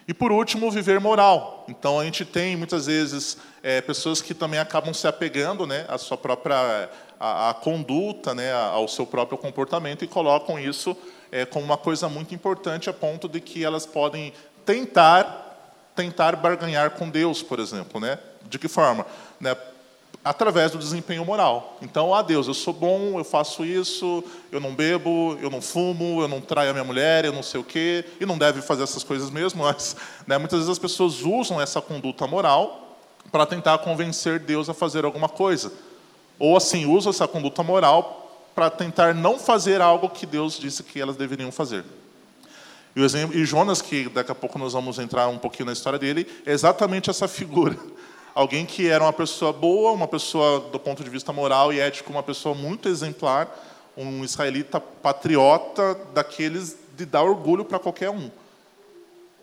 E 0.07 0.15
por 0.15 0.33
último, 0.33 0.71
viver 0.71 1.01
moral. 1.01 1.65
Então 1.69 2.01
a 2.01 2.05
gente 2.05 2.25
tem 2.25 2.57
muitas 2.57 2.87
vezes 2.87 3.39
é, 3.63 3.81
pessoas 3.81 4.21
que 4.21 4.35
também 4.35 4.59
acabam 4.59 4.93
se 4.93 5.07
apegando, 5.07 5.67
né, 5.67 5.85
à 5.89 5.97
sua 5.99 6.17
própria 6.17 6.91
a, 7.19 7.51
a 7.51 7.55
conduta, 7.55 8.35
né, 8.35 8.53
ao 8.53 8.89
seu 8.89 9.07
próprio 9.07 9.39
comportamento 9.39 10.05
e 10.05 10.09
colocam 10.09 10.59
isso 10.59 10.97
é, 11.31 11.47
como 11.47 11.65
uma 11.65 11.79
coisa 11.79 12.09
muito 12.09 12.35
importante 12.35 12.91
a 12.91 12.93
ponto 12.93 13.29
de 13.29 13.41
que 13.41 13.65
elas 13.65 13.87
podem 13.87 14.33
tentar 14.67 15.51
tentar 15.95 16.37
barganhar 16.37 16.93
com 16.93 17.09
Deus, 17.09 17.43
por 17.43 17.59
exemplo, 17.59 18.01
né? 18.01 18.19
De 18.45 18.59
que 18.59 18.67
forma? 18.67 19.07
Né? 19.39 19.55
Através 20.25 20.71
do 20.71 20.79
desempenho 20.79 21.25
moral. 21.25 21.79
Então, 21.83 22.15
ah, 22.15 22.23
Deus, 22.23 22.47
eu 22.47 22.55
sou 22.55 22.73
bom, 22.73 23.19
eu 23.19 23.25
faço 23.25 23.65
isso, 23.65 24.23
eu 24.53 24.61
não 24.61 24.73
bebo, 24.73 25.37
eu 25.41 25.51
não 25.51 25.61
fumo, 25.61 26.23
eu 26.23 26.29
não 26.29 26.41
traio 26.41 26.71
a 26.71 26.73
minha 26.73 26.85
mulher, 26.85 27.25
eu 27.25 27.33
não 27.33 27.43
sei 27.43 27.61
o 27.61 27.65
quê, 27.65 28.05
e 28.21 28.25
não 28.25 28.39
deve 28.39 28.63
fazer 28.63 28.85
essas 28.85 29.03
coisas 29.03 29.31
mesmo, 29.31 29.63
mas 29.65 29.97
né, 30.27 30.39
muitas 30.39 30.61
vezes 30.61 30.71
as 30.71 30.79
pessoas 30.79 31.23
usam 31.23 31.61
essa 31.61 31.81
conduta 31.81 32.27
moral 32.27 32.99
para 33.33 33.47
tentar 33.47 33.79
convencer 33.79 34.39
Deus 34.39 34.69
a 34.69 34.75
fazer 34.75 35.05
alguma 35.05 35.29
coisa. 35.29 35.73
Ou 36.39 36.57
assim, 36.57 36.87
usam 36.87 37.11
essa 37.11 37.27
conduta 37.27 37.63
moral 37.63 38.23
para 38.55 38.71
tentar 38.71 39.15
não 39.15 39.39
fazer 39.39 39.81
algo 39.81 40.09
que 40.09 40.27
Deus 40.27 40.59
disse 40.59 40.83
que 40.83 41.01
elas 41.01 41.17
deveriam 41.17 41.51
fazer. 41.51 41.85
E, 42.95 43.03
exemplo, 43.03 43.37
e 43.37 43.45
Jonas, 43.45 43.81
que 43.81 44.09
daqui 44.09 44.31
a 44.31 44.35
pouco 44.35 44.59
nós 44.59 44.75
vamos 44.75 44.99
entrar 44.99 45.29
um 45.29 45.39
pouquinho 45.39 45.67
na 45.67 45.73
história 45.73 45.99
dele, 45.99 46.27
é 46.45 46.53
exatamente 46.53 47.09
essa 47.09 47.27
figura. 47.27 47.77
Alguém 48.35 48.65
que 48.65 48.89
era 48.89 49.05
uma 49.05 49.13
pessoa 49.13 49.53
boa, 49.53 49.93
uma 49.93 50.09
pessoa 50.09 50.61
do 50.61 50.79
ponto 50.79 51.05
de 51.05 51.11
vista 51.11 51.33
moral 51.33 51.73
e 51.73 51.81
ético, 51.81 52.11
uma 52.11 52.23
pessoa 52.23 52.55
muito 52.55 52.89
exemplar, 52.89 53.49
um 53.97 54.25
israelita 54.25 54.81
patriota 54.81 55.99
daqueles 56.15 56.77
de 56.97 57.05
dar 57.05 57.23
orgulho 57.23 57.65
para 57.65 57.79
qualquer 57.79 58.11
um. 58.11 58.31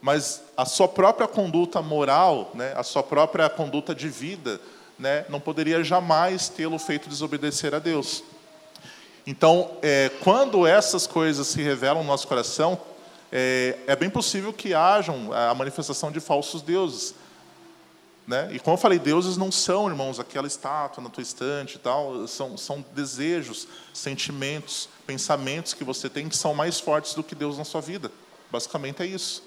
Mas 0.01 0.41
a 0.55 0.65
sua 0.65 0.87
própria 0.87 1.27
conduta 1.27 1.81
moral, 1.81 2.51
né, 2.53 2.73
a 2.75 2.83
sua 2.83 3.03
própria 3.03 3.49
conduta 3.49 3.93
de 3.93 4.07
vida, 4.07 4.59
né, 4.97 5.25
não 5.29 5.39
poderia 5.39 5.83
jamais 5.83 6.49
tê-lo 6.49 6.79
feito 6.79 7.09
desobedecer 7.09 7.75
a 7.75 7.79
Deus. 7.79 8.23
Então, 9.27 9.71
é, 9.81 10.09
quando 10.23 10.65
essas 10.65 11.05
coisas 11.05 11.45
se 11.47 11.61
revelam 11.61 12.01
no 12.01 12.07
nosso 12.07 12.27
coração, 12.27 12.79
é, 13.31 13.77
é, 13.85 13.95
bem 13.95 14.09
possível 14.09 14.51
que 14.51 14.73
hajam 14.73 15.31
a 15.31 15.53
manifestação 15.53 16.11
de 16.11 16.19
falsos 16.19 16.63
deuses. 16.63 17.13
Né? 18.29 18.47
E 18.51 18.59
como 18.59 18.75
eu 18.75 18.79
falei, 18.79 18.99
deuses 18.99 19.37
não 19.37 19.51
são, 19.51 19.89
irmãos, 19.89 20.19
aquela 20.19 20.45
estátua 20.45 21.03
na 21.03 21.09
tua 21.09 21.23
estante 21.23 21.77
e 21.77 21.79
tal, 21.79 22.27
são, 22.27 22.55
são 22.55 22.85
desejos, 22.93 23.67
sentimentos, 23.91 24.87
pensamentos 25.07 25.73
que 25.73 25.83
você 25.83 26.07
tem 26.07 26.29
que 26.29 26.37
são 26.37 26.53
mais 26.53 26.79
fortes 26.79 27.15
do 27.15 27.23
que 27.23 27.33
Deus 27.33 27.57
na 27.57 27.63
sua 27.63 27.81
vida. 27.81 28.11
Basicamente 28.51 29.01
é 29.01 29.07
isso. 29.07 29.41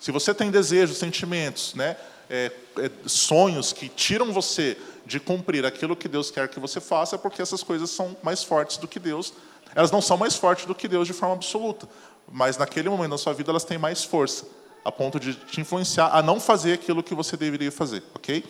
Se 0.00 0.10
você 0.10 0.32
tem 0.32 0.50
desejos, 0.50 0.96
sentimentos, 0.96 1.74
né, 1.74 1.98
é, 2.30 2.50
é, 2.78 2.90
sonhos 3.04 3.70
que 3.70 3.90
tiram 3.90 4.32
você 4.32 4.74
de 5.04 5.20
cumprir 5.20 5.66
aquilo 5.66 5.94
que 5.94 6.08
Deus 6.08 6.30
quer 6.30 6.48
que 6.48 6.58
você 6.58 6.80
faça, 6.80 7.16
é 7.16 7.18
porque 7.18 7.42
essas 7.42 7.62
coisas 7.62 7.90
são 7.90 8.16
mais 8.22 8.42
fortes 8.42 8.78
do 8.78 8.88
que 8.88 8.98
Deus. 8.98 9.34
Elas 9.74 9.90
não 9.90 10.00
são 10.00 10.16
mais 10.16 10.36
fortes 10.36 10.64
do 10.64 10.74
que 10.74 10.88
Deus 10.88 11.06
de 11.06 11.12
forma 11.12 11.34
absoluta, 11.34 11.86
mas 12.32 12.56
naquele 12.56 12.88
momento 12.88 13.10
da 13.10 13.18
sua 13.18 13.34
vida 13.34 13.52
elas 13.52 13.64
têm 13.64 13.76
mais 13.76 14.04
força, 14.04 14.46
a 14.88 14.92
ponto 14.92 15.20
de 15.20 15.34
te 15.34 15.60
influenciar 15.60 16.08
a 16.14 16.22
não 16.22 16.40
fazer 16.40 16.72
aquilo 16.72 17.02
que 17.02 17.14
você 17.14 17.36
deveria 17.36 17.70
fazer, 17.70 18.02
ok? 18.14 18.42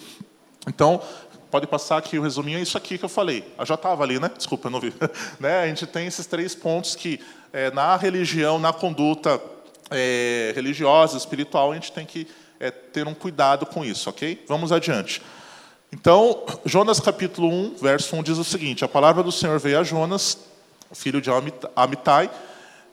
Então, 0.69 1.03
pode 1.51 1.67
passar 1.67 1.97
aqui 1.97 2.17
o 2.17 2.23
resuminho, 2.23 2.59
é 2.59 2.63
isso 2.63 2.79
aqui 2.79 2.97
que 2.97 3.05
eu 3.05 3.09
falei. 3.09 3.45
Eu 3.59 3.67
já 3.67 3.75
estava 3.75 4.05
ali, 4.05 4.21
né? 4.21 4.31
Desculpa, 4.37 4.69
eu 4.69 4.71
não 4.71 4.81
vi. 4.81 4.95
né? 5.41 5.63
A 5.63 5.67
gente 5.67 5.85
tem 5.85 6.07
esses 6.07 6.27
três 6.27 6.55
pontos 6.55 6.95
que, 6.95 7.21
é, 7.53 7.73
na 7.73 7.97
religião, 7.97 8.61
na 8.61 8.73
conduta 8.73 9.41
é, 9.91 10.53
religiosa, 10.55 11.17
espiritual, 11.17 11.73
a 11.73 11.75
gente 11.75 11.91
tem 11.91 12.07
que 12.07 12.29
é, 12.61 12.71
ter 12.71 13.09
um 13.09 13.15
cuidado 13.15 13.67
com 13.67 13.85
isso, 13.85 14.09
ok? 14.09 14.45
Vamos 14.47 14.71
adiante. 14.71 15.21
Então, 15.93 16.45
Jonas 16.65 17.01
capítulo 17.01 17.49
1, 17.49 17.77
verso 17.81 18.15
1 18.15 18.23
diz 18.23 18.39
o 18.39 18.45
seguinte: 18.45 18.85
A 18.85 18.89
palavra 18.89 19.25
do 19.25 19.33
Senhor 19.33 19.59
veio 19.59 19.81
a 19.81 19.83
Jonas, 19.83 20.39
filho 20.93 21.21
de 21.21 21.31
Amitai, 21.75 22.31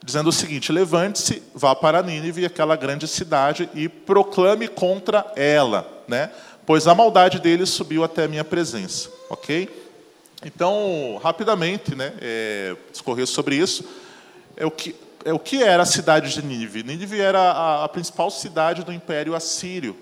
dizendo 0.04 0.30
o 0.30 0.34
seguinte: 0.34 0.72
Levante-se, 0.72 1.44
vá 1.54 1.76
para 1.76 2.02
Nínive, 2.02 2.46
aquela 2.46 2.76
grande 2.76 3.08
cidade, 3.08 3.70
e 3.74 3.88
proclame 3.88 4.68
contra 4.68 5.26
ela, 5.36 6.04
né? 6.08 6.32
Pois 6.66 6.88
a 6.88 6.96
maldade 6.96 7.40
deles 7.40 7.70
subiu 7.70 8.04
até 8.04 8.24
a 8.24 8.28
minha 8.28 8.44
presença, 8.44 9.10
ok? 9.30 9.70
Então, 10.44 11.20
rapidamente, 11.24 11.96
né, 11.96 12.14
é, 12.20 12.76
discorrer 12.92 13.26
sobre 13.28 13.56
isso, 13.56 13.84
é 14.58 14.66
o 14.66 14.72
que 14.72 14.96
é 15.26 15.34
o 15.34 15.40
que 15.40 15.64
era 15.64 15.82
a 15.82 15.88
cidade 15.88 16.32
de 16.32 16.46
Nínive. 16.46 16.84
Nínive 16.84 17.20
era 17.20 17.40
a, 17.40 17.84
a 17.86 17.90
principal 17.90 18.30
cidade 18.30 18.84
do 18.84 18.94
Império 18.94 19.34
Assírio. 19.34 19.98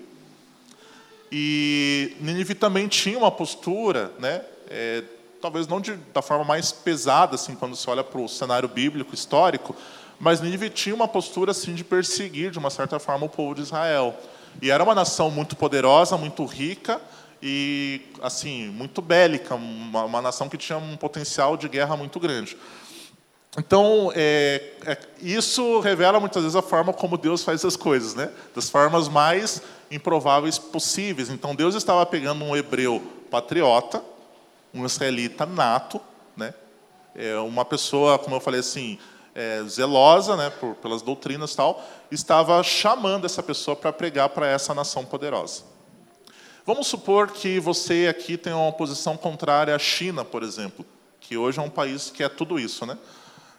E 1.32 2.14
Nínive 2.20 2.54
também 2.54 2.86
tinha 2.88 3.16
uma 3.16 3.30
postura, 3.30 4.12
né, 4.18 4.42
é, 4.68 5.02
talvez 5.44 5.66
não 5.68 5.78
de, 5.78 5.94
da 6.14 6.22
forma 6.22 6.42
mais 6.42 6.72
pesada, 6.72 7.34
assim, 7.34 7.54
quando 7.54 7.76
se 7.76 7.90
olha 7.90 8.02
para 8.02 8.18
o 8.18 8.26
cenário 8.26 8.66
bíblico 8.66 9.14
histórico, 9.14 9.76
mas 10.18 10.40
Nínive 10.40 10.70
tinha 10.70 10.94
uma 10.94 11.06
postura 11.06 11.50
assim 11.50 11.74
de 11.74 11.84
perseguir, 11.84 12.50
de 12.50 12.58
uma 12.58 12.70
certa 12.70 12.98
forma, 12.98 13.26
o 13.26 13.28
povo 13.28 13.54
de 13.54 13.60
Israel. 13.60 14.14
E 14.62 14.70
era 14.70 14.82
uma 14.82 14.94
nação 14.94 15.30
muito 15.30 15.54
poderosa, 15.54 16.16
muito 16.16 16.46
rica 16.46 16.98
e 17.42 18.00
assim 18.22 18.68
muito 18.68 19.02
bélica, 19.02 19.54
uma, 19.54 20.04
uma 20.04 20.22
nação 20.22 20.48
que 20.48 20.56
tinha 20.56 20.78
um 20.78 20.96
potencial 20.96 21.58
de 21.58 21.68
guerra 21.68 21.94
muito 21.94 22.18
grande. 22.18 22.56
Então, 23.58 24.10
é, 24.14 24.62
é, 24.86 24.98
isso 25.20 25.78
revela 25.80 26.18
muitas 26.18 26.42
vezes 26.42 26.56
a 26.56 26.62
forma 26.62 26.90
como 26.90 27.18
Deus 27.18 27.44
faz 27.44 27.62
as 27.66 27.76
coisas, 27.76 28.14
né? 28.14 28.30
das 28.54 28.70
formas 28.70 29.08
mais 29.08 29.60
improváveis 29.90 30.58
possíveis. 30.58 31.28
Então, 31.28 31.54
Deus 31.54 31.74
estava 31.74 32.06
pegando 32.06 32.42
um 32.42 32.56
hebreu 32.56 33.02
patriota, 33.30 34.02
um 34.74 34.84
israelita 34.84 35.46
nato, 35.46 36.00
né? 36.36 36.52
É 37.14 37.36
uma 37.38 37.64
pessoa, 37.64 38.18
como 38.18 38.34
eu 38.34 38.40
falei 38.40 38.60
assim, 38.60 38.98
é, 39.34 39.62
zelosa 39.68 40.36
né, 40.36 40.50
por, 40.50 40.74
pelas 40.76 41.02
doutrinas 41.02 41.52
e 41.52 41.56
tal, 41.56 41.84
estava 42.10 42.62
chamando 42.62 43.24
essa 43.24 43.42
pessoa 43.42 43.76
para 43.76 43.92
pregar 43.92 44.28
para 44.30 44.46
essa 44.46 44.74
nação 44.74 45.04
poderosa. 45.04 45.62
Vamos 46.66 46.86
supor 46.86 47.30
que 47.30 47.60
você 47.60 48.06
aqui 48.08 48.38
tem 48.38 48.52
uma 48.52 48.72
posição 48.72 49.16
contrária 49.16 49.74
à 49.74 49.78
China, 49.78 50.24
por 50.24 50.42
exemplo, 50.42 50.84
que 51.20 51.36
hoje 51.36 51.58
é 51.58 51.62
um 51.62 51.68
país 51.68 52.10
que 52.10 52.22
é 52.22 52.28
tudo 52.28 52.58
isso, 52.58 52.86
né? 52.86 52.96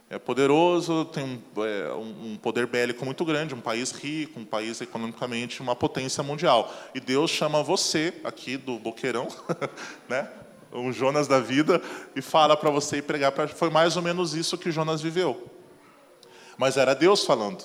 É 0.08 0.20
poderoso, 0.20 1.06
tem 1.06 1.24
um, 1.24 1.64
é, 1.64 1.94
um 1.94 2.38
poder 2.38 2.68
bélico 2.68 3.04
muito 3.04 3.26
grande, 3.26 3.56
um 3.56 3.62
país 3.62 3.92
rico, 3.92 4.40
um 4.40 4.46
país 4.46 4.80
economicamente 4.80 5.62
uma 5.62 5.76
potência 5.76 6.24
mundial. 6.24 6.72
E 6.94 7.00
Deus 7.00 7.32
chama 7.32 7.64
você 7.64 8.14
aqui 8.24 8.56
do 8.56 8.78
Boqueirão, 8.78 9.28
né? 10.08 10.30
Um 10.76 10.92
Jonas 10.92 11.28
da 11.28 11.40
vida, 11.40 11.82
e 12.16 12.22
fala 12.22 12.56
para 12.56 12.70
você 12.70 12.98
ir 12.98 13.02
pregar. 13.02 13.32
Pra... 13.32 13.48
Foi 13.48 13.70
mais 13.70 13.96
ou 13.96 14.04
menos 14.04 14.34
isso 14.34 14.58
que 14.58 14.72
Jonas 14.72 15.02
viveu. 15.02 15.50
Mas 16.58 16.78
era 16.78 16.94
Deus 16.94 17.24
falando. 17.26 17.64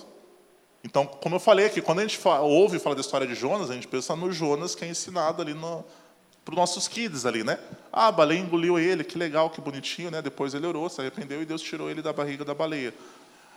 Então, 0.83 1.07
como 1.07 1.37
eu 1.37 1.41
falei 1.41 1.67
aqui, 1.67 1.83
quando 1.83 1.99
a 1.99 2.03
gente 2.03 2.17
fala, 2.17 2.41
ouve 2.41 2.79
falar 2.79 2.95
da 2.95 3.01
história 3.01 3.27
de 3.27 3.35
Jonas, 3.35 3.71
a 3.71 3.75
gente 3.75 3.87
pensa 3.87 4.17
no 4.17 4.33
Jonas 4.33 4.75
que 4.75 4.85
é 4.85 4.89
ensinado 4.89 5.43
ali 5.43 5.55
para 5.55 6.53
os 6.53 6.57
nossos 6.57 6.89
kids 6.89 7.27
ali, 7.27 7.45
né? 7.45 7.59
Ah, 7.93 8.09
a 8.09 8.13
baleia 8.13 8.39
engoliu 8.39 8.79
ele, 8.79 9.05
que 9.05 9.19
legal, 9.19 9.51
que 9.51 9.61
bonitinho, 9.61 10.11
né? 10.11 10.23
Depois 10.23 10.55
ele 10.55 10.67
orou, 10.67 10.89
se 10.89 11.01
arrependeu 11.01 11.43
e 11.43 11.45
Deus 11.45 11.61
tirou 11.61 11.91
ele 11.91 12.01
da 12.01 12.13
barriga 12.13 12.45
da 12.45 12.55
baleia. 12.55 12.95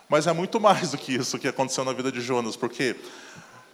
Mas 0.08 0.26
é 0.26 0.32
muito 0.32 0.60
mais 0.60 0.90
do 0.90 0.98
que 0.98 1.14
isso 1.14 1.38
que 1.38 1.48
aconteceu 1.48 1.84
na 1.84 1.92
vida 1.92 2.12
de 2.12 2.20
Jonas, 2.20 2.56
porque 2.56 2.94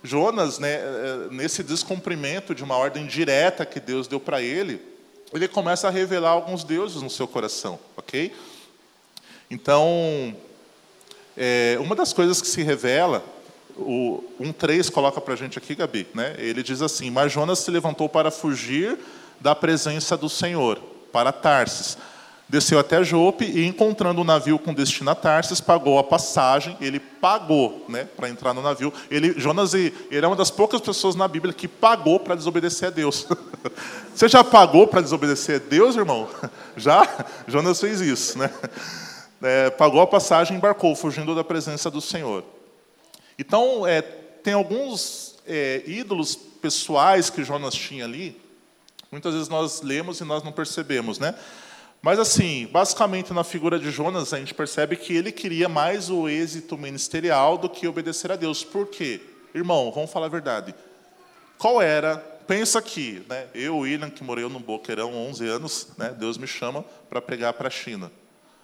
Jonas, 0.03 0.59
né, 0.59 0.75
é, 0.75 1.29
nesse 1.31 1.63
descumprimento 1.63 2.55
de 2.55 2.63
uma 2.63 2.77
ordem 2.77 3.07
direta 3.07 3.67
que 3.67 3.81
Deus 3.81 4.07
deu 4.07 4.21
para 4.21 4.41
ele, 4.41 4.81
ele 5.33 5.49
começa 5.49 5.89
a 5.89 5.91
revelar 5.91 6.31
alguns 6.31 6.65
deuses 6.65 7.03
no 7.03 7.11
seu 7.11 7.29
coração, 7.29 7.79
ok? 7.97 8.33
Então, 9.51 10.37
é, 11.37 11.77
uma 11.81 11.95
das 11.95 12.13
coisas 12.13 12.41
que 12.41 12.49
se 12.49 12.63
revela, 12.63 13.25
o 13.77 14.23
1,3 14.41 14.91
coloca 14.91 15.21
para 15.21 15.35
a 15.35 15.37
gente 15.37 15.59
aqui, 15.59 15.75
Gabi, 15.75 16.07
né? 16.15 16.35
ele 16.39 16.63
diz 16.63 16.83
assim: 16.83 17.11
Mas 17.11 17.33
Jonas 17.33 17.61
se 17.61 17.71
levantou 17.71 18.09
para 18.09 18.31
fugir 18.31 18.99
da 19.41 19.55
presença 19.55 20.17
do 20.17 20.29
Senhor, 20.29 20.79
para 21.13 21.33
Tarsis. 21.33 21.97
Desceu 22.51 22.81
até 22.81 23.05
Jope 23.05 23.45
e, 23.45 23.65
encontrando 23.65 24.23
o 24.23 24.25
navio 24.25 24.59
com 24.59 24.75
destino 24.75 25.09
a 25.09 25.15
Tarsis, 25.15 25.61
pagou 25.61 26.01
a 26.01 26.03
passagem. 26.03 26.77
Ele 26.81 26.99
pagou 26.99 27.85
né, 27.89 28.09
para 28.17 28.29
entrar 28.29 28.53
no 28.53 28.61
navio. 28.61 28.93
Ele, 29.09 29.39
Jonas 29.39 29.73
ele 29.73 29.95
é 30.11 30.27
uma 30.27 30.35
das 30.35 30.51
poucas 30.51 30.81
pessoas 30.81 31.15
na 31.15 31.29
Bíblia 31.29 31.55
que 31.55 31.69
pagou 31.69 32.19
para 32.19 32.35
desobedecer 32.35 32.89
a 32.89 32.91
Deus. 32.91 33.25
Você 34.13 34.29
já 34.29 34.43
pagou 34.43 34.89
para 34.89 35.01
desobedecer 35.01 35.63
a 35.65 35.71
Deus, 35.71 35.95
irmão? 35.95 36.29
Já? 36.77 37.25
Jonas 37.47 37.81
fez 37.81 38.01
isso. 38.01 38.37
Né? 38.37 38.51
É, 39.41 39.71
pagou 39.71 40.01
a 40.01 40.07
passagem 40.09 40.55
e 40.55 40.57
embarcou, 40.59 40.97
fugindo 40.97 41.37
da 41.37 41.45
presença 41.45 41.89
do 41.89 42.01
Senhor. 42.01 42.43
Então, 43.39 43.87
é, 43.87 44.03
tem 44.03 44.55
alguns 44.55 45.37
é, 45.47 45.85
ídolos 45.87 46.35
pessoais 46.35 47.31
que 47.31 47.45
Jonas 47.45 47.75
tinha 47.75 48.05
ali. 48.05 48.37
Muitas 49.13 49.35
vezes 49.35 49.49
nós 49.49 49.83
lemos 49.83 50.19
e 50.19 50.25
nós 50.25 50.43
não 50.43 50.51
percebemos, 50.51 51.21
né? 51.21 51.33
Mas, 52.03 52.19
assim, 52.19 52.67
basicamente 52.67 53.33
na 53.33 53.45
figura 53.45 53.79
de 53.79 53.91
Jonas, 53.91 54.33
a 54.33 54.39
gente 54.39 54.55
percebe 54.55 54.97
que 54.97 55.15
ele 55.15 55.31
queria 55.31 55.69
mais 55.69 56.09
o 56.09 56.29
êxito 56.29 56.79
ministerial 56.79 57.59
do 57.59 57.69
que 57.69 57.87
obedecer 57.87 58.33
a 58.33 58.37
Deus. 58.37 58.65
Por 58.65 58.87
quê? 58.87 59.21
Irmão, 59.55 59.93
vamos 59.93 60.11
falar 60.11 60.27
a 60.27 60.31
verdade. 60.31 60.75
Qual 61.59 61.81
era. 61.81 62.17
Pensa 62.47 62.81
aqui, 62.81 63.25
né? 63.29 63.47
eu, 63.55 63.79
William, 63.79 64.11
que 64.11 64.25
morei 64.25 64.49
no 64.49 64.59
Boqueirão 64.59 65.15
11 65.15 65.47
anos, 65.47 65.89
né? 65.97 66.09
Deus 66.19 66.37
me 66.37 66.49
chama 66.49 66.85
para 67.09 67.23
pregar 67.23 67.53
para 67.53 67.69
a 67.69 67.71
China. 67.71 68.11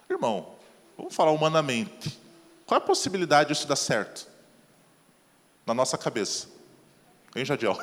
Irmão, 0.09 0.55
vamos 0.97 1.15
falar 1.15 1.31
humanamente. 1.31 2.19
Qual 2.65 2.77
é 2.77 2.83
a 2.83 2.85
possibilidade 2.85 3.47
disso 3.53 3.65
dar 3.65 3.77
certo? 3.77 4.27
Na 5.65 5.73
nossa 5.73 5.97
cabeça. 5.97 6.49
Hein, 7.33 7.45
Jadiel? 7.45 7.79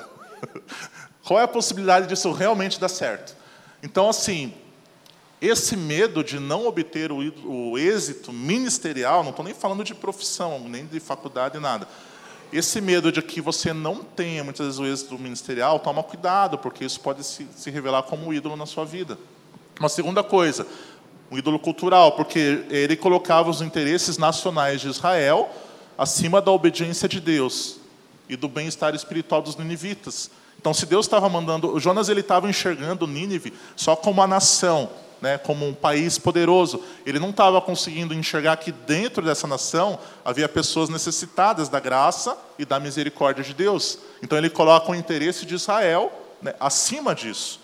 Qual 1.24 1.40
é 1.40 1.44
a 1.44 1.48
possibilidade 1.48 2.06
disso 2.06 2.30
realmente 2.32 2.78
dar 2.78 2.90
certo? 2.90 3.34
Então, 3.82 4.10
assim, 4.10 4.52
esse 5.46 5.76
medo 5.76 6.22
de 6.22 6.38
não 6.38 6.66
obter 6.66 7.12
o, 7.12 7.18
o 7.44 7.78
êxito 7.78 8.32
ministerial, 8.32 9.22
não 9.22 9.30
estou 9.30 9.44
nem 9.44 9.54
falando 9.54 9.84
de 9.84 9.94
profissão, 9.94 10.58
nem 10.68 10.86
de 10.86 11.00
faculdade, 11.00 11.58
nada. 11.58 11.86
Esse 12.52 12.80
medo 12.80 13.10
de 13.10 13.20
que 13.20 13.40
você 13.40 13.72
não 13.72 13.96
tenha 13.96 14.44
muitas 14.44 14.66
vezes 14.66 14.80
o 14.80 14.86
êxito 14.86 15.18
ministerial, 15.18 15.80
toma 15.80 16.02
cuidado, 16.02 16.56
porque 16.58 16.84
isso 16.84 17.00
pode 17.00 17.24
se, 17.24 17.46
se 17.56 17.70
revelar 17.70 18.04
como 18.04 18.26
um 18.26 18.32
ídolo 18.32 18.56
na 18.56 18.66
sua 18.66 18.84
vida. 18.84 19.18
Uma 19.78 19.88
segunda 19.88 20.22
coisa, 20.22 20.66
um 21.30 21.36
ídolo 21.36 21.58
cultural, 21.58 22.12
porque 22.12 22.64
ele 22.70 22.96
colocava 22.96 23.50
os 23.50 23.60
interesses 23.60 24.18
nacionais 24.18 24.80
de 24.80 24.88
Israel 24.88 25.50
acima 25.98 26.40
da 26.40 26.50
obediência 26.50 27.08
de 27.08 27.20
Deus 27.20 27.78
e 28.28 28.36
do 28.36 28.48
bem-estar 28.48 28.94
espiritual 28.94 29.42
dos 29.42 29.56
ninivitas. 29.56 30.30
Então, 30.60 30.72
se 30.72 30.86
Deus 30.86 31.06
estava 31.06 31.28
mandando, 31.28 31.78
Jonas 31.78 32.08
ele 32.08 32.20
estava 32.20 32.48
enxergando 32.48 33.06
Nínive 33.06 33.52
só 33.76 33.94
como 33.94 34.22
a 34.22 34.26
nação, 34.26 34.88
né, 35.24 35.38
como 35.38 35.66
um 35.66 35.72
país 35.72 36.18
poderoso. 36.18 36.84
Ele 37.06 37.18
não 37.18 37.30
estava 37.30 37.58
conseguindo 37.58 38.12
enxergar 38.12 38.58
que 38.58 38.70
dentro 38.70 39.24
dessa 39.24 39.46
nação 39.46 39.98
havia 40.22 40.46
pessoas 40.46 40.90
necessitadas 40.90 41.70
da 41.70 41.80
graça 41.80 42.36
e 42.58 42.66
da 42.66 42.78
misericórdia 42.78 43.42
de 43.42 43.54
Deus. 43.54 43.98
Então 44.22 44.36
ele 44.36 44.50
coloca 44.50 44.92
o 44.92 44.94
interesse 44.94 45.46
de 45.46 45.54
Israel 45.54 46.12
né, 46.42 46.54
acima 46.60 47.14
disso. 47.14 47.58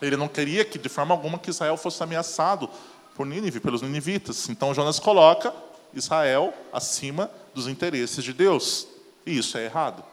Ele 0.00 0.16
não 0.16 0.28
queria 0.28 0.64
que, 0.64 0.78
de 0.78 0.88
forma 0.88 1.12
alguma, 1.12 1.36
que 1.36 1.50
Israel 1.50 1.76
fosse 1.76 2.00
ameaçado 2.00 2.70
por 3.16 3.26
Nínive, 3.26 3.58
pelos 3.58 3.82
ninivitas. 3.82 4.48
Então 4.48 4.72
Jonas 4.72 5.00
coloca 5.00 5.52
Israel 5.92 6.54
acima 6.72 7.28
dos 7.52 7.66
interesses 7.66 8.22
de 8.22 8.32
Deus. 8.32 8.86
E 9.26 9.36
isso 9.36 9.58
é 9.58 9.64
errado. 9.64 10.04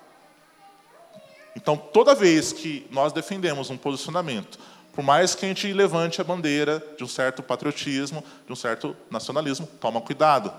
Então, 1.55 1.77
toda 1.77 2.15
vez 2.15 2.51
que 2.51 2.87
nós 2.89 3.13
defendemos 3.13 3.69
um 3.69 3.77
posicionamento 3.77 4.57
por 4.97 5.03
mais 5.03 5.35
que 5.35 5.45
a 5.45 5.47
gente 5.47 5.71
levante 5.71 6.19
a 6.19 6.23
bandeira 6.23 6.83
de 6.97 7.03
um 7.03 7.07
certo 7.07 7.43
patriotismo, 7.43 8.23
de 8.47 8.51
um 8.51 8.55
certo 8.55 8.97
nacionalismo, 9.11 9.67
toma 9.79 10.01
cuidado. 10.01 10.51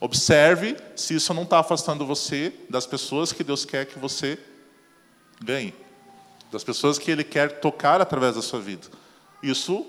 Observe 0.00 0.78
se 0.96 1.16
isso 1.16 1.34
não 1.34 1.42
está 1.42 1.58
afastando 1.58 2.06
você 2.06 2.54
das 2.70 2.86
pessoas 2.86 3.34
que 3.34 3.44
Deus 3.44 3.66
quer 3.66 3.84
que 3.84 3.98
você 3.98 4.38
ganhe, 5.44 5.74
das 6.50 6.64
pessoas 6.64 6.98
que 6.98 7.10
Ele 7.10 7.22
quer 7.22 7.60
tocar 7.60 8.00
através 8.00 8.34
da 8.34 8.40
sua 8.40 8.60
vida. 8.60 8.86
Isso, 9.42 9.84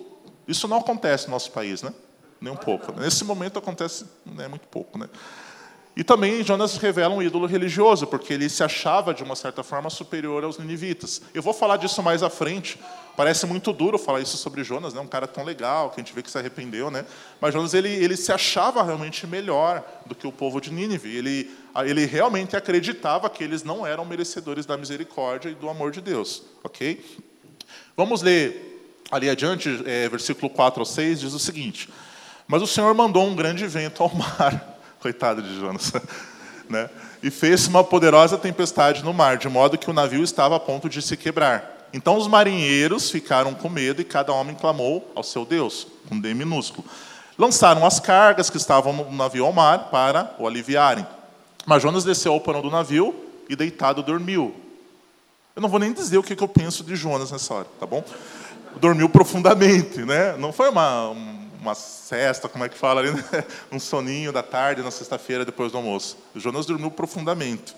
isso 0.45 0.67
não 0.67 0.79
acontece 0.79 1.27
no 1.27 1.31
nosso 1.31 1.49
país, 1.51 1.81
né? 1.81 1.93
Nem 2.41 2.51
um 2.51 2.57
pouco. 2.57 2.91
Nesse 2.99 3.23
momento 3.23 3.57
acontece 3.57 4.05
né, 4.25 4.49
muito 4.49 4.67
pouco, 4.67 4.97
né? 4.97 5.07
E 5.95 6.05
também 6.05 6.41
Jonas 6.41 6.77
revela 6.77 7.13
um 7.13 7.21
ídolo 7.21 7.45
religioso, 7.45 8.07
porque 8.07 8.33
ele 8.33 8.47
se 8.47 8.63
achava, 8.63 9.13
de 9.13 9.23
uma 9.23 9.35
certa 9.35 9.61
forma, 9.61 9.89
superior 9.89 10.43
aos 10.43 10.57
ninivitas. 10.57 11.21
Eu 11.33 11.41
vou 11.41 11.53
falar 11.53 11.75
disso 11.75 12.01
mais 12.01 12.23
à 12.23 12.29
frente. 12.29 12.79
Parece 13.17 13.45
muito 13.45 13.73
duro 13.73 13.97
falar 13.97 14.21
isso 14.21 14.37
sobre 14.37 14.63
Jonas, 14.63 14.93
né? 14.93 15.01
um 15.01 15.07
cara 15.07 15.27
tão 15.27 15.43
legal, 15.43 15.89
que 15.89 15.99
a 15.99 16.03
gente 16.03 16.13
vê 16.13 16.23
que 16.23 16.31
se 16.31 16.37
arrependeu. 16.37 16.89
Né? 16.89 17.05
Mas 17.41 17.53
Jonas 17.53 17.73
ele, 17.73 17.89
ele 17.89 18.15
se 18.15 18.31
achava 18.31 18.81
realmente 18.83 19.27
melhor 19.27 19.83
do 20.05 20.15
que 20.15 20.25
o 20.25 20.31
povo 20.31 20.61
de 20.61 20.71
Nínive. 20.71 21.13
Ele, 21.13 21.51
ele 21.83 22.05
realmente 22.05 22.55
acreditava 22.55 23.29
que 23.29 23.43
eles 23.43 23.61
não 23.61 23.85
eram 23.85 24.05
merecedores 24.05 24.65
da 24.65 24.77
misericórdia 24.77 25.49
e 25.49 25.55
do 25.55 25.69
amor 25.69 25.91
de 25.91 25.99
Deus. 25.99 26.43
ok? 26.63 27.03
Vamos 27.97 28.21
ler 28.21 28.69
ali 29.11 29.29
adiante, 29.29 29.83
é, 29.85 30.07
versículo 30.07 30.49
4 30.49 30.79
ao 30.79 30.85
6, 30.85 31.19
diz 31.19 31.33
o 31.33 31.39
seguinte... 31.39 31.89
Mas 32.47 32.61
o 32.61 32.67
Senhor 32.67 32.93
mandou 32.93 33.25
um 33.25 33.33
grande 33.33 33.65
vento 33.65 34.03
ao 34.03 34.13
mar, 34.13 34.70
coitado 35.01 35.41
de 35.41 35.59
Jonas, 35.59 35.91
né? 36.69 36.89
e 37.23 37.29
fez 37.29 37.67
uma 37.67 37.83
poderosa 37.83 38.37
tempestade 38.37 39.03
no 39.03 39.13
mar, 39.13 39.37
de 39.37 39.49
modo 39.49 39.77
que 39.77 39.89
o 39.89 39.93
navio 39.93 40.23
estava 40.23 40.55
a 40.55 40.59
ponto 40.59 40.87
de 40.87 41.01
se 41.01 41.17
quebrar. 41.17 41.89
Então 41.93 42.15
os 42.15 42.27
marinheiros 42.27 43.11
ficaram 43.11 43.53
com 43.53 43.67
medo 43.67 44.01
e 44.01 44.05
cada 44.05 44.31
homem 44.31 44.55
clamou 44.55 45.11
ao 45.13 45.23
seu 45.23 45.45
Deus, 45.45 45.87
com 46.07 46.19
D 46.19 46.33
minúsculo. 46.33 46.85
Lançaram 47.37 47.85
as 47.85 47.99
cargas 47.99 48.49
que 48.49 48.57
estavam 48.57 48.93
no 48.93 49.11
navio 49.11 49.45
ao 49.45 49.51
mar 49.51 49.89
para 49.89 50.35
o 50.39 50.47
aliviarem. 50.47 51.05
Mas 51.65 51.81
Jonas 51.81 52.03
desceu 52.03 52.33
ao 52.33 52.41
porão 52.41 52.61
do 52.61 52.71
navio 52.71 53.13
e 53.49 53.55
deitado 53.55 54.01
dormiu. 54.01 54.55
Eu 55.55 55.61
não 55.61 55.69
vou 55.69 55.79
nem 55.79 55.91
dizer 55.91 56.17
o 56.17 56.23
que 56.23 56.41
eu 56.41 56.47
penso 56.47 56.83
de 56.83 56.95
Jonas 56.95 57.31
nessa 57.31 57.53
hora, 57.53 57.67
tá 57.79 57.85
bom? 57.85 58.03
Dormiu 58.77 59.09
profundamente, 59.09 59.99
né? 60.05 60.35
Não 60.37 60.53
foi 60.53 60.69
uma, 60.69 61.13
uma 61.61 61.75
cesta, 61.75 62.49
como 62.49 62.65
é 62.65 62.69
que 62.69 62.77
fala 62.77 63.01
ali, 63.01 63.11
né? 63.11 63.23
um 63.71 63.79
soninho 63.79 64.33
da 64.33 64.41
tarde 64.41 64.81
na 64.81 64.89
sexta-feira 64.89 65.45
depois 65.45 65.71
do 65.71 65.77
almoço. 65.77 66.17
Jonas 66.35 66.65
dormiu 66.65 66.89
profundamente. 66.89 67.75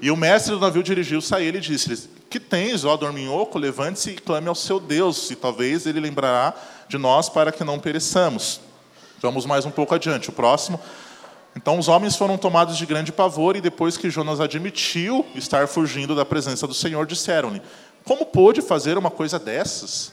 E 0.00 0.10
o 0.10 0.16
mestre 0.16 0.52
do 0.52 0.60
navio 0.60 0.82
dirigiu-se 0.82 1.32
a 1.32 1.40
ele 1.40 1.58
e 1.58 1.60
disse-lhe: 1.60 1.96
Que 2.28 2.40
tens, 2.40 2.84
ó 2.84 2.96
dorminhoco? 2.96 3.56
Levante-se 3.56 4.10
e 4.10 4.14
clame 4.14 4.48
ao 4.48 4.54
seu 4.54 4.80
Deus, 4.80 5.30
e 5.30 5.36
talvez 5.36 5.86
ele 5.86 6.00
lembrará 6.00 6.54
de 6.88 6.98
nós 6.98 7.28
para 7.28 7.52
que 7.52 7.62
não 7.62 7.78
pereçamos. 7.78 8.60
Vamos 9.20 9.46
mais 9.46 9.64
um 9.64 9.70
pouco 9.70 9.94
adiante. 9.94 10.28
O 10.28 10.32
próximo. 10.32 10.80
Então 11.54 11.78
os 11.78 11.86
homens 11.86 12.16
foram 12.16 12.36
tomados 12.36 12.76
de 12.76 12.86
grande 12.86 13.12
pavor, 13.12 13.54
e 13.54 13.60
depois 13.60 13.96
que 13.96 14.10
Jonas 14.10 14.40
admitiu 14.40 15.24
estar 15.36 15.68
fugindo 15.68 16.16
da 16.16 16.24
presença 16.24 16.66
do 16.66 16.74
Senhor, 16.74 17.06
disseram-lhe: 17.06 17.62
Como 18.04 18.26
pôde 18.26 18.60
fazer 18.60 18.98
uma 18.98 19.10
coisa 19.10 19.38
dessas? 19.38 20.12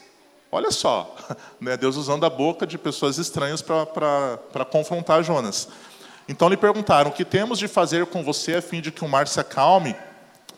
Olha 0.51 0.71
só, 0.71 1.15
né, 1.61 1.77
Deus 1.77 1.95
usando 1.95 2.25
a 2.25 2.29
boca 2.29 2.65
de 2.65 2.77
pessoas 2.77 3.17
estranhas 3.17 3.61
para 3.61 4.65
confrontar 4.71 5.23
Jonas. 5.23 5.67
Então 6.27 6.49
lhe 6.49 6.57
perguntaram: 6.57 7.11
O 7.11 7.13
que 7.13 7.25
temos 7.25 7.59
de 7.59 7.67
fazer 7.67 8.05
com 8.07 8.23
você 8.23 8.55
a 8.55 8.61
fim 8.61 8.81
de 8.81 8.91
que 8.91 9.03
o 9.03 9.07
mar 9.07 9.27
se 9.27 9.39
acalme 9.39 9.95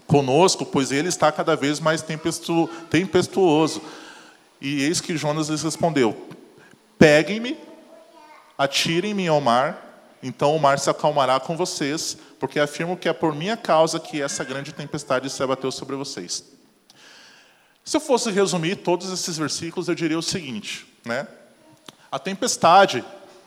conosco, 0.08 0.66
pois 0.66 0.92
ele 0.92 1.10
está 1.10 1.32
cada 1.32 1.56
vez 1.56 1.80
mais 1.80 2.02
tempestu 2.02 2.70
tempestuoso? 2.90 3.82
E 4.60 4.84
eis 4.84 5.02
que 5.02 5.18
Jonas 5.18 5.50
lhes 5.50 5.64
respondeu: 5.64 6.16
Peguem-me, 6.98 7.58
atirem-me 8.58 9.28
ao 9.28 9.42
mar, 9.42 10.08
então 10.24 10.56
o 10.56 10.60
mar 10.60 10.80
se 10.80 10.90
acalmará 10.90 11.40
com 11.40 11.58
vocês, 11.58 12.18
porque 12.40 12.60
afirmo 12.60 12.96
que 12.96 13.10
é 13.10 13.14
por 13.14 13.36
minha 13.36 13.58
causa 13.58 14.00
que 14.00 14.22
essa 14.22 14.44
grande 14.44 14.72
tempestade 14.72 15.30
se 15.30 15.42
abateu 15.44 15.72
sobre 15.72 15.96
vocês. 15.96 16.61
Se 17.84 17.98
eu 17.98 18.02
fosse 18.02 18.30
resumir 18.32 18.78
todos 18.78 19.12
esses 19.12 19.38
versículos, 19.38 19.88
eu 19.88 19.96
diria 19.96 20.18
o 20.18 20.24
seguinte, 20.24 20.86
né? 21.04 21.28
A 22.12 22.20
tempestade, 22.20 23.04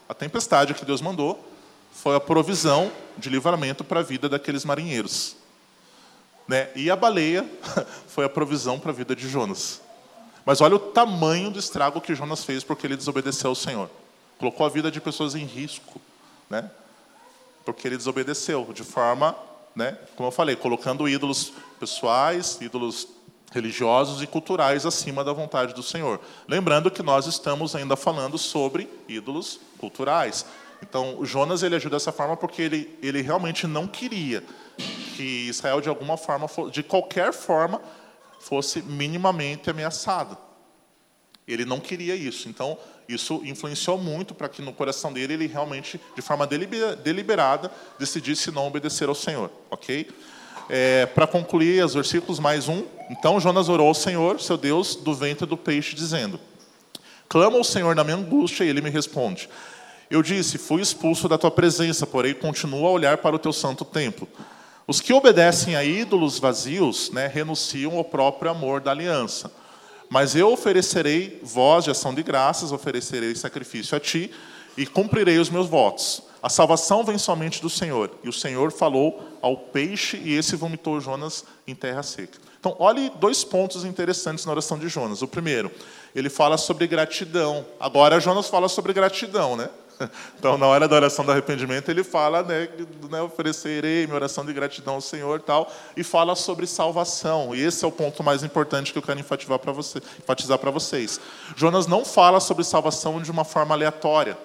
a 0.09 0.13
tempestade 0.13 0.73
que 0.73 0.85
Deus 0.85 1.01
mandou, 1.01 1.51
foi 1.93 2.15
a 2.15 2.19
provisão 2.19 2.91
de 3.17 3.29
livramento 3.29 3.83
para 3.83 4.01
a 4.01 4.03
vida 4.03 4.27
daqueles 4.27 4.65
marinheiros. 4.65 5.37
Né? 6.47 6.69
E 6.75 6.91
a 6.91 6.95
baleia 6.95 7.49
foi 8.07 8.25
a 8.25 8.29
provisão 8.29 8.79
para 8.79 8.91
a 8.91 8.93
vida 8.93 9.15
de 9.15 9.27
Jonas. 9.29 9.81
Mas 10.45 10.61
olha 10.61 10.75
o 10.75 10.79
tamanho 10.79 11.49
do 11.49 11.57
estrago 11.57 12.01
que 12.01 12.13
Jonas 12.13 12.43
fez 12.43 12.63
porque 12.63 12.85
ele 12.85 12.97
desobedeceu 12.97 13.49
ao 13.49 13.55
Senhor. 13.55 13.89
Colocou 14.37 14.65
a 14.65 14.69
vida 14.69 14.91
de 14.91 14.99
pessoas 14.99 15.33
em 15.33 15.45
risco, 15.45 15.99
né? 16.49 16.69
Porque 17.63 17.87
ele 17.87 17.97
desobedeceu 17.97 18.71
de 18.73 18.83
forma, 18.83 19.35
né, 19.75 19.97
como 20.15 20.27
eu 20.27 20.31
falei, 20.31 20.55
colocando 20.55 21.09
ídolos 21.09 21.53
pessoais, 21.79 22.59
ídolos 22.61 23.07
religiosos 23.55 24.21
e 24.21 24.27
culturais 24.27 24.85
acima 24.85 25.23
da 25.23 25.31
vontade 25.31 25.73
do 25.73 25.81
Senhor. 25.81 26.19
Lembrando 26.45 26.91
que 26.91 27.01
nós 27.01 27.25
estamos 27.25 27.73
ainda 27.73 27.95
falando 27.95 28.37
sobre 28.37 28.89
ídolos 29.07 29.61
culturais. 29.77 30.45
Então, 30.83 31.25
Jonas 31.25 31.63
ele 31.63 31.75
agiu 31.75 31.89
dessa 31.89 32.11
forma 32.11 32.35
porque 32.35 32.61
ele, 32.61 32.97
ele 33.01 33.21
realmente 33.21 33.65
não 33.65 33.87
queria 33.87 34.43
que 35.15 35.47
Israel 35.47 35.79
de 35.79 35.87
alguma 35.87 36.17
forma, 36.17 36.47
de 36.69 36.83
qualquer 36.83 37.31
forma, 37.31 37.81
fosse 38.41 38.81
minimamente 38.81 39.69
ameaçado. 39.69 40.37
Ele 41.47 41.63
não 41.63 41.79
queria 41.79 42.13
isso. 42.13 42.49
Então, 42.49 42.77
isso 43.07 43.41
influenciou 43.45 43.97
muito 43.97 44.35
para 44.35 44.49
que 44.49 44.61
no 44.61 44.73
coração 44.73 45.13
dele 45.13 45.33
ele 45.33 45.47
realmente, 45.47 45.99
de 46.13 46.21
forma 46.21 46.45
deliberada, 46.45 47.71
decidisse 47.97 48.51
não 48.51 48.67
obedecer 48.67 49.07
ao 49.07 49.15
Senhor, 49.15 49.49
ok? 49.69 50.09
É, 50.69 51.05
para 51.05 51.27
concluir, 51.27 51.83
os 51.83 51.93
versículos 51.93 52.39
mais 52.39 52.67
um. 52.67 52.83
Então 53.09 53.39
Jonas 53.39 53.69
orou 53.69 53.87
ao 53.87 53.93
Senhor, 53.93 54.41
seu 54.41 54.57
Deus, 54.57 54.95
do 54.95 55.13
ventre 55.13 55.45
do 55.45 55.55
peixe, 55.55 55.95
dizendo: 55.95 56.39
Clamo 57.29 57.57
ao 57.57 57.63
Senhor 57.63 57.95
na 57.95 58.03
minha 58.03 58.17
angústia, 58.17 58.63
e 58.63 58.69
ele 58.69 58.81
me 58.81 58.89
responde. 58.89 59.47
Eu 60.09 60.23
disse: 60.23 60.57
Fui 60.57 60.81
expulso 60.81 61.29
da 61.29 61.37
tua 61.37 61.51
presença, 61.51 62.07
porém 62.07 62.33
continuo 62.33 62.87
a 62.87 62.91
olhar 62.91 63.17
para 63.17 63.35
o 63.35 63.39
teu 63.39 63.53
santo 63.53 63.85
templo. 63.85 64.27
Os 64.87 65.01
que 65.01 65.13
obedecem 65.13 65.75
a 65.75 65.83
ídolos 65.83 66.39
vazios 66.39 67.11
né, 67.11 67.27
renunciam 67.27 67.97
ao 67.97 68.03
próprio 68.03 68.51
amor 68.51 68.81
da 68.81 68.91
aliança. 68.91 69.51
Mas 70.09 70.35
eu 70.35 70.51
oferecerei 70.51 71.39
voz 71.43 71.83
de 71.83 71.91
ação 71.91 72.13
de 72.13 72.21
graças, 72.21 72.71
oferecerei 72.71 73.33
sacrifício 73.35 73.97
a 73.97 73.99
ti 73.99 74.31
e 74.77 74.85
cumprirei 74.85 75.39
os 75.39 75.49
meus 75.49 75.67
votos. 75.67 76.21
A 76.45 76.49
salvação 76.49 77.03
vem 77.03 77.17
somente 77.17 77.59
do 77.59 77.71
Senhor. 77.71 78.11
E 78.23 78.29
o 78.29 78.31
Senhor 78.31 78.71
falou 78.71 79.19
ao 79.41 79.57
peixe 79.57 80.21
e 80.23 80.37
esse 80.37 80.55
vomitou 80.55 81.01
Jonas 81.01 81.43
em 81.65 81.73
terra 81.73 82.03
seca. 82.03 82.37
Então, 82.59 82.75
olhe 82.77 83.11
dois 83.19 83.43
pontos 83.43 83.83
interessantes 83.83 84.45
na 84.45 84.51
oração 84.51 84.77
de 84.77 84.87
Jonas. 84.87 85.23
O 85.23 85.27
primeiro, 85.27 85.71
ele 86.13 86.29
fala 86.29 86.55
sobre 86.55 86.85
gratidão. 86.85 87.65
Agora, 87.79 88.19
Jonas 88.19 88.47
fala 88.47 88.69
sobre 88.69 88.93
gratidão, 88.93 89.55
né? 89.55 89.69
Então, 90.37 90.55
na 90.55 90.67
hora 90.67 90.87
da 90.87 90.95
oração 90.95 91.25
do 91.25 91.31
arrependimento, 91.31 91.89
ele 91.89 92.03
fala, 92.03 92.43
né, 92.43 92.69
né, 93.09 93.21
oferecerei 93.21 94.05
minha 94.05 94.17
oração 94.17 94.45
de 94.45 94.53
gratidão 94.53 94.95
ao 94.95 95.01
Senhor 95.01 95.41
tal, 95.41 95.71
e 95.97 96.03
fala 96.03 96.35
sobre 96.35 96.67
salvação. 96.67 97.55
E 97.55 97.63
esse 97.63 97.83
é 97.83 97.87
o 97.87 97.91
ponto 97.91 98.21
mais 98.21 98.43
importante 98.43 98.91
que 98.91 98.99
eu 98.99 99.01
quero 99.01 99.19
enfatizar 99.19 99.57
para 99.57 99.71
você, 99.71 99.99
enfatizar 100.19 100.59
para 100.59 100.69
vocês. 100.69 101.19
Jonas 101.55 101.87
não 101.87 102.05
fala 102.05 102.39
sobre 102.39 102.63
salvação 102.63 103.19
de 103.19 103.31
uma 103.31 103.45
forma 103.45 103.73
aleatória, 103.73 104.37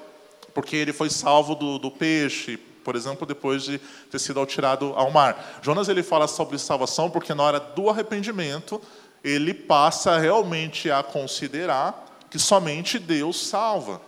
porque 0.55 0.77
ele 0.77 0.93
foi 0.93 1.11
salvo 1.11 1.55
do, 1.55 1.79
do 1.79 1.91
peixe, 1.91 2.57
por 2.85 2.97
exemplo, 2.97 3.27
depois 3.27 3.63
de 3.63 3.79
ter 4.11 4.19
sido 4.19 4.45
tirado 4.47 4.93
ao 4.97 5.11
mar. 5.11 5.61
Jonas 5.63 5.89
ele 5.89 6.03
fala 6.03 6.27
sobre 6.27 6.59
salvação 6.59 7.11
porque 7.11 7.35
na 7.35 7.43
hora 7.43 7.61
do 7.61 7.89
arrependimento 7.89 8.81
ele 9.23 9.53
passa 9.53 10.19
realmente 10.19 10.91
a 10.91 11.03
considerar 11.03 12.07
que 12.31 12.39
somente 12.39 12.99
Deus 12.99 13.47
salva. 13.47 14.01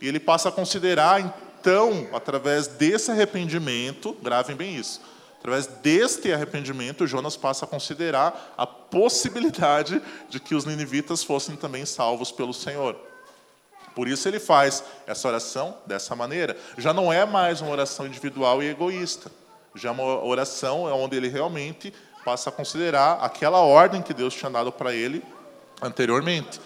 E 0.00 0.08
ele 0.08 0.18
passa 0.18 0.48
a 0.48 0.52
considerar, 0.52 1.20
então, 1.20 2.08
através 2.12 2.66
desse 2.66 3.10
arrependimento, 3.10 4.16
gravem 4.22 4.56
bem 4.56 4.76
isso, 4.76 5.00
através 5.38 5.66
deste 5.66 6.32
arrependimento, 6.32 7.06
Jonas 7.06 7.36
passa 7.36 7.64
a 7.64 7.68
considerar 7.68 8.54
a 8.56 8.66
possibilidade 8.66 10.00
de 10.28 10.40
que 10.40 10.54
os 10.54 10.64
ninivitas 10.64 11.22
fossem 11.22 11.56
também 11.56 11.84
salvos 11.86 12.32
pelo 12.32 12.52
Senhor. 12.52 13.09
Por 13.94 14.08
isso 14.08 14.28
ele 14.28 14.38
faz 14.38 14.84
essa 15.06 15.28
oração 15.28 15.76
dessa 15.86 16.14
maneira. 16.14 16.56
Já 16.78 16.92
não 16.92 17.12
é 17.12 17.24
mais 17.24 17.60
uma 17.60 17.70
oração 17.70 18.06
individual 18.06 18.62
e 18.62 18.68
egoísta. 18.68 19.30
Já 19.74 19.90
é 19.90 19.92
uma 19.92 20.24
oração 20.24 20.84
onde 20.84 21.16
ele 21.16 21.28
realmente 21.28 21.92
passa 22.24 22.50
a 22.50 22.52
considerar 22.52 23.18
aquela 23.22 23.58
ordem 23.58 24.02
que 24.02 24.14
Deus 24.14 24.34
tinha 24.34 24.50
dado 24.50 24.70
para 24.70 24.94
ele 24.94 25.22
anteriormente. 25.80 26.60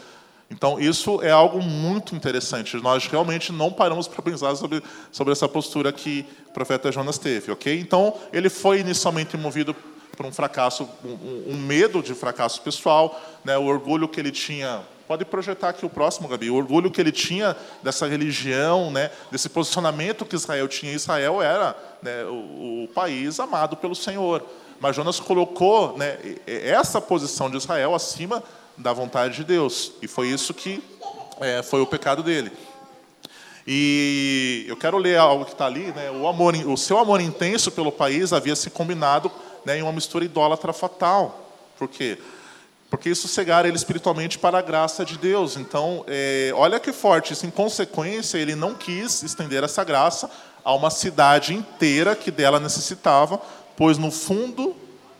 Então, 0.50 0.78
isso 0.78 1.22
é 1.22 1.30
algo 1.30 1.60
muito 1.62 2.14
interessante. 2.14 2.76
Nós 2.76 3.06
realmente 3.06 3.50
não 3.50 3.72
paramos 3.72 4.06
para 4.06 4.22
pensar 4.22 4.54
sobre, 4.56 4.82
sobre 5.10 5.32
essa 5.32 5.48
postura 5.48 5.92
que 5.92 6.26
o 6.48 6.52
profeta 6.52 6.92
Jonas 6.92 7.18
teve, 7.18 7.50
ok? 7.50 7.78
Então, 7.80 8.14
ele 8.32 8.48
foi 8.48 8.80
inicialmente 8.80 9.36
movido 9.36 9.74
por 10.14 10.26
um 10.26 10.32
fracasso, 10.32 10.88
um, 11.04 11.54
um 11.54 11.56
medo 11.56 12.02
de 12.02 12.14
fracasso 12.14 12.60
pessoal, 12.60 13.20
né? 13.44 13.58
o 13.58 13.64
orgulho 13.64 14.08
que 14.08 14.20
ele 14.20 14.30
tinha. 14.30 14.82
Pode 15.07 15.24
projetar 15.26 15.68
aqui 15.68 15.84
o 15.84 15.90
próximo, 15.90 16.26
Gabi. 16.28 16.50
O 16.50 16.55
orgulho 16.55 16.90
que 16.90 17.00
ele 17.00 17.12
tinha 17.12 17.55
dessa 17.82 18.07
religião, 18.07 18.90
né? 18.90 19.11
desse 19.30 19.50
posicionamento 19.50 20.24
que 20.24 20.34
Israel 20.34 20.66
tinha. 20.66 20.92
Israel 20.92 21.42
era 21.42 21.76
né, 22.02 22.24
o, 22.24 22.84
o 22.84 22.88
país 22.94 23.38
amado 23.38 23.76
pelo 23.76 23.94
Senhor. 23.94 24.42
Mas 24.80 24.96
Jonas 24.96 25.20
colocou 25.20 25.96
né, 25.98 26.18
essa 26.46 27.00
posição 27.00 27.50
de 27.50 27.59
Israel 27.59 27.94
acima 27.94 28.42
da 28.78 28.92
vontade 28.94 29.36
de 29.36 29.44
Deus. 29.44 29.92
E 30.00 30.09
foi 30.09 30.28
isso 30.28 30.55
que 30.55 30.82
é, 31.38 31.62
foi 31.62 31.82
o 31.82 31.86
pecado 31.86 32.22
dele. 32.22 32.50
E 33.66 34.64
eu 34.68 34.76
quero 34.76 34.96
ler 34.96 35.18
algo 35.18 35.44
que 35.44 35.52
está 35.52 35.66
ali. 35.66 35.92
Né? 35.92 36.11
O, 36.11 36.26
amor, 36.26 36.55
o 36.55 36.76
seu 36.78 36.98
amor 36.98 37.20
intenso 37.20 37.70
pelo 37.70 37.92
país 37.92 38.32
havia 38.32 38.57
se 38.57 38.70
combinado 38.70 39.30
né, 39.66 39.78
em 39.78 39.82
uma 39.82 39.92
mistura 39.92 40.24
idólatra 40.24 40.72
fatal. 40.72 41.50
Por 41.78 41.88
quê? 41.88 42.16
Porque 42.16 42.34
isso 43.05 43.28
cegara 43.28 43.66
ele 43.66 43.76
espiritualmente 43.76 44.38
para 44.38 44.59
a 44.59 44.62
graça 44.62 45.05
de 45.05 45.18
Deus. 45.18 45.57
Então, 45.57 46.05
é, 46.07 46.53
olha 46.55 46.78
que 46.78 46.92
forte. 46.92 47.32
Isso, 47.32 47.47
em 47.47 47.51
consequência, 47.51 48.38
ele 48.38 48.55
não 48.55 48.74
quis 48.74 49.22
estender 49.22 49.64
essa 49.64 49.82
graça 49.82 50.30
a 50.64 50.74
uma 50.74 50.90
cidade 50.90 51.55
inteira 51.55 52.16
que 52.16 52.30
dela 52.30 52.59
necessitava, 52.59 53.40
pois 53.76 53.99
no 53.99 54.11
fundo, 54.11 54.74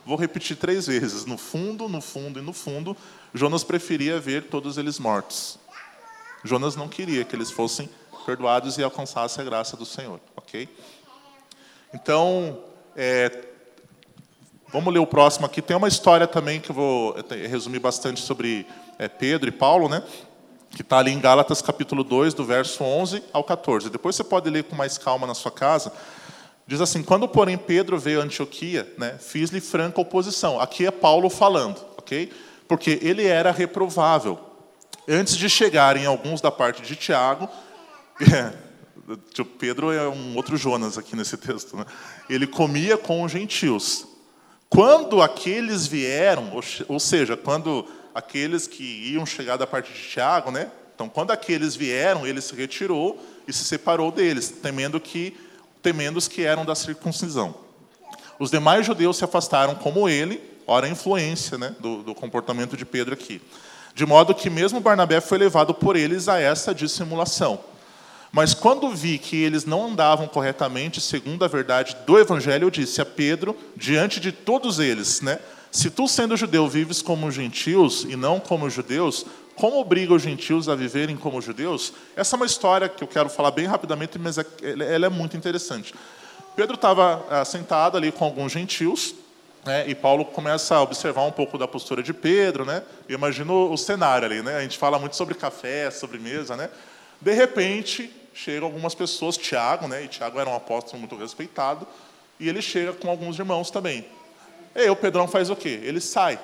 vou 0.05 0.17
repetir 0.17 0.57
três 0.57 0.87
vezes: 0.87 1.25
no 1.25 1.37
fundo, 1.37 1.87
no 1.87 2.01
fundo 2.01 2.39
e 2.39 2.41
no 2.41 2.53
fundo, 2.53 2.95
Jonas 3.33 3.63
preferia 3.63 4.19
ver 4.19 4.43
todos 4.43 4.77
eles 4.77 4.97
mortos. 4.97 5.59
Jonas 6.43 6.75
não 6.75 6.87
queria 6.87 7.25
que 7.25 7.35
eles 7.35 7.51
fossem 7.51 7.89
perdoados 8.25 8.77
e 8.77 8.83
alcançassem 8.83 9.41
a 9.41 9.45
graça 9.45 9.75
do 9.75 9.85
Senhor, 9.85 10.19
ok? 10.35 10.69
Então, 11.93 12.59
é, 12.95 13.29
vamos 14.75 14.93
ler 14.93 14.99
o 14.99 15.07
próximo 15.07 15.45
aqui. 15.45 15.61
Tem 15.61 15.77
uma 15.77 15.87
história 15.87 16.27
também 16.27 16.59
que 16.59 16.69
eu 16.69 16.75
vou 16.75 17.15
resumir 17.49 17.79
bastante 17.79 18.21
sobre 18.21 18.67
é, 18.99 19.07
Pedro 19.07 19.47
e 19.47 19.51
Paulo, 19.51 19.87
né? 19.87 20.03
Que 20.69 20.81
está 20.81 20.97
ali 20.97 21.11
em 21.11 21.19
Gálatas 21.19 21.61
capítulo 21.61 22.03
2, 22.03 22.33
do 22.33 22.43
verso 22.43 22.83
11 22.83 23.23
ao 23.31 23.41
14. 23.41 23.89
Depois 23.89 24.17
você 24.17 24.23
pode 24.23 24.49
ler 24.49 24.65
com 24.65 24.75
mais 24.75 24.97
calma 24.97 25.25
na 25.25 25.33
sua 25.33 25.51
casa. 25.51 25.93
Diz 26.67 26.81
assim: 26.81 27.01
Quando, 27.03 27.25
porém, 27.25 27.57
Pedro 27.57 27.97
veio 27.97 28.19
a 28.19 28.23
Antioquia, 28.25 28.93
né, 28.97 29.17
fiz-lhe 29.17 29.61
franca 29.61 30.01
oposição. 30.01 30.59
Aqui 30.59 30.85
é 30.85 30.91
Paulo 30.91 31.29
falando, 31.29 31.79
ok? 31.97 32.29
Porque 32.67 32.99
ele 33.01 33.25
era 33.25 33.51
reprovável. 33.51 34.37
Antes 35.07 35.37
de 35.37 35.49
chegarem 35.49 36.05
alguns 36.05 36.41
da 36.41 36.51
parte 36.51 36.81
de 36.81 36.97
Tiago, 36.97 37.47
Pedro 39.57 39.93
é 39.93 40.09
um 40.09 40.35
outro 40.35 40.57
Jonas 40.57 40.97
aqui 40.97 41.15
nesse 41.15 41.37
texto, 41.37 41.77
né? 41.77 41.85
ele 42.29 42.45
comia 42.45 42.97
com 42.97 43.23
os 43.23 43.31
gentios. 43.31 44.14
Quando 44.69 45.21
aqueles 45.21 45.87
vieram, 45.87 46.51
ou 46.87 46.99
seja, 46.99 47.37
quando 47.37 47.87
aqueles 48.13 48.67
que 48.67 48.83
iam 49.13 49.25
chegar 49.25 49.57
da 49.57 49.67
parte 49.67 49.91
de 49.93 49.99
Tiago, 49.99 50.51
né? 50.51 50.71
Então, 50.93 51.09
quando 51.09 51.31
aqueles 51.31 51.75
vieram, 51.75 52.25
ele 52.25 52.39
se 52.39 52.55
retirou 52.55 53.21
e 53.47 53.51
se 53.51 53.65
separou 53.65 54.11
deles, 54.11 54.49
temendo 54.49 54.99
que 54.99 55.35
temendo 55.81 56.17
os 56.17 56.27
que 56.27 56.43
eram 56.43 56.65
da 56.65 56.73
circuncisão. 56.73 57.53
Os 58.39 58.49
demais 58.49 58.83
judeus 58.87 59.17
se 59.17 59.23
afastaram 59.23 59.75
como 59.75 60.09
ele, 60.09 60.41
ora 60.65 60.87
a 60.87 60.89
influência 60.89 61.59
né, 61.59 61.75
do, 61.79 62.01
do 62.01 62.15
comportamento 62.15 62.75
de 62.75 62.83
Pedro 62.83 63.13
aqui. 63.13 63.39
De 63.93 64.03
modo 64.03 64.33
que 64.33 64.49
mesmo 64.49 64.79
Barnabé 64.79 65.21
foi 65.21 65.37
levado 65.37 65.75
por 65.75 65.95
eles 65.95 66.27
a 66.27 66.39
essa 66.39 66.73
dissimulação. 66.73 67.59
Mas 68.35 68.53
quando 68.53 68.89
vi 68.89 69.17
que 69.17 69.41
eles 69.41 69.63
não 69.63 69.85
andavam 69.85 70.27
corretamente 70.27 70.99
segundo 70.99 71.45
a 71.45 71.47
verdade 71.47 71.95
do 72.05 72.19
evangelho, 72.19 72.65
eu 72.65 72.69
disse 72.69 72.99
a 72.99 73.05
Pedro, 73.05 73.55
diante 73.77 74.19
de 74.19 74.29
todos 74.29 74.77
eles, 74.77 75.21
né? 75.21 75.39
Se 75.71 75.89
tu, 75.89 76.05
sendo 76.05 76.35
judeu, 76.35 76.67
vives 76.67 77.01
como 77.01 77.31
gentios 77.31 78.03
e 78.03 78.17
não 78.17 78.37
como 78.41 78.69
judeus, 78.69 79.25
como 79.55 79.79
obriga 79.79 80.13
os 80.13 80.21
gentios 80.21 80.67
a 80.67 80.75
viverem 80.75 81.15
como 81.15 81.41
judeus? 81.41 81.93
Essa 82.13 82.35
é 82.35 82.37
uma 82.37 82.45
história 82.45 82.89
que 82.89 83.01
eu 83.01 83.07
quero 83.07 83.29
falar 83.29 83.51
bem 83.51 83.67
rapidamente, 83.67 84.19
mas 84.19 84.37
é, 84.37 84.45
ela 84.61 85.05
é 85.05 85.09
muito 85.09 85.37
interessante. 85.37 85.95
Pedro 86.57 86.75
estava 86.75 87.25
ah, 87.29 87.45
sentado 87.45 87.95
ali 87.95 88.11
com 88.11 88.25
alguns 88.25 88.51
gentios, 88.51 89.15
né, 89.65 89.85
e 89.87 89.95
Paulo 89.95 90.25
começa 90.25 90.75
a 90.75 90.81
observar 90.81 91.23
um 91.23 91.31
pouco 91.31 91.57
da 91.57 91.69
postura 91.69 92.03
de 92.03 92.13
Pedro, 92.13 92.65
né? 92.65 92.83
Eu 93.07 93.15
imagino 93.15 93.71
o 93.71 93.77
cenário 93.77 94.25
ali, 94.25 94.41
né? 94.41 94.57
A 94.57 94.61
gente 94.61 94.77
fala 94.77 94.99
muito 94.99 95.15
sobre 95.15 95.35
café, 95.35 95.89
sobre 95.89 96.19
mesa, 96.19 96.57
né? 96.57 96.69
De 97.21 97.31
repente, 97.31 98.11
chegam 98.35 98.67
algumas 98.67 98.93
pessoas, 98.93 99.37
Tiago, 99.37 99.87
né? 99.87 100.03
E 100.03 100.07
Tiago 100.09 100.39
era 100.39 100.49
um 100.49 100.55
apóstolo 100.55 100.99
muito 100.99 101.15
respeitado, 101.15 101.87
e 102.37 102.49
ele 102.49 102.61
chega 102.61 102.91
com 102.91 103.09
alguns 103.09 103.39
irmãos 103.39 103.71
também. 103.71 104.05
E 104.75 104.89
o 104.89 104.95
Pedrão 104.95 105.25
faz 105.25 105.49
o 105.49 105.55
quê? 105.55 105.79
Ele 105.81 106.01
sai. 106.01 106.37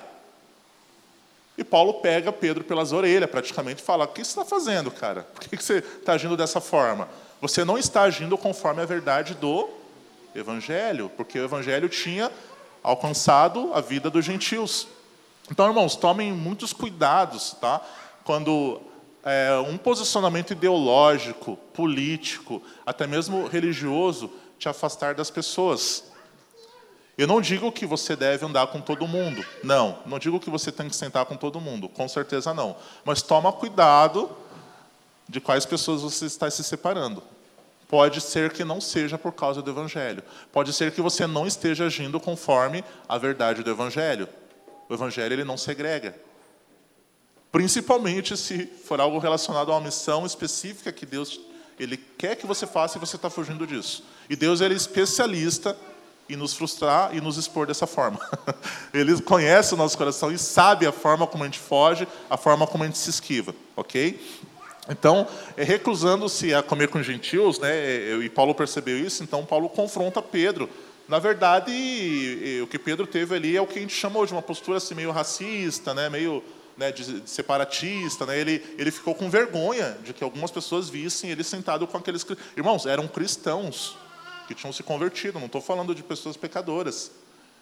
E 1.57 1.65
Paulo 1.65 1.95
pega 1.95 2.31
Pedro 2.31 2.63
pelas 2.63 2.93
orelhas, 2.93 3.29
praticamente, 3.29 3.83
e 3.83 3.85
fala: 3.85 4.05
O 4.05 4.07
que 4.07 4.23
você 4.23 4.31
está 4.31 4.45
fazendo, 4.45 4.89
cara? 4.89 5.23
Por 5.23 5.41
que 5.41 5.57
você 5.57 5.79
está 5.79 6.13
agindo 6.13 6.37
dessa 6.37 6.61
forma? 6.61 7.09
Você 7.41 7.65
não 7.65 7.77
está 7.77 8.03
agindo 8.03 8.37
conforme 8.37 8.81
a 8.81 8.85
verdade 8.85 9.33
do 9.35 9.69
Evangelho, 10.33 11.11
porque 11.17 11.37
o 11.37 11.43
Evangelho 11.43 11.89
tinha 11.89 12.31
alcançado 12.81 13.71
a 13.73 13.81
vida 13.81 14.09
dos 14.09 14.23
gentios. 14.23 14.87
Então, 15.51 15.67
irmãos, 15.67 15.97
tomem 15.97 16.31
muitos 16.31 16.71
cuidados, 16.71 17.55
tá? 17.59 17.81
Quando 18.23 18.81
é, 19.23 19.53
um 19.67 19.77
posicionamento 19.77 20.51
ideológico, 20.51 21.57
político, 21.73 22.61
até 22.85 23.05
mesmo 23.05 23.47
religioso, 23.47 24.31
te 24.57 24.67
afastar 24.67 25.13
das 25.15 25.29
pessoas. 25.29 26.11
Eu 27.17 27.27
não 27.27 27.41
digo 27.41 27.71
que 27.71 27.85
você 27.85 28.15
deve 28.15 28.45
andar 28.45 28.67
com 28.67 28.81
todo 28.81 29.07
mundo. 29.07 29.45
Não, 29.63 29.99
não 30.05 30.17
digo 30.17 30.39
que 30.39 30.49
você 30.49 30.71
tem 30.71 30.89
que 30.89 30.95
sentar 30.95 31.25
com 31.25 31.35
todo 31.35 31.59
mundo. 31.59 31.87
Com 31.89 32.07
certeza 32.07 32.53
não. 32.53 32.75
Mas 33.05 33.21
toma 33.21 33.51
cuidado 33.51 34.29
de 35.27 35.39
quais 35.39 35.65
pessoas 35.65 36.01
você 36.01 36.25
está 36.25 36.49
se 36.49 36.63
separando. 36.63 37.21
Pode 37.87 38.21
ser 38.21 38.53
que 38.53 38.63
não 38.63 38.79
seja 38.79 39.17
por 39.17 39.33
causa 39.33 39.61
do 39.61 39.69
evangelho. 39.69 40.23
Pode 40.51 40.71
ser 40.73 40.93
que 40.93 41.01
você 41.01 41.27
não 41.27 41.45
esteja 41.45 41.85
agindo 41.85 42.19
conforme 42.19 42.83
a 43.07 43.17
verdade 43.17 43.61
do 43.61 43.69
evangelho. 43.69 44.27
O 44.87 44.93
evangelho 44.93 45.33
ele 45.33 45.43
não 45.43 45.57
segrega. 45.57 46.15
Principalmente 47.51 48.37
se 48.37 48.65
for 48.65 49.01
algo 49.01 49.19
relacionado 49.19 49.71
a 49.71 49.75
uma 49.75 49.85
missão 49.85 50.25
específica 50.25 50.91
que 50.91 51.05
Deus 51.05 51.39
ele 51.79 51.97
quer 51.97 52.35
que 52.35 52.45
você 52.45 52.67
faça 52.67 52.97
e 52.97 52.99
você 52.99 53.15
está 53.15 53.29
fugindo 53.29 53.65
disso. 53.65 54.03
E 54.29 54.35
Deus 54.35 54.61
ele 54.61 54.75
é 54.75 54.77
especialista 54.77 55.75
e 56.29 56.35
nos 56.35 56.53
frustrar 56.53 57.15
e 57.15 57.19
nos 57.19 57.37
expor 57.37 57.67
dessa 57.67 57.85
forma. 57.85 58.19
Ele 58.93 59.19
conhece 59.21 59.73
o 59.73 59.77
nosso 59.77 59.97
coração 59.97 60.31
e 60.31 60.37
sabe 60.37 60.87
a 60.87 60.91
forma 60.91 61.27
como 61.27 61.43
a 61.43 61.47
gente 61.47 61.59
foge, 61.59 62.07
a 62.29 62.37
forma 62.37 62.65
como 62.65 62.83
a 62.83 62.87
gente 62.87 62.97
se 62.97 63.09
esquiva, 63.09 63.53
ok? 63.75 64.17
Então, 64.89 65.27
é, 65.57 65.63
recusando-se 65.63 66.53
a 66.53 66.63
comer 66.63 66.87
com 66.87 67.03
gentios, 67.03 67.59
né, 67.59 68.15
e 68.23 68.29
Paulo 68.29 68.55
percebeu 68.55 68.97
isso, 68.97 69.23
então 69.23 69.45
Paulo 69.45 69.67
confronta 69.67 70.21
Pedro. 70.21 70.69
Na 71.07 71.19
verdade, 71.19 71.71
o 72.63 72.67
que 72.67 72.79
Pedro 72.79 73.05
teve 73.05 73.35
ali 73.35 73.57
é 73.57 73.61
o 73.61 73.67
que 73.67 73.79
a 73.79 73.81
gente 73.81 73.93
chamou 73.93 74.25
de 74.25 74.31
uma 74.31 74.41
postura 74.41 74.77
assim, 74.77 74.95
meio 74.95 75.11
racista, 75.11 75.93
né, 75.93 76.09
meio 76.09 76.41
né, 76.77 76.91
de, 76.91 77.27
separatista. 77.29 78.25
Né, 78.25 78.39
ele, 78.39 78.75
ele 78.77 78.91
ficou 78.91 79.15
com 79.15 79.29
vergonha 79.29 79.97
de 80.03 80.13
que 80.13 80.23
algumas 80.23 80.51
pessoas 80.51 80.89
vissem 80.89 81.29
ele 81.31 81.43
sentado 81.43 81.87
com 81.87 81.97
aqueles. 81.97 82.25
Irmãos, 82.55 82.85
eram 82.85 83.07
cristãos 83.07 83.97
que 84.47 84.55
tinham 84.55 84.73
se 84.73 84.83
convertido, 84.83 85.39
não 85.39 85.45
estou 85.45 85.61
falando 85.61 85.95
de 85.95 86.03
pessoas 86.03 86.35
pecadoras. 86.35 87.11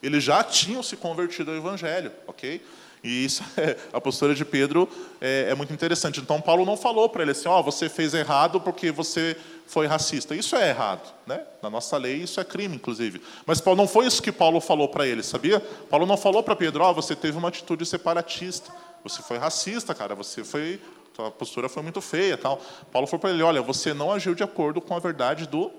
Eles 0.02 0.24
já 0.24 0.44
tinham 0.44 0.82
se 0.82 0.96
convertido 0.96 1.52
ao 1.52 1.58
Evangelho, 1.58 2.12
ok? 2.26 2.62
E 3.04 3.26
isso 3.26 3.44
é, 3.58 3.78
a 3.94 4.02
postura 4.02 4.36
de 4.36 4.44
Pedro 4.44 4.90
é, 5.20 5.48
é, 5.50 5.56
muito 5.56 5.74
interessante. 5.74 6.20
Então 6.20 6.42
Paulo 6.42 6.66
não 6.66 6.78
falou 6.78 7.10
para 7.10 7.22
ele 7.22 7.32
assim, 7.32 7.48
ó, 7.48 7.60
oh, 7.60 7.64
você 7.64 7.90
fez 7.90 8.14
errado 8.14 8.60
porque 8.60 8.92
você 8.92 9.36
foi 9.66 9.88
racista. 9.88 10.36
Isso 10.36 10.56
é 10.56 10.70
errado, 10.70 11.14
né? 11.26 11.42
Na 11.62 11.70
nossa 11.70 11.96
lei 11.98 12.16
isso 12.18 12.40
é 12.40 12.44
crime, 12.44 12.76
inclusive. 12.76 13.22
Mas 13.46 13.62
Paulo 13.62 13.78
não 13.78 13.88
foi 13.88 14.06
isso 14.08 14.22
que 14.22 14.32
Paulo 14.32 14.60
falou 14.60 14.90
para 14.90 15.08
ele, 15.08 15.24
sabia? 15.24 15.60
Paulo 15.90 16.06
não 16.06 16.18
falou 16.18 16.42
para 16.44 16.56
Pedro, 16.56 16.84
ó, 16.84 16.92
oh, 16.92 16.94
você 16.94 17.16
teve 17.16 17.38
uma 17.38 17.50
atitude 17.50 17.86
separatista, 17.86 18.72
você 19.04 19.22
foi 19.22 19.38
racista, 19.38 19.94
cara, 19.96 20.16
você 20.16 20.44
foi, 20.44 20.80
a 21.18 21.32
postura 21.32 21.70
foi 21.70 21.84
muito 21.84 22.02
feia, 22.02 22.38
tal. 22.38 22.62
Paulo 22.92 23.08
falou 23.08 23.22
para 23.22 23.30
ele, 23.32 23.44
olha, 23.44 23.62
você 23.62 23.94
não 23.94 24.12
agiu 24.12 24.36
de 24.36 24.44
acordo 24.44 24.82
com 24.82 24.96
a 24.96 25.00
verdade 25.00 25.48
do 25.48 25.72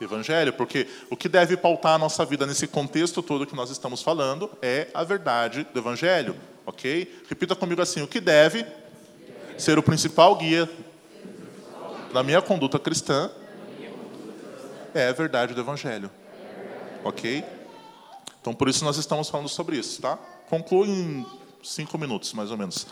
Evangelho, 0.00 0.52
porque 0.52 0.88
o 1.08 1.16
que 1.16 1.28
deve 1.28 1.56
pautar 1.56 1.94
a 1.94 1.98
nossa 1.98 2.24
vida 2.24 2.46
nesse 2.46 2.66
contexto 2.66 3.22
todo 3.22 3.46
que 3.46 3.54
nós 3.54 3.70
estamos 3.70 4.02
falando 4.02 4.50
é 4.60 4.88
a 4.92 5.04
verdade 5.04 5.66
do 5.72 5.78
Evangelho, 5.78 6.36
ok? 6.66 7.22
Repita 7.28 7.54
comigo 7.54 7.80
assim: 7.80 8.02
o 8.02 8.08
que 8.08 8.20
deve 8.20 8.66
ser 9.56 9.78
o 9.78 9.82
principal 9.82 10.34
guia 10.36 10.68
na 12.12 12.22
minha 12.22 12.42
conduta 12.42 12.78
cristã 12.78 13.30
é 14.92 15.08
a 15.08 15.12
verdade 15.12 15.54
do 15.54 15.60
Evangelho, 15.60 16.10
ok? 17.04 17.44
Então 18.40 18.52
por 18.52 18.68
isso 18.68 18.84
nós 18.84 18.96
estamos 18.96 19.28
falando 19.28 19.48
sobre 19.48 19.76
isso, 19.76 20.02
tá? 20.02 20.16
Concluo 20.48 20.84
em 20.86 21.24
cinco 21.64 21.98
minutos, 21.98 22.32
mais 22.32 22.50
ou 22.50 22.56
menos. 22.56 22.86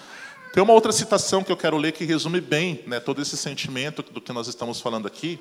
Tem 0.52 0.62
uma 0.62 0.72
outra 0.72 0.92
citação 0.92 1.42
que 1.42 1.50
eu 1.50 1.56
quero 1.56 1.76
ler 1.76 1.92
que 1.92 2.04
resume 2.04 2.40
bem 2.40 2.82
né, 2.86 3.00
todo 3.00 3.22
esse 3.22 3.36
sentimento 3.36 4.02
do 4.02 4.20
que 4.20 4.32
nós 4.32 4.48
estamos 4.48 4.80
falando 4.80 5.06
aqui. 5.06 5.40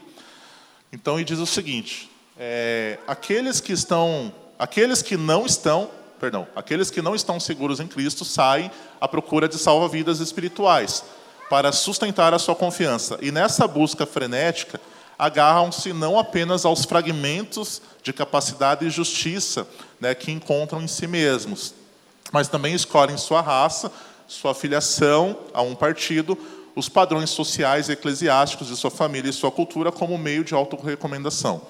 Então, 0.92 1.16
ele 1.16 1.26
diz 1.26 1.40
o 1.40 1.46
seguinte: 1.46 2.10
é, 2.38 2.98
aqueles 3.08 3.60
que 3.60 3.74
estão, 3.74 4.34
aqueles 4.58 5.02
que 5.02 5.18
não 5.18 5.46
estão, 5.46 5.92
perdão, 6.20 6.48
aqueles 6.56 6.90
que 6.90 7.02
não 7.02 7.14
estão 7.14 7.40
seguros 7.40 7.80
em 7.80 7.88
Cristo 7.88 8.24
saem 8.24 8.72
à 9.00 9.08
procura 9.08 9.48
de 9.48 9.58
salva-vidas 9.58 10.20
espirituais 10.20 11.04
para 11.50 11.72
sustentar 11.72 12.34
a 12.34 12.40
sua 12.40 12.56
confiança. 12.56 13.18
E 13.22 13.32
nessa 13.32 13.68
busca 13.68 14.06
frenética, 14.06 14.80
agarram-se 15.20 15.94
não 15.94 16.18
apenas 16.18 16.66
aos 16.66 16.86
fragmentos 16.86 17.82
de 18.02 18.12
capacidade 18.12 18.86
e 18.86 18.90
justiça 18.90 19.68
né, 20.00 20.16
que 20.16 20.32
encontram 20.32 20.82
em 20.82 20.88
si 20.88 21.06
mesmos, 21.06 21.76
mas 22.32 22.48
também 22.48 22.74
escolhem 22.74 23.18
sua 23.18 23.42
raça, 23.42 23.92
sua 24.28 24.54
filiação 24.54 25.38
a 25.54 25.62
um 25.62 25.76
partido 25.76 26.38
os 26.76 26.88
padrões 26.88 27.30
sociais 27.30 27.90
e 27.90 27.94
eclesiásticos 27.94 28.68
de 28.68 28.76
sua 28.76 28.92
família 28.92 29.30
e 29.30 29.34
sua 29.34 29.52
cultura 29.52 29.92
como 29.92 30.18
meio 30.18 30.44
de 30.44 30.54
autorrecomendação. 30.54 31.62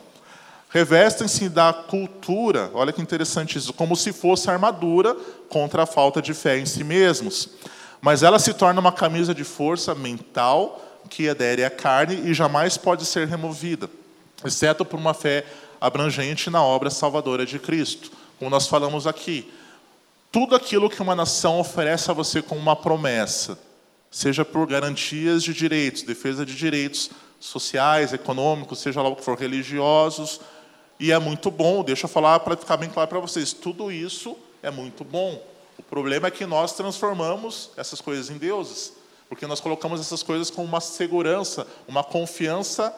Revestem-se 0.69 1.49
da 1.49 1.73
cultura, 1.73 2.71
olha 2.73 2.93
que 2.93 3.01
interessante 3.01 3.57
isso, 3.57 3.73
como 3.73 3.95
se 3.95 4.13
fosse 4.13 4.49
armadura 4.49 5.15
contra 5.49 5.83
a 5.83 5.85
falta 5.85 6.21
de 6.21 6.33
fé 6.33 6.57
em 6.57 6.65
si 6.65 6.83
mesmos. 6.83 7.49
Mas 7.99 8.23
ela 8.23 8.39
se 8.39 8.53
torna 8.53 8.79
uma 8.79 8.91
camisa 8.91 9.35
de 9.35 9.43
força 9.43 9.93
mental 9.93 10.81
que 11.09 11.27
adere 11.27 11.65
à 11.65 11.69
carne 11.69 12.29
e 12.29 12.33
jamais 12.33 12.77
pode 12.77 13.05
ser 13.05 13.27
removida, 13.27 13.89
exceto 14.45 14.85
por 14.85 14.97
uma 14.97 15.13
fé 15.13 15.45
abrangente 15.79 16.49
na 16.49 16.63
obra 16.63 16.89
salvadora 16.89 17.45
de 17.45 17.59
Cristo. 17.59 18.11
Como 18.39 18.49
nós 18.49 18.65
falamos 18.65 19.05
aqui, 19.05 19.51
tudo 20.31 20.55
aquilo 20.55 20.89
que 20.89 21.01
uma 21.01 21.13
nação 21.13 21.59
oferece 21.59 22.09
a 22.09 22.13
você 22.13 22.41
como 22.41 22.61
uma 22.61 22.75
promessa, 22.75 23.59
seja 24.09 24.45
por 24.45 24.65
garantias 24.65 25.43
de 25.43 25.53
direitos, 25.53 26.03
defesa 26.03 26.45
de 26.45 26.55
direitos, 26.55 27.11
sociais, 27.39 28.13
econômicos, 28.13 28.79
seja 28.79 29.01
lá 29.01 29.09
o 29.09 29.15
que 29.15 29.23
for, 29.23 29.37
religiosos. 29.37 30.39
E 30.99 31.11
é 31.11 31.19
muito 31.19 31.51
bom, 31.51 31.83
deixa 31.83 32.05
eu 32.05 32.09
falar 32.09 32.39
para 32.39 32.55
ficar 32.55 32.77
bem 32.77 32.89
claro 32.89 33.09
para 33.09 33.19
vocês, 33.19 33.51
tudo 33.51 33.91
isso 33.91 34.37
é 34.63 34.71
muito 34.71 35.03
bom. 35.03 35.43
O 35.77 35.83
problema 35.83 36.27
é 36.27 36.31
que 36.31 36.45
nós 36.45 36.73
transformamos 36.73 37.71
essas 37.75 37.99
coisas 37.99 38.29
em 38.29 38.37
deuses, 38.37 38.93
porque 39.27 39.47
nós 39.47 39.59
colocamos 39.59 39.99
essas 39.99 40.23
coisas 40.23 40.49
com 40.49 40.63
uma 40.63 40.79
segurança, 40.79 41.67
uma 41.87 42.03
confiança 42.03 42.95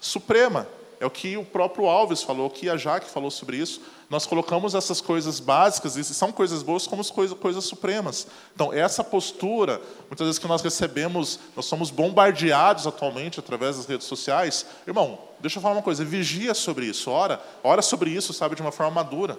suprema. 0.00 0.66
É 1.04 1.06
o 1.06 1.10
que 1.10 1.36
o 1.36 1.44
próprio 1.44 1.84
Alves 1.84 2.22
falou, 2.22 2.48
que 2.48 2.70
a 2.70 2.78
Jaque 2.78 3.10
falou 3.10 3.30
sobre 3.30 3.58
isso. 3.58 3.82
Nós 4.08 4.24
colocamos 4.24 4.74
essas 4.74 5.02
coisas 5.02 5.38
básicas, 5.38 5.96
e 5.96 6.02
são 6.02 6.32
coisas 6.32 6.62
boas, 6.62 6.86
como 6.86 7.04
coisas, 7.12 7.38
coisas 7.38 7.62
supremas. 7.66 8.26
Então, 8.54 8.72
essa 8.72 9.04
postura, 9.04 9.82
muitas 10.08 10.26
vezes 10.26 10.38
que 10.38 10.48
nós 10.48 10.62
recebemos, 10.62 11.38
nós 11.54 11.66
somos 11.66 11.90
bombardeados 11.90 12.86
atualmente 12.86 13.38
através 13.38 13.76
das 13.76 13.84
redes 13.84 14.06
sociais. 14.06 14.64
Irmão, 14.86 15.18
deixa 15.40 15.58
eu 15.58 15.62
falar 15.62 15.74
uma 15.74 15.82
coisa, 15.82 16.02
vigia 16.06 16.54
sobre 16.54 16.86
isso, 16.86 17.10
ora, 17.10 17.38
ora 17.62 17.82
sobre 17.82 18.08
isso, 18.08 18.32
sabe, 18.32 18.56
de 18.56 18.62
uma 18.62 18.72
forma 18.72 18.92
madura. 18.92 19.38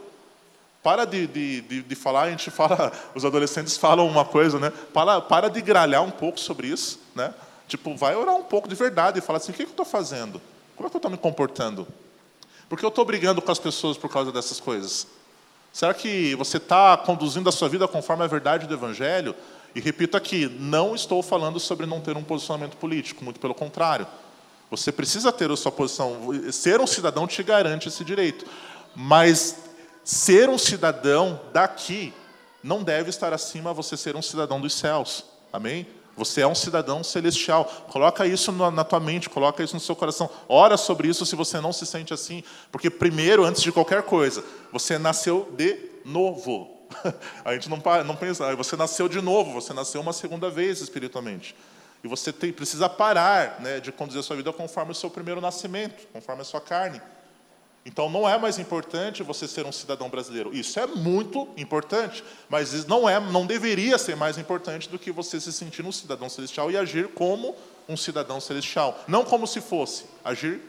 Para 0.84 1.03
de, 1.03 1.26
de, 1.26 1.61
de, 1.61 1.82
de, 1.82 1.95
falar, 1.95 2.26
a 2.26 2.30
gente 2.30 2.51
fala, 2.51 2.91
os 3.16 3.26
adolescentes 3.26 3.76
falam 3.76 4.07
uma 4.07 4.24
coisa, 4.24 4.59
né? 4.59 4.72
Para, 4.93 5.20
para 5.20 5.49
de 5.49 5.63
gralhar 5.63 6.03
um 6.03 6.11
pouco 6.11 6.39
sobre 6.39 6.68
isso, 6.68 6.99
né? 7.16 7.34
Tipo, 7.68 7.95
vai 7.95 8.16
orar 8.16 8.36
um 8.36 8.43
pouco 8.43 8.70
de 8.70 8.76
verdade 8.76 9.18
e 9.18 9.22
falar 9.24 9.38
assim: 9.38 9.51
o 9.51 9.55
que, 9.55 9.63
que 9.63 9.70
eu 9.70 9.72
estou 9.72 9.84
fazendo? 9.84 10.39
Como 10.76 10.88
é 10.88 10.89
que 10.89 10.95
eu 10.95 10.99
estou 10.99 11.11
me 11.11 11.17
comportando? 11.17 11.88
Por 12.67 12.78
que 12.78 12.86
eu 12.86 12.89
estou 12.89 13.05
brigando 13.05 13.41
com 13.41 13.51
as 13.51 13.59
pessoas 13.59 13.97
por 13.97 14.09
causa 14.09 14.32
dessas 14.32 14.59
coisas? 14.59 15.07
Será 15.71 15.93
que 15.93 16.36
você 16.36 16.57
está 16.57 16.97
conduzindo 16.97 17.47
a 17.49 17.51
sua 17.51 17.67
vida 17.67 17.88
conforme 17.88 18.23
a 18.23 18.28
verdade 18.28 18.65
do 18.65 18.73
Evangelho? 18.73 19.36
E 19.76 19.82
repito 19.82 20.15
aqui, 20.15 20.47
não 20.59 20.95
estou 20.95 21.21
falando 21.21 21.59
sobre 21.59 21.86
não 21.86 21.99
ter 21.99 22.15
um 22.15 22.23
posicionamento 22.23 22.78
político, 22.78 23.23
muito 23.23 23.39
pelo 23.39 23.53
contrário. 23.53 24.07
Você 24.71 24.91
precisa 24.91 25.32
ter 25.32 25.51
a 25.51 25.55
sua 25.55 25.71
posição. 25.71 26.32
Ser 26.51 26.80
um 26.80 26.88
cidadão 26.88 27.28
te 27.28 27.43
garante 27.43 27.88
esse 27.88 28.03
direito. 28.03 28.45
Mas 28.95 29.57
ser 30.03 30.49
um 30.49 30.57
cidadão 30.57 31.39
daqui 31.51 32.13
não 32.63 32.82
deve 32.82 33.09
estar 33.09 33.34
acima 33.34 33.73
você 33.73 33.95
ser 33.95 34.15
um 34.15 34.21
cidadão 34.21 34.59
dos 34.59 34.73
céus. 34.73 35.26
Amém? 35.51 35.86
Você 36.16 36.41
é 36.41 36.47
um 36.47 36.55
cidadão 36.55 37.03
celestial. 37.03 37.66
Coloca 37.89 38.26
isso 38.26 38.51
na 38.51 38.84
tua 38.84 38.99
mente, 38.99 39.30
coloca 39.30 39.63
isso 39.63 39.74
no 39.74 39.80
seu 39.80 39.95
coração. 39.95 40.30
Ora 40.47 40.78
sobre 40.78 41.07
isso 41.07 41.26
se 41.26 41.36
você 41.36 41.59
não 41.59 41.74
se 41.74 41.86
sente 41.86 42.13
assim. 42.13 42.43
Porque, 42.72 42.89
primeiro, 42.89 43.43
antes 43.43 43.61
de 43.61 43.72
qualquer 43.72 44.03
coisa, 44.03 44.43
você 44.72 44.97
nasceu 44.97 45.51
de 45.55 45.78
novo. 46.05 46.76
A 47.43 47.53
gente 47.53 47.70
não, 47.70 47.82
não 48.05 48.16
pensa, 48.16 48.55
você 48.55 48.76
nasceu 48.76 49.09
de 49.09 49.22
novo, 49.22 49.51
você 49.51 49.74
nasceu 49.74 49.99
uma 49.99 50.13
segunda 50.13 50.49
vez 50.49 50.80
espiritualmente. 50.82 51.55
E 52.03 52.07
você 52.07 52.32
tem, 52.32 52.53
precisa 52.53 52.88
parar 52.88 53.59
né, 53.59 53.80
de 53.80 53.91
conduzir 53.91 54.20
a 54.20 54.24
sua 54.24 54.36
vida 54.36 54.53
conforme 54.53 54.91
o 54.91 54.95
seu 54.95 55.09
primeiro 55.09 55.41
nascimento, 55.41 56.07
conforme 56.13 56.41
a 56.43 56.45
sua 56.45 56.61
carne. 56.61 57.01
Então 57.86 58.09
não 58.09 58.27
é 58.27 58.36
mais 58.38 58.57
importante 58.57 59.21
você 59.21 59.47
ser 59.47 59.63
um 59.65 59.71
cidadão 59.71 60.09
brasileiro. 60.09 60.51
Isso 60.55 60.79
é 60.79 60.88
muito 60.88 61.47
importante, 61.55 62.23
mas 62.49 62.86
não 62.86 63.07
é, 63.07 63.19
não 63.19 63.45
deveria 63.45 63.97
ser 63.99 64.15
mais 64.15 64.39
importante 64.39 64.89
do 64.89 64.97
que 64.97 65.11
você 65.11 65.39
se 65.39 65.53
sentir 65.53 65.86
um 65.86 65.91
cidadão 65.91 66.27
celestial 66.27 66.71
e 66.71 66.77
agir 66.77 67.09
como 67.09 67.55
um 67.88 67.95
cidadão 67.95 68.41
celestial, 68.41 69.03
não 69.07 69.23
como 69.23 69.45
se 69.45 69.61
fosse, 69.61 70.05
agir 70.23 70.59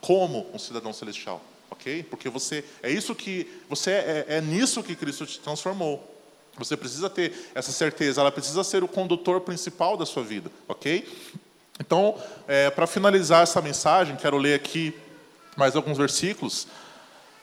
como 0.00 0.46
um 0.54 0.58
cidadão 0.58 0.94
celestial, 0.94 1.42
ok? 1.70 2.02
Porque 2.04 2.30
você 2.30 2.64
é 2.82 2.90
isso 2.90 3.14
que 3.14 3.46
você 3.68 3.90
é, 3.90 4.24
é 4.28 4.40
nisso 4.40 4.82
que 4.82 4.96
Cristo 4.96 5.26
te 5.26 5.38
transformou. 5.40 6.08
Você 6.56 6.74
precisa 6.74 7.10
ter 7.10 7.50
essa 7.54 7.70
certeza, 7.70 8.22
ela 8.22 8.32
precisa 8.32 8.64
ser 8.64 8.82
o 8.82 8.88
condutor 8.88 9.42
principal 9.42 9.96
da 9.96 10.06
sua 10.06 10.22
vida, 10.22 10.50
ok? 10.66 11.06
Então, 11.78 12.16
é, 12.48 12.70
para 12.70 12.86
finalizar 12.86 13.42
essa 13.42 13.60
mensagem, 13.60 14.16
quero 14.16 14.38
ler 14.38 14.54
aqui 14.54 14.94
mais 15.56 15.76
alguns 15.76 15.98
versículos. 15.98 16.66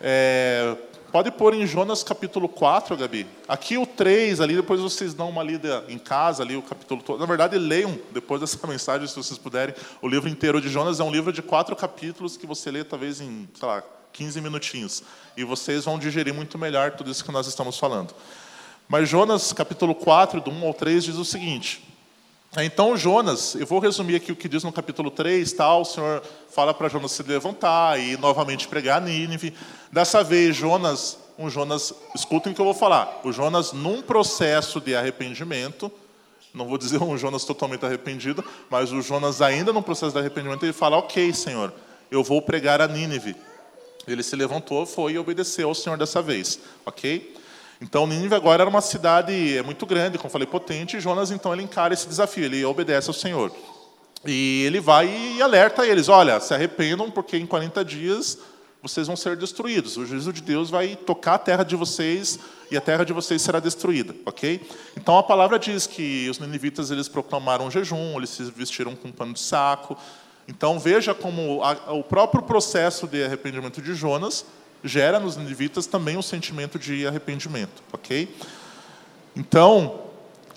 É, 0.01 0.76
pode 1.12 1.32
pôr 1.32 1.53
em 1.53 1.66
Jonas 1.68 2.03
capítulo 2.03 2.47
4, 2.47 2.95
Gabi. 2.97 3.28
Aqui 3.47 3.78
o 3.78 3.86
3, 3.86 4.41
ali, 4.41 4.55
depois 4.55 4.80
vocês 4.80 5.14
dão 5.14 5.30
uma 5.30 5.43
lida 5.43 5.84
em 5.88 5.97
casa, 5.97 6.43
ali 6.43 6.55
o 6.55 6.62
capítulo 6.62 7.01
todo. 7.01 7.20
Na 7.20 7.26
verdade, 7.26 7.57
leiam, 7.57 7.97
depois 8.12 8.39
dessa 8.41 8.66
mensagem, 8.68 9.07
se 9.07 9.16
vocês 9.16 9.38
puderem, 9.38 9.76
o 10.01 10.07
livro 10.07 10.30
inteiro 10.30 10.62
de 10.62 10.70
Jonas. 10.70 10.99
É 10.99 11.03
um 11.03 11.12
livro 11.12 11.32
de 11.32 11.41
quatro 11.41 11.76
capítulos 11.76 12.38
que 12.38 12.47
você 12.47 12.72
lê 12.72 12.84
talvez 12.84 13.22
em, 13.22 13.47
sei 13.53 13.68
lá, 13.68 13.84
15 14.14 14.41
minutinhos. 14.41 15.03
E 15.38 15.43
vocês 15.43 15.86
vão 15.86 15.99
digerir 15.99 16.34
muito 16.34 16.57
melhor 16.57 16.91
tudo 16.91 17.12
isso 17.12 17.24
que 17.24 17.32
nós 17.32 17.47
estamos 17.47 17.78
falando. 17.78 18.14
Mas 18.88 19.07
Jonas, 19.07 19.53
capítulo 19.53 19.93
4, 19.93 20.41
do 20.41 20.49
1 20.49 20.66
ao 20.66 20.74
3, 20.74 21.03
diz 21.03 21.16
o 21.16 21.26
seguinte. 21.26 21.88
Então 22.57 22.97
Jonas, 22.97 23.53
eu 23.53 23.65
vou 23.67 23.77
resumir 23.77 24.15
aqui 24.15 24.31
o 24.31 24.35
que 24.35 24.49
diz 24.49 24.63
no 24.63 24.71
capítulo 24.71 25.11
3, 25.11 25.53
tal, 25.53 25.81
o 25.81 25.85
Senhor 25.85 26.23
fala 26.49 26.73
para 26.73 26.89
Jonas 26.89 27.11
se 27.11 27.21
levantar 27.21 27.99
e 27.99 28.17
novamente 28.17 28.67
pregar 28.67 28.97
a 28.97 29.05
Nínive. 29.05 29.53
Dessa 29.91 30.23
vez 30.23 30.55
Jonas, 30.55 31.19
um 31.37 31.47
Jonas, 31.47 31.93
escutem 32.15 32.51
o 32.51 32.55
que 32.55 32.59
eu 32.59 32.65
vou 32.65 32.73
falar. 32.73 33.21
O 33.23 33.31
Jonas 33.31 33.71
num 33.71 34.01
processo 34.01 34.81
de 34.81 34.95
arrependimento, 34.95 35.91
não 36.51 36.67
vou 36.67 36.79
dizer 36.79 36.99
um 37.03 37.15
Jonas 37.15 37.45
totalmente 37.45 37.85
arrependido, 37.85 38.43
mas 38.67 38.91
o 38.91 38.99
Jonas 38.99 39.43
ainda 39.43 39.71
num 39.71 39.83
processo 39.83 40.13
de 40.13 40.17
arrependimento, 40.17 40.63
ele 40.63 40.73
fala: 40.73 40.97
"OK, 40.97 41.31
Senhor, 41.35 41.71
eu 42.09 42.23
vou 42.23 42.41
pregar 42.41 42.81
a 42.81 42.87
Nínive". 42.87 43.35
Ele 44.07 44.23
se 44.23 44.35
levantou, 44.35 44.87
foi 44.87 45.13
e 45.13 45.19
obedeceu 45.19 45.69
ao 45.69 45.75
Senhor 45.75 45.99
dessa 45.99 46.19
vez, 46.19 46.59
OK? 46.83 47.35
Então, 47.82 48.05
Nínive 48.05 48.36
agora 48.36 48.63
era 48.63 48.69
uma 48.69 48.82
cidade 48.82 49.57
é 49.57 49.63
muito 49.63 49.86
grande, 49.86 50.17
como 50.17 50.30
falei, 50.30 50.47
potente, 50.47 50.97
e 50.97 50.99
Jonas, 50.99 51.32
então, 51.32 51.53
ele 51.53 51.63
encara 51.63 51.93
esse 51.93 52.07
desafio, 52.07 52.45
ele 52.45 52.63
obedece 52.65 53.09
ao 53.09 53.13
Senhor. 53.13 53.51
E 54.25 54.63
ele 54.65 54.82
vai 54.82 55.07
e 55.07 55.41
alerta 55.41 55.88
eles, 55.88 56.09
olha, 56.09 56.39
se 56.41 56.53
arrependam, 56.53 57.09
porque 57.09 57.38
em 57.38 57.45
40 57.45 57.86
dias 57.86 58.38
vocês 58.82 59.07
vão 59.07 59.15
ser 59.15 59.36
destruídos. 59.36 59.97
O 59.97 60.05
juízo 60.05 60.32
de 60.32 60.41
Deus 60.41 60.69
vai 60.69 60.95
tocar 60.95 61.36
a 61.36 61.38
terra 61.38 61.63
de 61.63 61.75
vocês 61.75 62.39
e 62.71 62.77
a 62.77 62.82
terra 62.82 63.03
de 63.03 63.13
vocês 63.13 63.41
será 63.41 63.59
destruída, 63.59 64.15
ok? 64.25 64.61
Então 64.95 65.17
a 65.17 65.23
palavra 65.23 65.59
diz 65.59 65.88
que 65.88 66.30
os 66.30 66.39
ninivitas 66.39 66.91
eles 66.91 67.07
proclamaram 67.07 67.67
um 67.67 67.71
jejum, 67.71 68.17
eles 68.17 68.30
se 68.30 68.43
vestiram 68.43 68.95
com 68.95 69.09
um 69.09 69.11
pano 69.11 69.34
de 69.34 69.39
saco. 69.39 69.97
Então 70.47 70.80
veja 70.80 71.13
como 71.13 71.61
a, 71.63 71.93
o 71.93 72.03
próprio 72.03 72.41
processo 72.41 73.07
de 73.07 73.23
arrependimento 73.23 73.82
de 73.82 73.93
Jonas 73.93 74.45
gera 74.84 75.19
nos 75.19 75.36
ninivitas 75.36 75.86
também 75.86 76.17
um 76.17 76.21
sentimento 76.21 76.80
de 76.80 77.05
arrependimento, 77.05 77.84
ok? 77.91 78.34
Então, 79.36 80.01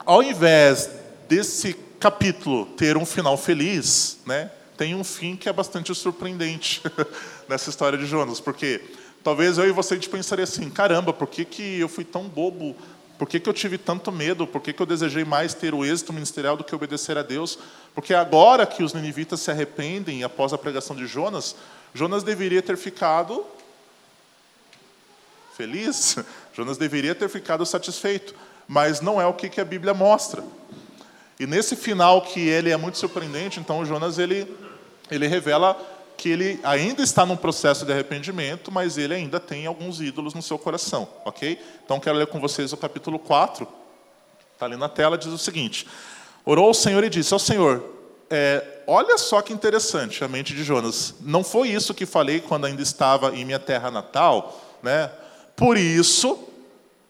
ao 0.05 0.23
invés 0.23 0.91
desse 1.29 1.75
capítulo 1.99 2.67
ter 2.67 2.97
um 2.97 3.07
final 3.07 3.37
feliz, 3.37 4.19
né, 4.27 4.51
tem 4.77 4.95
um 4.95 5.05
fim 5.05 5.37
que 5.37 5.49
é 5.49 5.53
bastante 5.53 5.95
surpreendente 5.95 6.83
nessa 7.49 7.71
história 7.71 7.99
de 7.99 8.07
Jonas, 8.07 8.41
porque 8.41 8.81
talvez 9.23 9.59
eu 9.59 9.69
e 9.69 9.73
você 9.73 9.95
a 9.95 9.97
gente 9.97 10.09
pensaria 10.09 10.45
assim, 10.45 10.69
caramba, 10.71 11.13
por 11.13 11.29
que, 11.29 11.45
que 11.45 11.79
eu 11.79 11.89
fui 11.89 12.05
tão 12.05 12.25
bobo? 12.25 12.77
Por 13.19 13.29
que, 13.29 13.39
que 13.39 13.49
eu 13.49 13.53
tive 13.53 13.79
tanto 13.79 14.11
medo? 14.11 14.47
Por 14.47 14.61
que, 14.61 14.73
que 14.73 14.83
eu 14.83 14.87
desejei 14.87 15.25
mais 15.25 15.55
ter 15.55 15.75
o 15.75 15.85
êxito 15.85 16.13
ministerial 16.13 16.57
do 16.57 16.65
que 16.65 16.75
obedecer 16.75 17.17
a 17.17 17.23
Deus? 17.23 17.57
Porque 17.95 18.15
agora 18.15 18.67
que 18.67 18.83
os 18.83 18.93
ninivitas 18.93 19.39
se 19.39 19.51
arrependem 19.51 20.25
após 20.25 20.53
a 20.53 20.59
pregação 20.59 20.97
de 20.97 21.07
Jonas, 21.07 21.55
Jonas 21.95 22.25
deveria 22.25 22.61
ter 22.61 22.77
ficado 22.77 23.45
feliz, 25.57 26.17
Jonas 26.55 26.79
deveria 26.79 27.15
ter 27.15 27.29
ficado 27.29 27.65
satisfeito, 27.65 28.35
mas 28.67 29.01
não 29.01 29.21
é 29.21 29.27
o 29.27 29.35
que 29.35 29.61
a 29.61 29.65
Bíblia 29.65 29.95
mostra. 29.95 30.43
E 31.39 31.47
nesse 31.47 31.75
final 31.75 32.23
que 32.23 32.41
ele 32.41 32.71
é 32.71 32.77
muito 32.77 32.99
surpreendente, 32.99 33.59
então 33.59 33.85
Jonas 33.85 34.19
ele 34.19 34.47
ele 35.11 35.27
revela 35.27 35.77
que 36.17 36.29
ele 36.29 36.61
ainda 36.63 37.03
está 37.03 37.27
num 37.27 37.37
processo 37.37 37.85
de 37.85 37.93
arrependimento, 37.93 38.71
mas 38.71 38.97
ele 38.97 39.15
ainda 39.15 39.41
tem 39.41 39.67
alguns 39.67 40.01
ídolos 40.01 40.35
no 40.35 40.43
seu 40.43 40.59
coração, 40.59 41.09
ok? 41.25 41.61
Então 41.85 41.99
quero 41.99 42.17
ler 42.17 42.29
com 42.29 42.41
vocês 42.41 42.73
o 42.73 42.77
capítulo 42.77 43.19
4, 43.19 43.67
está 44.55 44.67
ali 44.67 44.77
na 44.77 44.89
tela, 44.89 45.19
diz 45.19 45.33
o 45.33 45.39
seguinte: 45.39 45.87
Orou 46.45 46.71
o 46.71 46.75
Senhor 46.75 47.03
e 47.03 47.11
disse 47.11 47.33
ao 47.35 47.41
Senhor: 47.41 47.85
é, 48.31 48.65
Olha 48.87 49.19
só 49.19 49.43
que 49.43 49.53
interessante 49.53 50.23
a 50.25 50.29
mente 50.29 50.55
de 50.55 50.63
Jonas. 50.63 51.15
Não 51.21 51.43
foi 51.43 51.69
isso 51.69 51.95
que 51.95 52.07
falei 52.07 52.41
quando 52.41 52.67
ainda 52.67 52.83
estava 52.83 53.35
em 53.35 53.45
minha 53.45 53.59
terra 53.59 53.91
natal, 53.91 54.61
né? 54.83 55.11
Por 55.63 55.79
isso, 55.79 56.49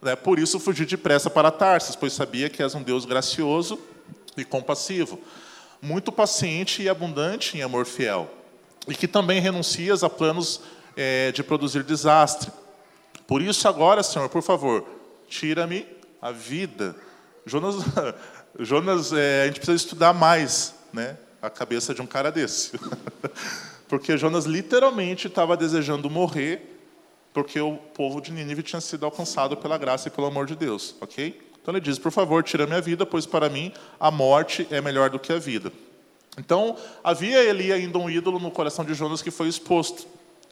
né, 0.03 0.15
por 0.15 0.39
isso 0.39 0.61
fugi 0.61 0.85
depressa 0.85 1.31
para 1.31 1.51
Tarsis, 1.51 1.97
pois 1.97 2.13
sabia 2.13 2.51
que 2.51 2.63
és 2.63 2.75
um 2.75 2.83
Deus 2.83 3.07
gracioso 3.07 3.81
e 4.37 4.45
compassivo, 4.45 5.19
muito 5.81 6.13
paciente 6.13 6.83
e 6.83 6.89
abundante 6.91 7.57
em 7.57 7.63
amor 7.63 7.87
fiel, 7.87 8.31
e 8.87 8.95
que 8.95 9.09
também 9.09 9.41
renuncias 9.41 10.05
a 10.05 10.11
planos 10.11 10.61
é, 10.95 11.33
de 11.33 11.43
produzir 11.43 11.83
desastre. 11.83 12.53
Por 13.27 13.41
isso 13.41 13.67
agora, 13.67 14.03
Senhor, 14.03 14.29
por 14.29 14.43
favor, 14.43 14.87
tira-me 15.31 15.87
a 16.21 16.31
vida. 16.31 16.95
Jonas, 17.47 17.77
Jonas 18.61 19.15
é, 19.15 19.45
a 19.45 19.47
gente 19.47 19.61
precisa 19.61 19.77
estudar 19.77 20.13
mais, 20.13 20.75
né, 20.93 21.17
a 21.41 21.49
cabeça 21.49 21.95
de 21.95 22.03
um 22.03 22.07
cara 22.07 22.31
desse, 22.31 22.73
porque 23.89 24.19
Jonas 24.19 24.45
literalmente 24.45 25.27
estava 25.27 25.57
desejando 25.57 26.11
morrer 26.11 26.72
porque 27.33 27.61
o 27.61 27.77
povo 27.77 28.21
de 28.21 28.31
Nínive 28.31 28.63
tinha 28.63 28.81
sido 28.81 29.05
alcançado 29.05 29.57
pela 29.57 29.79
graça 29.79 30.09
e 30.09 30.11
pelo 30.11 30.27
amor 30.27 30.47
de 30.47 30.55
Deus, 30.55 30.95
ok? 31.01 31.41
Então 31.61 31.73
ele 31.73 31.81
diz: 31.81 31.99
Por 31.99 32.13
favor, 32.13 32.43
tira 32.43 32.67
minha 32.67 32.81
vida, 32.81 33.07
pois 33.07 33.25
para 33.25 33.49
mim 33.49 33.73
a 33.99 34.11
morte 34.11 34.67
é 34.71 34.81
melhor 34.81 35.09
do 35.11 35.19
que 35.19 35.33
a 35.33 35.39
vida. 35.39 35.73
Então, 36.39 36.77
havia 37.05 37.51
ali 37.51 37.73
ainda 37.73 37.99
um 37.99 38.09
ídolo 38.09 38.39
no 38.39 38.51
coração 38.51 38.85
de 38.85 38.95
Jonas 38.95 39.21
que 39.21 39.31
foi 39.31 39.49
exposto. 39.49 40.07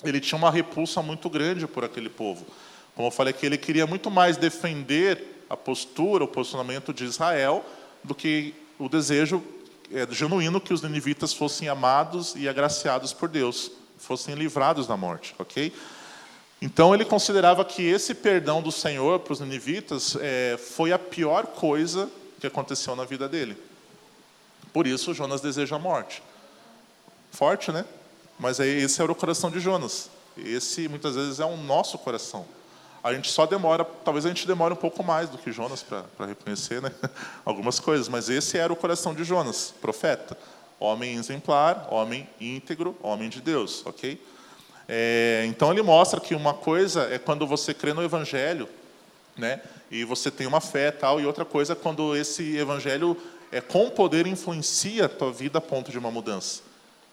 Ele 0.04 0.20
tinha 0.20 0.36
uma 0.36 0.50
repulsa 0.50 1.02
muito 1.02 1.28
grande 1.28 1.66
por 1.66 1.84
aquele 1.84 2.08
povo. 2.08 2.44
Como 2.94 3.08
eu 3.08 3.12
falei 3.12 3.32
que 3.32 3.46
ele 3.46 3.56
queria 3.56 3.86
muito 3.86 4.10
mais 4.10 4.36
defender 4.36 5.44
a 5.48 5.56
postura, 5.56 6.24
o 6.24 6.28
posicionamento 6.28 6.92
de 6.92 7.04
Israel, 7.04 7.64
do 8.04 8.14
que 8.14 8.54
o 8.78 8.88
desejo 8.88 9.42
é, 9.92 10.06
genuíno 10.10 10.60
que 10.60 10.72
os 10.72 10.82
ninivitas 10.82 11.32
fossem 11.32 11.68
amados 11.68 12.34
e 12.36 12.48
agraciados 12.48 13.12
por 13.12 13.28
Deus, 13.28 13.72
fossem 13.98 14.34
livrados 14.34 14.86
da 14.86 14.96
morte, 14.96 15.34
ok? 15.38 15.72
Então 16.62 16.94
ele 16.94 17.04
considerava 17.04 17.64
que 17.64 17.82
esse 17.82 18.14
perdão 18.14 18.60
do 18.60 18.70
Senhor 18.70 19.20
para 19.20 19.32
os 19.32 19.40
ninivitas 19.40 20.16
é, 20.20 20.58
foi 20.58 20.92
a 20.92 20.98
pior 20.98 21.46
coisa 21.46 22.10
que 22.38 22.46
aconteceu 22.46 22.94
na 22.94 23.04
vida 23.04 23.28
dele. 23.28 23.56
Por 24.72 24.86
isso 24.86 25.14
Jonas 25.14 25.40
deseja 25.40 25.76
a 25.76 25.78
morte. 25.78 26.22
Forte, 27.30 27.72
né? 27.72 27.84
Mas 28.38 28.60
aí 28.60 28.82
esse 28.82 29.00
era 29.00 29.10
o 29.10 29.14
coração 29.14 29.50
de 29.50 29.58
Jonas. 29.58 30.10
Esse 30.36 30.86
muitas 30.88 31.14
vezes 31.14 31.40
é 31.40 31.44
o 31.44 31.56
nosso 31.56 31.98
coração. 31.98 32.46
A 33.02 33.14
gente 33.14 33.30
só 33.30 33.46
demora, 33.46 33.84
talvez 33.84 34.26
a 34.26 34.28
gente 34.28 34.46
demore 34.46 34.74
um 34.74 34.76
pouco 34.76 35.02
mais 35.02 35.30
do 35.30 35.38
que 35.38 35.50
Jonas 35.50 35.82
para 35.82 36.26
reconhecer 36.26 36.82
né? 36.82 36.92
algumas 37.44 37.80
coisas, 37.80 38.08
mas 38.08 38.28
esse 38.28 38.58
era 38.58 38.70
o 38.70 38.76
coração 38.76 39.14
de 39.14 39.24
Jonas, 39.24 39.72
profeta. 39.80 40.36
Homem 40.78 41.16
exemplar, 41.16 41.88
homem 41.90 42.28
íntegro, 42.38 42.96
homem 43.02 43.30
de 43.30 43.40
Deus, 43.40 43.84
ok? 43.86 44.20
É, 44.92 45.44
então 45.46 45.70
ele 45.70 45.82
mostra 45.82 46.18
que 46.18 46.34
uma 46.34 46.52
coisa 46.52 47.02
é 47.14 47.16
quando 47.16 47.46
você 47.46 47.72
crê 47.72 47.94
no 47.94 48.02
Evangelho, 48.02 48.68
né? 49.36 49.60
E 49.88 50.02
você 50.02 50.32
tem 50.32 50.48
uma 50.48 50.60
fé 50.60 50.90
tal, 50.90 51.20
e 51.20 51.26
outra 51.26 51.44
coisa 51.44 51.74
é 51.74 51.76
quando 51.76 52.16
esse 52.16 52.56
Evangelho 52.56 53.16
é, 53.52 53.60
com 53.60 53.88
poder 53.88 54.26
influencia 54.26 55.04
a 55.04 55.08
tua 55.08 55.30
vida 55.30 55.58
a 55.58 55.60
ponto 55.60 55.92
de 55.92 55.98
uma 55.98 56.10
mudança. 56.10 56.62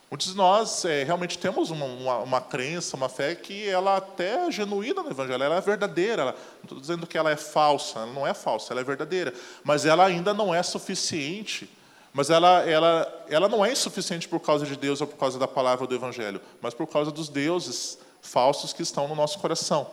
Muitos 0.09 0.29
de 0.29 0.35
nós 0.35 0.85
é, 0.85 1.03
realmente 1.03 1.37
temos 1.37 1.69
uma, 1.69 1.85
uma, 1.85 2.17
uma, 2.17 2.41
crença, 2.41 2.97
uma 2.97 3.09
fé 3.09 3.35
que 3.35 3.69
ela 3.69 3.97
até 3.97 4.47
é 4.47 4.51
genuína 4.51 5.03
no 5.03 5.11
Evangelho, 5.11 5.43
ela 5.43 5.57
é 5.57 5.61
verdadeira. 5.61 6.23
Ela, 6.23 6.31
não 6.31 6.63
estou 6.63 6.79
dizendo 6.79 7.05
que 7.05 7.15
ela 7.15 7.29
é 7.29 7.35
falsa, 7.35 7.99
ela 7.99 8.11
não 8.11 8.25
é 8.25 8.33
falsa, 8.33 8.73
ela 8.73 8.81
é 8.81 8.83
verdadeira. 8.83 9.31
Mas 9.63 9.85
ela 9.85 10.03
ainda 10.03 10.33
não 10.33 10.55
é 10.55 10.63
suficiente. 10.63 11.69
Mas 12.17 12.31
ela, 12.31 12.67
ela, 12.67 13.25
ela 13.29 13.47
não 13.47 13.63
é 13.63 13.71
insuficiente 13.71 14.27
por 14.27 14.39
causa 14.39 14.65
de 14.65 14.75
Deus 14.75 14.99
ou 15.01 15.05
por 15.05 15.17
causa 15.17 15.37
da 15.37 15.47
palavra 15.47 15.85
do 15.85 15.93
Evangelho, 15.93 16.41
mas 16.59 16.73
por 16.73 16.87
causa 16.87 17.11
dos 17.11 17.29
deuses 17.29 17.99
falsos 18.23 18.73
que 18.73 18.81
estão 18.81 19.07
no 19.07 19.13
nosso 19.13 19.37
coração. 19.37 19.85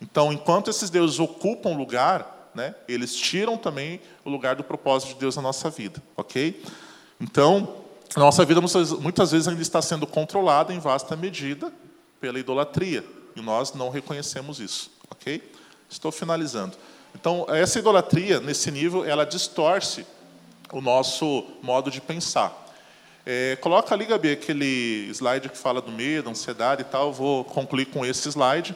Então, 0.00 0.32
enquanto 0.32 0.70
esses 0.70 0.90
deuses 0.90 1.18
ocupam 1.18 1.70
lugar, 1.70 2.52
né, 2.54 2.72
eles 2.86 3.16
tiram 3.16 3.56
também 3.56 4.00
o 4.24 4.30
lugar 4.30 4.54
do 4.54 4.62
propósito 4.62 5.14
de 5.14 5.18
Deus 5.18 5.34
na 5.34 5.42
nossa 5.42 5.68
vida, 5.68 6.00
ok? 6.16 6.62
Então, 7.20 7.78
a 8.14 8.20
nossa 8.20 8.44
vida 8.44 8.60
muitas 9.00 9.32
vezes 9.32 9.48
ainda 9.48 9.60
está 9.60 9.82
sendo 9.82 10.06
controlada 10.06 10.72
em 10.72 10.78
vasta 10.78 11.16
medida 11.16 11.72
pela 12.20 12.38
idolatria 12.38 13.04
e 13.34 13.42
nós 13.42 13.74
não 13.74 13.90
reconhecemos 13.90 14.60
isso, 14.60 14.88
ok? 15.10 15.42
Estou 15.90 16.12
finalizando. 16.12 16.76
Então, 17.12 17.44
essa 17.48 17.80
idolatria, 17.80 18.38
nesse 18.38 18.70
nível, 18.70 19.04
ela 19.04 19.26
distorce 19.26 20.06
o 20.78 20.80
nosso 20.80 21.44
modo 21.62 21.90
de 21.90 22.00
pensar. 22.00 22.62
É, 23.26 23.56
coloca 23.60 23.94
ali, 23.94 24.04
Gabi, 24.04 24.32
aquele 24.32 25.08
slide 25.10 25.48
que 25.48 25.56
fala 25.56 25.80
do 25.80 25.90
medo, 25.90 26.28
ansiedade 26.28 26.82
e 26.82 26.84
tal. 26.84 27.12
Vou 27.12 27.44
concluir 27.44 27.86
com 27.86 28.04
esse 28.04 28.28
slide. 28.28 28.74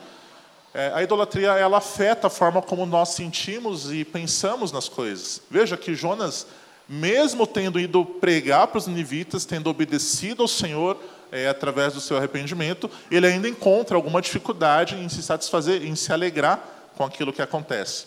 É, 0.72 0.92
a 0.94 1.02
idolatria 1.02 1.52
ela 1.52 1.78
afeta 1.78 2.28
a 2.28 2.30
forma 2.30 2.62
como 2.62 2.86
nós 2.86 3.10
sentimos 3.10 3.92
e 3.92 4.04
pensamos 4.04 4.72
nas 4.72 4.88
coisas. 4.88 5.42
Veja 5.50 5.76
que 5.76 5.94
Jonas 5.94 6.46
mesmo 6.88 7.46
tendo 7.46 7.78
ido 7.78 8.04
pregar 8.04 8.66
para 8.68 8.78
os 8.78 8.86
ninivitas, 8.86 9.44
tendo 9.44 9.68
obedecido 9.68 10.42
ao 10.42 10.48
Senhor 10.48 10.96
é, 11.30 11.46
através 11.46 11.92
do 11.92 12.00
seu 12.00 12.16
arrependimento, 12.16 12.90
ele 13.10 13.26
ainda 13.26 13.46
encontra 13.48 13.94
alguma 13.94 14.22
dificuldade 14.22 14.94
em 14.94 15.08
se 15.08 15.22
satisfazer, 15.22 15.84
em 15.84 15.94
se 15.94 16.10
alegrar 16.12 16.66
com 16.96 17.04
aquilo 17.04 17.32
que 17.32 17.42
acontece. 17.42 18.06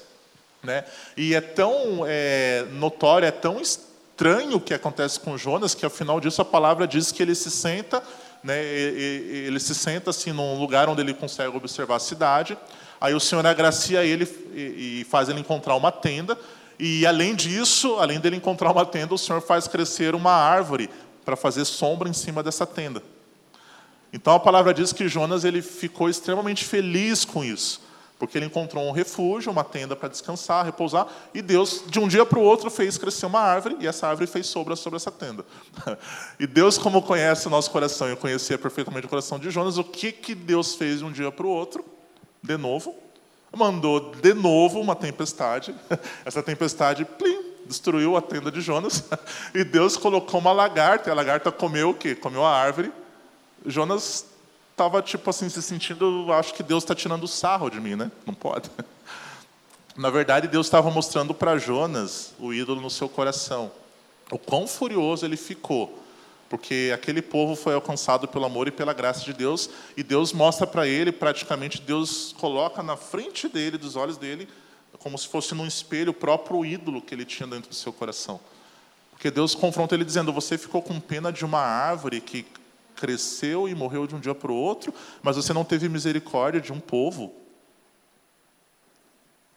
Né? 0.64 0.84
E 1.18 1.34
é 1.34 1.41
tão 1.41 2.03
é, 2.05 2.66
notório, 2.74 3.26
é 3.26 3.32
tão 3.32 3.59
estranho 3.59 4.57
o 4.57 4.62
que 4.62 4.74
acontece 4.74 5.20
com 5.20 5.38
Jonas, 5.38 5.74
que 5.74 5.84
ao 5.84 5.91
final 5.91 6.20
disso 6.20 6.41
a 6.41 6.45
palavra 6.45 6.88
diz 6.88 7.12
que 7.12 7.24
ele 7.24 7.34
se 7.34 7.49
senta, 7.49 8.03
né, 8.43 8.64
ele 8.64 9.59
se 9.59 9.74
senta 9.74 10.09
assim 10.09 10.32
num 10.32 10.59
lugar 10.59 10.89
onde 10.89 11.01
ele 11.01 11.14
consegue 11.14 11.55
observar 11.55 11.95
a 11.95 11.99
cidade. 11.99 12.57
Aí 12.99 13.14
o 13.14 13.20
Senhor 13.20 13.45
agracia 13.45 14.03
ele 14.03 14.28
e 14.53 15.05
faz 15.09 15.30
ele 15.30 15.39
encontrar 15.39 15.76
uma 15.76 15.91
tenda. 15.91 16.38
E 16.80 17.05
além 17.05 17.36
disso, 17.36 17.97
além 17.99 18.20
dele 18.20 18.36
encontrar 18.36 18.72
uma 18.72 18.86
tenda, 18.86 19.14
o 19.14 19.18
Senhor 19.18 19.41
faz 19.41 19.68
crescer 19.68 20.14
uma 20.14 20.32
árvore 20.32 20.89
para 21.26 21.36
fazer 21.36 21.66
sombra 21.66 22.09
em 22.09 22.14
cima 22.14 22.43
dessa 22.43 22.66
tenda. 22.66 23.01
Então 24.14 24.34
a 24.34 24.39
palavra 24.39 24.74
diz 24.74 24.91
que 24.91 25.07
Jonas 25.07 25.43
ele 25.43 25.62
ficou 25.62 26.09
extremamente 26.09 26.66
feliz 26.66 27.24
com 27.24 27.43
isso, 27.43 27.82
porque 28.22 28.38
ele 28.38 28.45
encontrou 28.45 28.88
um 28.88 28.91
refúgio, 28.91 29.51
uma 29.51 29.63
tenda 29.63 29.95
para 29.95 30.07
descansar, 30.07 30.63
repousar, 30.63 31.07
e 31.34 31.41
Deus 31.41 31.84
de 31.88 31.99
um 31.99 32.07
dia 32.07 32.24
para 32.24 32.38
o 32.38 32.43
outro 32.43 32.69
fez 32.69 32.95
crescer 32.95 33.26
uma 33.26 33.39
árvore 33.39 33.78
e 33.80 33.88
essa 33.88 34.07
árvore 34.07 34.28
fez 34.28 34.45
sombra 34.45 34.76
sobre 34.76 34.97
essa 34.97 35.11
tenda. 35.11 35.43
E 36.39 36.45
Deus, 36.45 36.78
como 36.78 37.01
conhece 37.01 37.47
o 37.47 37.49
nosso 37.49 37.72
coração 37.72 38.11
e 38.11 38.15
conhecia 38.15 38.59
perfeitamente 38.59 39.07
o 39.07 39.09
coração 39.09 39.39
de 39.39 39.49
Jonas, 39.49 39.80
o 39.80 39.84
que 39.84 40.11
que 40.11 40.36
Deus 40.36 40.76
fez 40.76 40.99
de 40.99 41.05
um 41.05 41.11
dia 41.11 41.32
para 41.32 41.47
o 41.47 41.49
outro? 41.49 41.84
De 42.43 42.57
novo, 42.57 42.95
mandou 43.51 44.11
de 44.11 44.36
novo 44.36 44.80
uma 44.80 44.95
tempestade. 44.95 45.74
Essa 46.24 46.43
tempestade, 46.43 47.03
plim, 47.03 47.43
destruiu 47.65 48.15
a 48.15 48.22
tenda 48.22 48.51
de 48.51 48.61
Jonas. 48.61 49.03
E 49.55 49.63
Deus 49.63 49.97
colocou 49.97 50.39
uma 50.39 50.51
lagarta, 50.51 51.09
e 51.09 51.11
a 51.11 51.15
lagarta 51.15 51.51
comeu 51.51 51.89
o 51.89 51.93
quê? 51.95 52.13
Comeu 52.13 52.45
a 52.45 52.55
árvore. 52.55 52.91
Jonas 53.65 54.30
estava, 54.82 55.01
tipo 55.01 55.29
assim, 55.29 55.47
se 55.47 55.61
sentindo, 55.61 56.34
acho 56.34 56.55
que 56.55 56.63
Deus 56.63 56.84
está 56.84 56.95
tirando 56.95 57.27
sarro 57.27 57.69
de 57.69 57.79
mim, 57.79 57.95
né? 57.95 58.11
Não 58.25 58.34
pode. 58.34 58.69
Na 59.95 60.09
verdade, 60.09 60.47
Deus 60.47 60.65
estava 60.65 60.89
mostrando 60.89 61.36
para 61.36 61.57
Jonas 61.59 62.34
o 62.39 62.51
ídolo 62.51 62.82
no 62.82 62.89
seu 62.89 63.07
coração. 63.07 63.71
O 64.32 64.39
quão 64.39 64.65
furioso 64.65 65.25
ele 65.25 65.38
ficou 65.38 65.99
porque 66.49 66.91
aquele 66.93 67.21
povo 67.21 67.55
foi 67.55 67.73
alcançado 67.73 68.27
pelo 68.27 68.43
amor 68.43 68.67
e 68.67 68.71
pela 68.71 68.91
graça 68.91 69.23
de 69.23 69.32
Deus, 69.32 69.69
e 69.95 70.03
Deus 70.03 70.34
mostra 70.34 70.67
para 70.67 70.86
ele, 70.86 71.09
praticamente 71.09 71.79
Deus 71.79 72.36
coloca 72.38 72.84
na 72.84 72.97
frente 72.97 73.47
dele, 73.47 73.77
dos 73.77 73.95
olhos 73.95 74.17
dele, 74.17 74.49
como 74.99 75.17
se 75.17 75.29
fosse 75.29 75.55
num 75.55 75.65
espelho 75.65 76.11
o 76.11 76.13
próprio 76.13 76.65
ídolo 76.65 77.01
que 77.01 77.15
ele 77.15 77.23
tinha 77.23 77.47
dentro 77.47 77.69
do 77.69 77.75
seu 77.75 77.93
coração. 77.93 78.38
Porque 79.11 79.32
Deus 79.32 79.55
confronta 79.55 79.95
ele 79.95 80.03
dizendo: 80.03 80.34
Você 80.34 80.57
ficou 80.57 80.82
com 80.82 80.99
pena 80.99 81.32
de 81.32 81.45
uma 81.45 81.61
árvore 81.61 82.19
que 82.19 82.45
cresceu 83.01 83.67
e 83.67 83.73
morreu 83.73 84.05
de 84.05 84.13
um 84.13 84.19
dia 84.19 84.35
para 84.35 84.51
o 84.51 84.55
outro, 84.55 84.93
mas 85.23 85.35
você 85.35 85.51
não 85.51 85.65
teve 85.65 85.89
misericórdia 85.89 86.61
de 86.61 86.71
um 86.71 86.79
povo. 86.79 87.33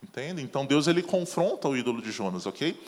Entende? 0.03 0.43
Então 0.43 0.65
Deus 0.65 0.87
ele 0.87 1.03
confronta 1.03 1.69
o 1.69 1.77
ídolo 1.77 2.01
de 2.01 2.11
Jonas, 2.11 2.47
ok? 2.47 2.81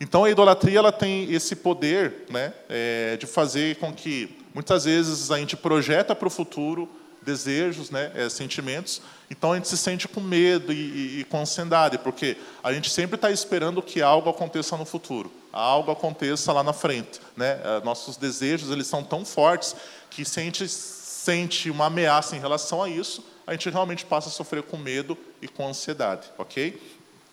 Então 0.00 0.24
a 0.24 0.30
idolatria 0.30 0.78
ela 0.78 0.92
tem 0.92 1.32
esse 1.32 1.56
poder 1.56 2.26
né, 2.30 2.52
é, 2.68 3.16
de 3.16 3.26
fazer 3.26 3.76
com 3.76 3.92
que 3.92 4.38
muitas 4.54 4.84
vezes 4.84 5.32
a 5.32 5.38
gente 5.38 5.56
projeta 5.56 6.14
para 6.14 6.28
o 6.28 6.30
futuro 6.30 6.88
desejos, 7.22 7.90
né, 7.90 8.12
é, 8.14 8.28
sentimentos, 8.28 9.02
então 9.28 9.52
a 9.52 9.56
gente 9.56 9.66
se 9.66 9.76
sente 9.76 10.06
com 10.06 10.20
medo 10.20 10.72
e, 10.72 10.76
e, 10.76 11.20
e 11.20 11.24
com 11.24 11.40
ansiedade, 11.40 11.98
porque 11.98 12.36
a 12.62 12.72
gente 12.72 12.88
sempre 12.90 13.16
está 13.16 13.30
esperando 13.32 13.82
que 13.82 14.00
algo 14.00 14.30
aconteça 14.30 14.76
no 14.76 14.84
futuro, 14.84 15.32
algo 15.52 15.90
aconteça 15.90 16.52
lá 16.52 16.62
na 16.62 16.72
frente. 16.72 17.20
Né? 17.36 17.60
É, 17.64 17.84
nossos 17.84 18.16
desejos 18.16 18.70
eles 18.70 18.86
são 18.86 19.02
tão 19.02 19.24
fortes 19.24 19.74
que 20.16 20.24
se 20.24 20.40
a 20.40 20.42
gente 20.42 20.66
sente 20.66 21.70
uma 21.70 21.86
ameaça 21.86 22.34
em 22.34 22.40
relação 22.40 22.82
a 22.82 22.88
isso, 22.88 23.22
a 23.46 23.52
gente 23.52 23.68
realmente 23.68 24.06
passa 24.06 24.30
a 24.30 24.32
sofrer 24.32 24.62
com 24.62 24.78
medo 24.78 25.16
e 25.42 25.46
com 25.46 25.68
ansiedade, 25.68 26.26
ok? 26.38 26.80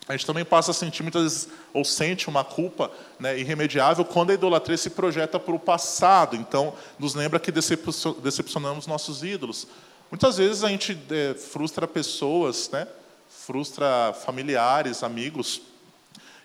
A 0.05 0.11
gente 0.11 0.25
também 0.25 0.43
passa 0.43 0.71
a 0.71 0.73
sentir 0.73 1.01
muitas 1.01 1.23
vezes, 1.23 1.47
ou 1.73 1.85
sente 1.85 2.27
uma 2.27 2.43
culpa 2.43 2.91
né, 3.17 3.39
irremediável 3.39 4.03
quando 4.03 4.31
a 4.31 4.33
idolatria 4.33 4.77
se 4.77 4.89
projeta 4.89 5.39
para 5.39 5.55
o 5.55 5.59
passado. 5.59 6.35
Então, 6.35 6.73
nos 6.99 7.15
lembra 7.15 7.39
que 7.39 7.53
decepcionamos 7.53 8.85
nossos 8.85 9.23
ídolos. 9.23 9.65
Muitas 10.11 10.35
vezes 10.35 10.61
a 10.61 10.67
gente 10.67 10.99
é, 11.09 11.35
frustra 11.35 11.87
pessoas, 11.87 12.69
né, 12.69 12.85
frustra 13.29 14.13
familiares, 14.25 15.03
amigos, 15.03 15.61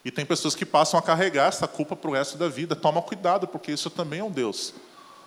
e 0.04 0.12
tem 0.12 0.24
pessoas 0.24 0.54
que 0.54 0.64
passam 0.64 1.00
a 1.00 1.02
carregar 1.02 1.48
essa 1.48 1.66
culpa 1.66 1.96
para 1.96 2.10
o 2.10 2.14
resto 2.14 2.38
da 2.38 2.48
vida. 2.48 2.76
Toma 2.76 3.02
cuidado, 3.02 3.48
porque 3.48 3.72
isso 3.72 3.90
também 3.90 4.20
é 4.20 4.24
um 4.24 4.30
Deus. 4.30 4.72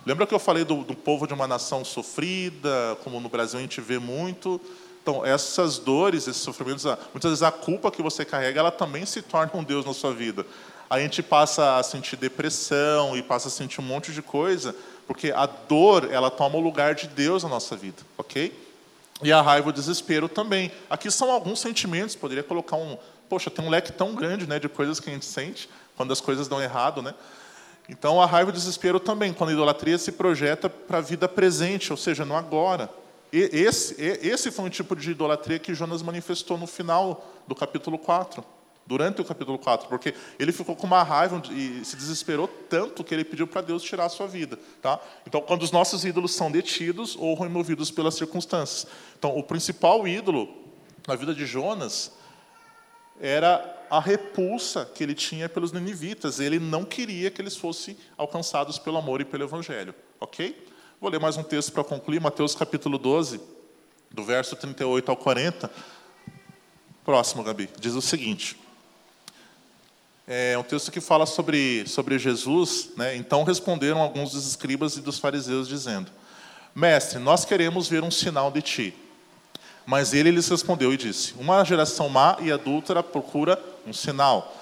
Lembra 0.04 0.26
que 0.26 0.34
eu 0.34 0.38
falei 0.38 0.64
do, 0.64 0.82
do 0.82 0.94
povo 0.94 1.26
de 1.26 1.34
uma 1.34 1.46
nação 1.46 1.84
sofrida, 1.84 2.98
como 3.04 3.20
no 3.20 3.28
Brasil 3.28 3.58
a 3.58 3.62
gente 3.62 3.80
vê 3.80 3.98
muito? 3.98 4.60
Então, 5.00 5.24
essas 5.24 5.78
dores, 5.78 6.26
esses 6.26 6.42
sofrimentos, 6.42 6.84
muitas 7.12 7.30
vezes 7.30 7.42
a 7.42 7.52
culpa 7.52 7.90
que 7.90 8.02
você 8.02 8.24
carrega, 8.24 8.60
ela 8.60 8.70
também 8.70 9.06
se 9.06 9.22
torna 9.22 9.52
um 9.54 9.62
Deus 9.62 9.84
na 9.84 9.94
sua 9.94 10.12
vida. 10.12 10.44
A 10.90 10.98
gente 11.00 11.22
passa 11.22 11.76
a 11.76 11.82
sentir 11.82 12.16
depressão 12.16 13.16
e 13.16 13.22
passa 13.22 13.48
a 13.48 13.50
sentir 13.50 13.80
um 13.80 13.84
monte 13.84 14.12
de 14.12 14.22
coisa, 14.22 14.74
porque 15.06 15.30
a 15.30 15.46
dor, 15.46 16.08
ela 16.10 16.30
toma 16.30 16.56
o 16.56 16.60
lugar 16.60 16.94
de 16.94 17.06
Deus 17.06 17.44
na 17.44 17.48
nossa 17.48 17.76
vida, 17.76 18.02
ok? 18.18 18.52
E 19.22 19.32
a 19.32 19.40
raiva 19.40 19.68
e 19.68 19.70
o 19.70 19.72
desespero 19.72 20.28
também. 20.28 20.70
Aqui 20.90 21.10
são 21.10 21.30
alguns 21.30 21.60
sentimentos, 21.60 22.16
poderia 22.16 22.42
colocar 22.42 22.76
um... 22.76 22.98
Poxa, 23.28 23.50
tem 23.50 23.64
um 23.64 23.70
leque 23.70 23.92
tão 23.92 24.14
grande 24.14 24.46
né, 24.46 24.58
de 24.58 24.68
coisas 24.68 25.00
que 25.00 25.08
a 25.08 25.12
gente 25.12 25.24
sente 25.24 25.68
quando 25.96 26.12
as 26.12 26.20
coisas 26.20 26.48
dão 26.48 26.60
errado, 26.60 27.00
né? 27.00 27.14
Então, 27.88 28.20
a 28.20 28.26
raiva 28.26 28.50
e 28.50 28.52
o 28.52 28.54
desespero 28.54 29.00
também, 29.00 29.32
quando 29.32 29.50
a 29.50 29.52
idolatria 29.52 29.98
se 29.98 30.12
projeta 30.12 30.68
para 30.68 30.98
a 30.98 31.00
vida 31.00 31.28
presente, 31.28 31.90
ou 31.90 31.96
seja, 31.96 32.24
no 32.24 32.36
agora. 32.36 32.88
E 33.32 33.38
esse, 33.38 33.94
esse 34.00 34.50
foi 34.50 34.66
um 34.66 34.68
tipo 34.68 34.94
de 34.94 35.10
idolatria 35.10 35.58
que 35.58 35.74
Jonas 35.74 36.02
manifestou 36.02 36.58
no 36.58 36.66
final 36.66 37.26
do 37.46 37.54
capítulo 37.54 37.98
4, 37.98 38.44
durante 38.86 39.20
o 39.20 39.24
capítulo 39.24 39.58
4, 39.58 39.88
porque 39.88 40.14
ele 40.38 40.52
ficou 40.52 40.76
com 40.76 40.86
uma 40.86 41.02
raiva 41.02 41.42
e 41.50 41.84
se 41.84 41.96
desesperou 41.96 42.46
tanto 42.46 43.02
que 43.02 43.14
ele 43.14 43.24
pediu 43.24 43.46
para 43.46 43.62
Deus 43.62 43.82
tirar 43.82 44.04
a 44.04 44.08
sua 44.08 44.26
vida. 44.26 44.58
Tá? 44.80 45.00
Então, 45.26 45.40
quando 45.40 45.62
os 45.62 45.70
nossos 45.70 46.04
ídolos 46.04 46.34
são 46.34 46.50
detidos 46.50 47.16
ou 47.18 47.34
removidos 47.34 47.90
pelas 47.90 48.14
circunstâncias. 48.14 48.86
Então, 49.18 49.36
o 49.36 49.42
principal 49.42 50.06
ídolo 50.06 50.48
na 51.06 51.16
vida 51.16 51.34
de 51.34 51.46
Jonas 51.46 52.12
era 53.20 53.81
a 53.92 54.00
repulsa 54.00 54.86
que 54.86 55.02
ele 55.02 55.14
tinha 55.14 55.50
pelos 55.50 55.70
ninivitas. 55.70 56.40
Ele 56.40 56.58
não 56.58 56.82
queria 56.82 57.30
que 57.30 57.42
eles 57.42 57.54
fossem 57.54 57.94
alcançados 58.16 58.78
pelo 58.78 58.96
amor 58.96 59.20
e 59.20 59.24
pelo 59.26 59.44
evangelho. 59.44 59.94
Ok? 60.18 60.66
Vou 60.98 61.10
ler 61.10 61.20
mais 61.20 61.36
um 61.36 61.42
texto 61.42 61.72
para 61.72 61.84
concluir, 61.84 62.18
Mateus 62.18 62.54
capítulo 62.54 62.96
12, 62.96 63.38
do 64.10 64.24
verso 64.24 64.56
38 64.56 65.10
ao 65.10 65.16
40. 65.18 65.70
Próximo, 67.04 67.42
Gabi. 67.42 67.68
Diz 67.78 67.92
o 67.92 68.00
seguinte. 68.00 68.56
É 70.26 70.56
um 70.56 70.62
texto 70.62 70.90
que 70.90 70.98
fala 70.98 71.26
sobre, 71.26 71.86
sobre 71.86 72.18
Jesus. 72.18 72.92
Né? 72.96 73.14
Então 73.16 73.44
responderam 73.44 74.00
alguns 74.00 74.32
dos 74.32 74.46
escribas 74.46 74.96
e 74.96 75.02
dos 75.02 75.18
fariseus, 75.18 75.68
dizendo: 75.68 76.10
Mestre, 76.74 77.18
nós 77.18 77.44
queremos 77.44 77.88
ver 77.88 78.02
um 78.02 78.10
sinal 78.10 78.50
de 78.50 78.62
ti. 78.62 78.94
Mas 79.86 80.12
ele 80.12 80.30
lhes 80.30 80.48
respondeu 80.48 80.92
e 80.92 80.96
disse: 80.96 81.34
Uma 81.38 81.64
geração 81.64 82.08
má 82.08 82.36
e 82.40 82.52
adúltera 82.52 83.02
procura 83.02 83.62
um 83.86 83.92
sinal. 83.92 84.56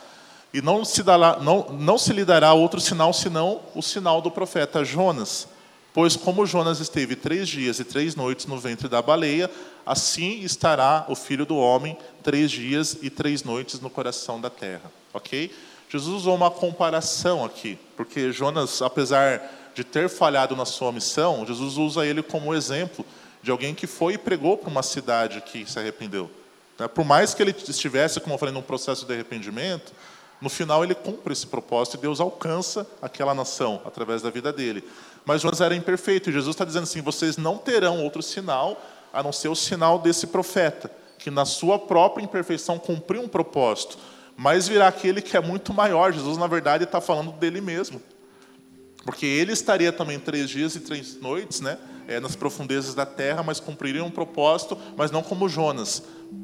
E 0.52 0.60
não 0.60 0.84
se, 0.84 1.02
dará, 1.02 1.38
não, 1.38 1.68
não 1.70 1.96
se 1.96 2.12
lhe 2.12 2.24
dará 2.24 2.52
outro 2.52 2.80
sinal 2.80 3.12
senão 3.12 3.60
o 3.74 3.82
sinal 3.82 4.20
do 4.20 4.30
profeta 4.30 4.84
Jonas. 4.84 5.46
Pois 5.92 6.16
como 6.16 6.46
Jonas 6.46 6.80
esteve 6.80 7.16
três 7.16 7.48
dias 7.48 7.80
e 7.80 7.84
três 7.84 8.14
noites 8.14 8.46
no 8.46 8.58
ventre 8.58 8.88
da 8.88 9.02
baleia, 9.02 9.50
assim 9.84 10.40
estará 10.40 11.04
o 11.08 11.14
filho 11.14 11.44
do 11.44 11.56
homem 11.56 11.96
três 12.22 12.50
dias 12.50 12.96
e 13.02 13.10
três 13.10 13.42
noites 13.42 13.80
no 13.80 13.90
coração 13.90 14.40
da 14.40 14.50
terra. 14.50 14.90
Ok? 15.12 15.52
Jesus 15.88 16.14
usou 16.14 16.36
uma 16.36 16.50
comparação 16.50 17.44
aqui, 17.44 17.76
porque 17.96 18.30
Jonas, 18.30 18.80
apesar 18.80 19.42
de 19.74 19.82
ter 19.82 20.08
falhado 20.08 20.54
na 20.54 20.64
sua 20.64 20.92
missão, 20.92 21.44
Jesus 21.44 21.76
usa 21.76 22.06
ele 22.06 22.22
como 22.22 22.54
exemplo 22.54 23.04
de 23.42 23.50
alguém 23.50 23.74
que 23.74 23.86
foi 23.86 24.14
e 24.14 24.18
pregou 24.18 24.56
para 24.56 24.70
uma 24.70 24.82
cidade 24.82 25.40
que 25.40 25.70
se 25.70 25.78
arrependeu. 25.78 26.30
Né? 26.78 26.88
Por 26.88 27.04
mais 27.04 27.34
que 27.34 27.42
ele 27.42 27.54
estivesse, 27.68 28.20
como 28.20 28.34
eu 28.34 28.38
falei, 28.38 28.54
num 28.54 28.62
processo 28.62 29.06
de 29.06 29.12
arrependimento, 29.12 29.92
no 30.40 30.48
final 30.48 30.82
ele 30.82 30.94
cumpre 30.94 31.32
esse 31.32 31.46
propósito 31.46 31.96
e 31.96 32.00
Deus 32.00 32.20
alcança 32.20 32.86
aquela 33.02 33.34
nação 33.34 33.82
através 33.84 34.22
da 34.22 34.30
vida 34.30 34.52
dele. 34.52 34.82
Mas 35.24 35.42
Jonas 35.42 35.60
era 35.60 35.74
imperfeito 35.74 36.30
e 36.30 36.32
Jesus 36.32 36.54
está 36.54 36.64
dizendo 36.64 36.84
assim: 36.84 37.02
vocês 37.02 37.36
não 37.36 37.58
terão 37.58 38.02
outro 38.02 38.22
sinal 38.22 38.80
a 39.12 39.22
não 39.22 39.32
ser 39.32 39.48
o 39.48 39.54
sinal 39.54 39.98
desse 39.98 40.26
profeta, 40.28 40.90
que 41.18 41.30
na 41.30 41.44
sua 41.44 41.78
própria 41.78 42.24
imperfeição 42.24 42.78
cumpriu 42.78 43.22
um 43.22 43.28
propósito. 43.28 43.98
Mas 44.36 44.66
virá 44.66 44.88
aquele 44.88 45.20
que 45.20 45.36
é 45.36 45.40
muito 45.40 45.74
maior. 45.74 46.12
Jesus, 46.12 46.38
na 46.38 46.46
verdade, 46.46 46.84
está 46.84 47.00
falando 47.00 47.32
dele 47.32 47.60
mesmo. 47.60 48.00
Porque 49.04 49.26
ele 49.26 49.52
estaria 49.52 49.92
também 49.92 50.18
três 50.18 50.48
dias 50.48 50.74
e 50.76 50.80
três 50.80 51.20
noites, 51.20 51.60
né? 51.60 51.76
É, 52.10 52.18
nas 52.18 52.34
profundezas 52.34 52.92
da 52.92 53.06
terra, 53.06 53.40
mas 53.40 53.60
cumpriria 53.60 54.02
um 54.02 54.10
propósito, 54.10 54.76
mas 54.96 55.12
não 55.12 55.22
como 55.22 55.48
Jonas. 55.48 56.02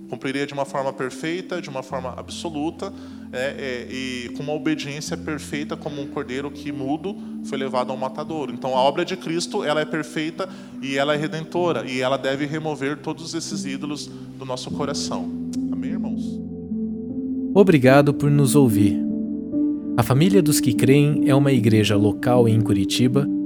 Cumpriria 0.09 0.47
de 0.47 0.55
uma 0.55 0.64
forma 0.64 0.93
perfeita, 0.93 1.61
de 1.61 1.69
uma 1.69 1.83
forma 1.83 2.14
absoluta, 2.17 2.93
é, 3.33 3.57
é, 3.59 3.93
e 3.93 4.29
com 4.37 4.45
uma 4.45 4.53
obediência 4.53 5.17
perfeita, 5.17 5.77
como 5.77 6.01
um 6.01 6.07
cordeiro 6.07 6.53
que 6.53 6.71
mudo 6.71 7.17
foi 7.45 7.59
levado 7.59 7.91
ao 7.91 7.97
matador. 7.97 8.51
Então, 8.53 8.77
a 8.77 8.81
obra 8.81 9.05
de 9.05 9.17
Cristo 9.17 9.64
ela 9.64 9.81
é 9.81 9.85
perfeita 9.85 10.49
e 10.81 10.97
ela 10.97 11.14
é 11.14 11.17
redentora, 11.17 11.85
e 11.85 12.01
ela 12.01 12.17
deve 12.17 12.47
remover 12.47 12.99
todos 12.99 13.35
esses 13.35 13.64
ídolos 13.64 14.07
do 14.07 14.45
nosso 14.45 14.71
coração. 14.71 15.29
Amém, 15.73 15.91
irmãos? 15.91 16.23
Obrigado 17.53 18.14
por 18.14 18.31
nos 18.31 18.55
ouvir. 18.55 19.05
A 19.97 20.03
Família 20.05 20.41
dos 20.41 20.61
que 20.61 20.75
Creem 20.75 21.25
é 21.27 21.35
uma 21.35 21.51
igreja 21.51 21.97
local 21.97 22.49
em 22.49 22.61
Curitiba 22.61 23.27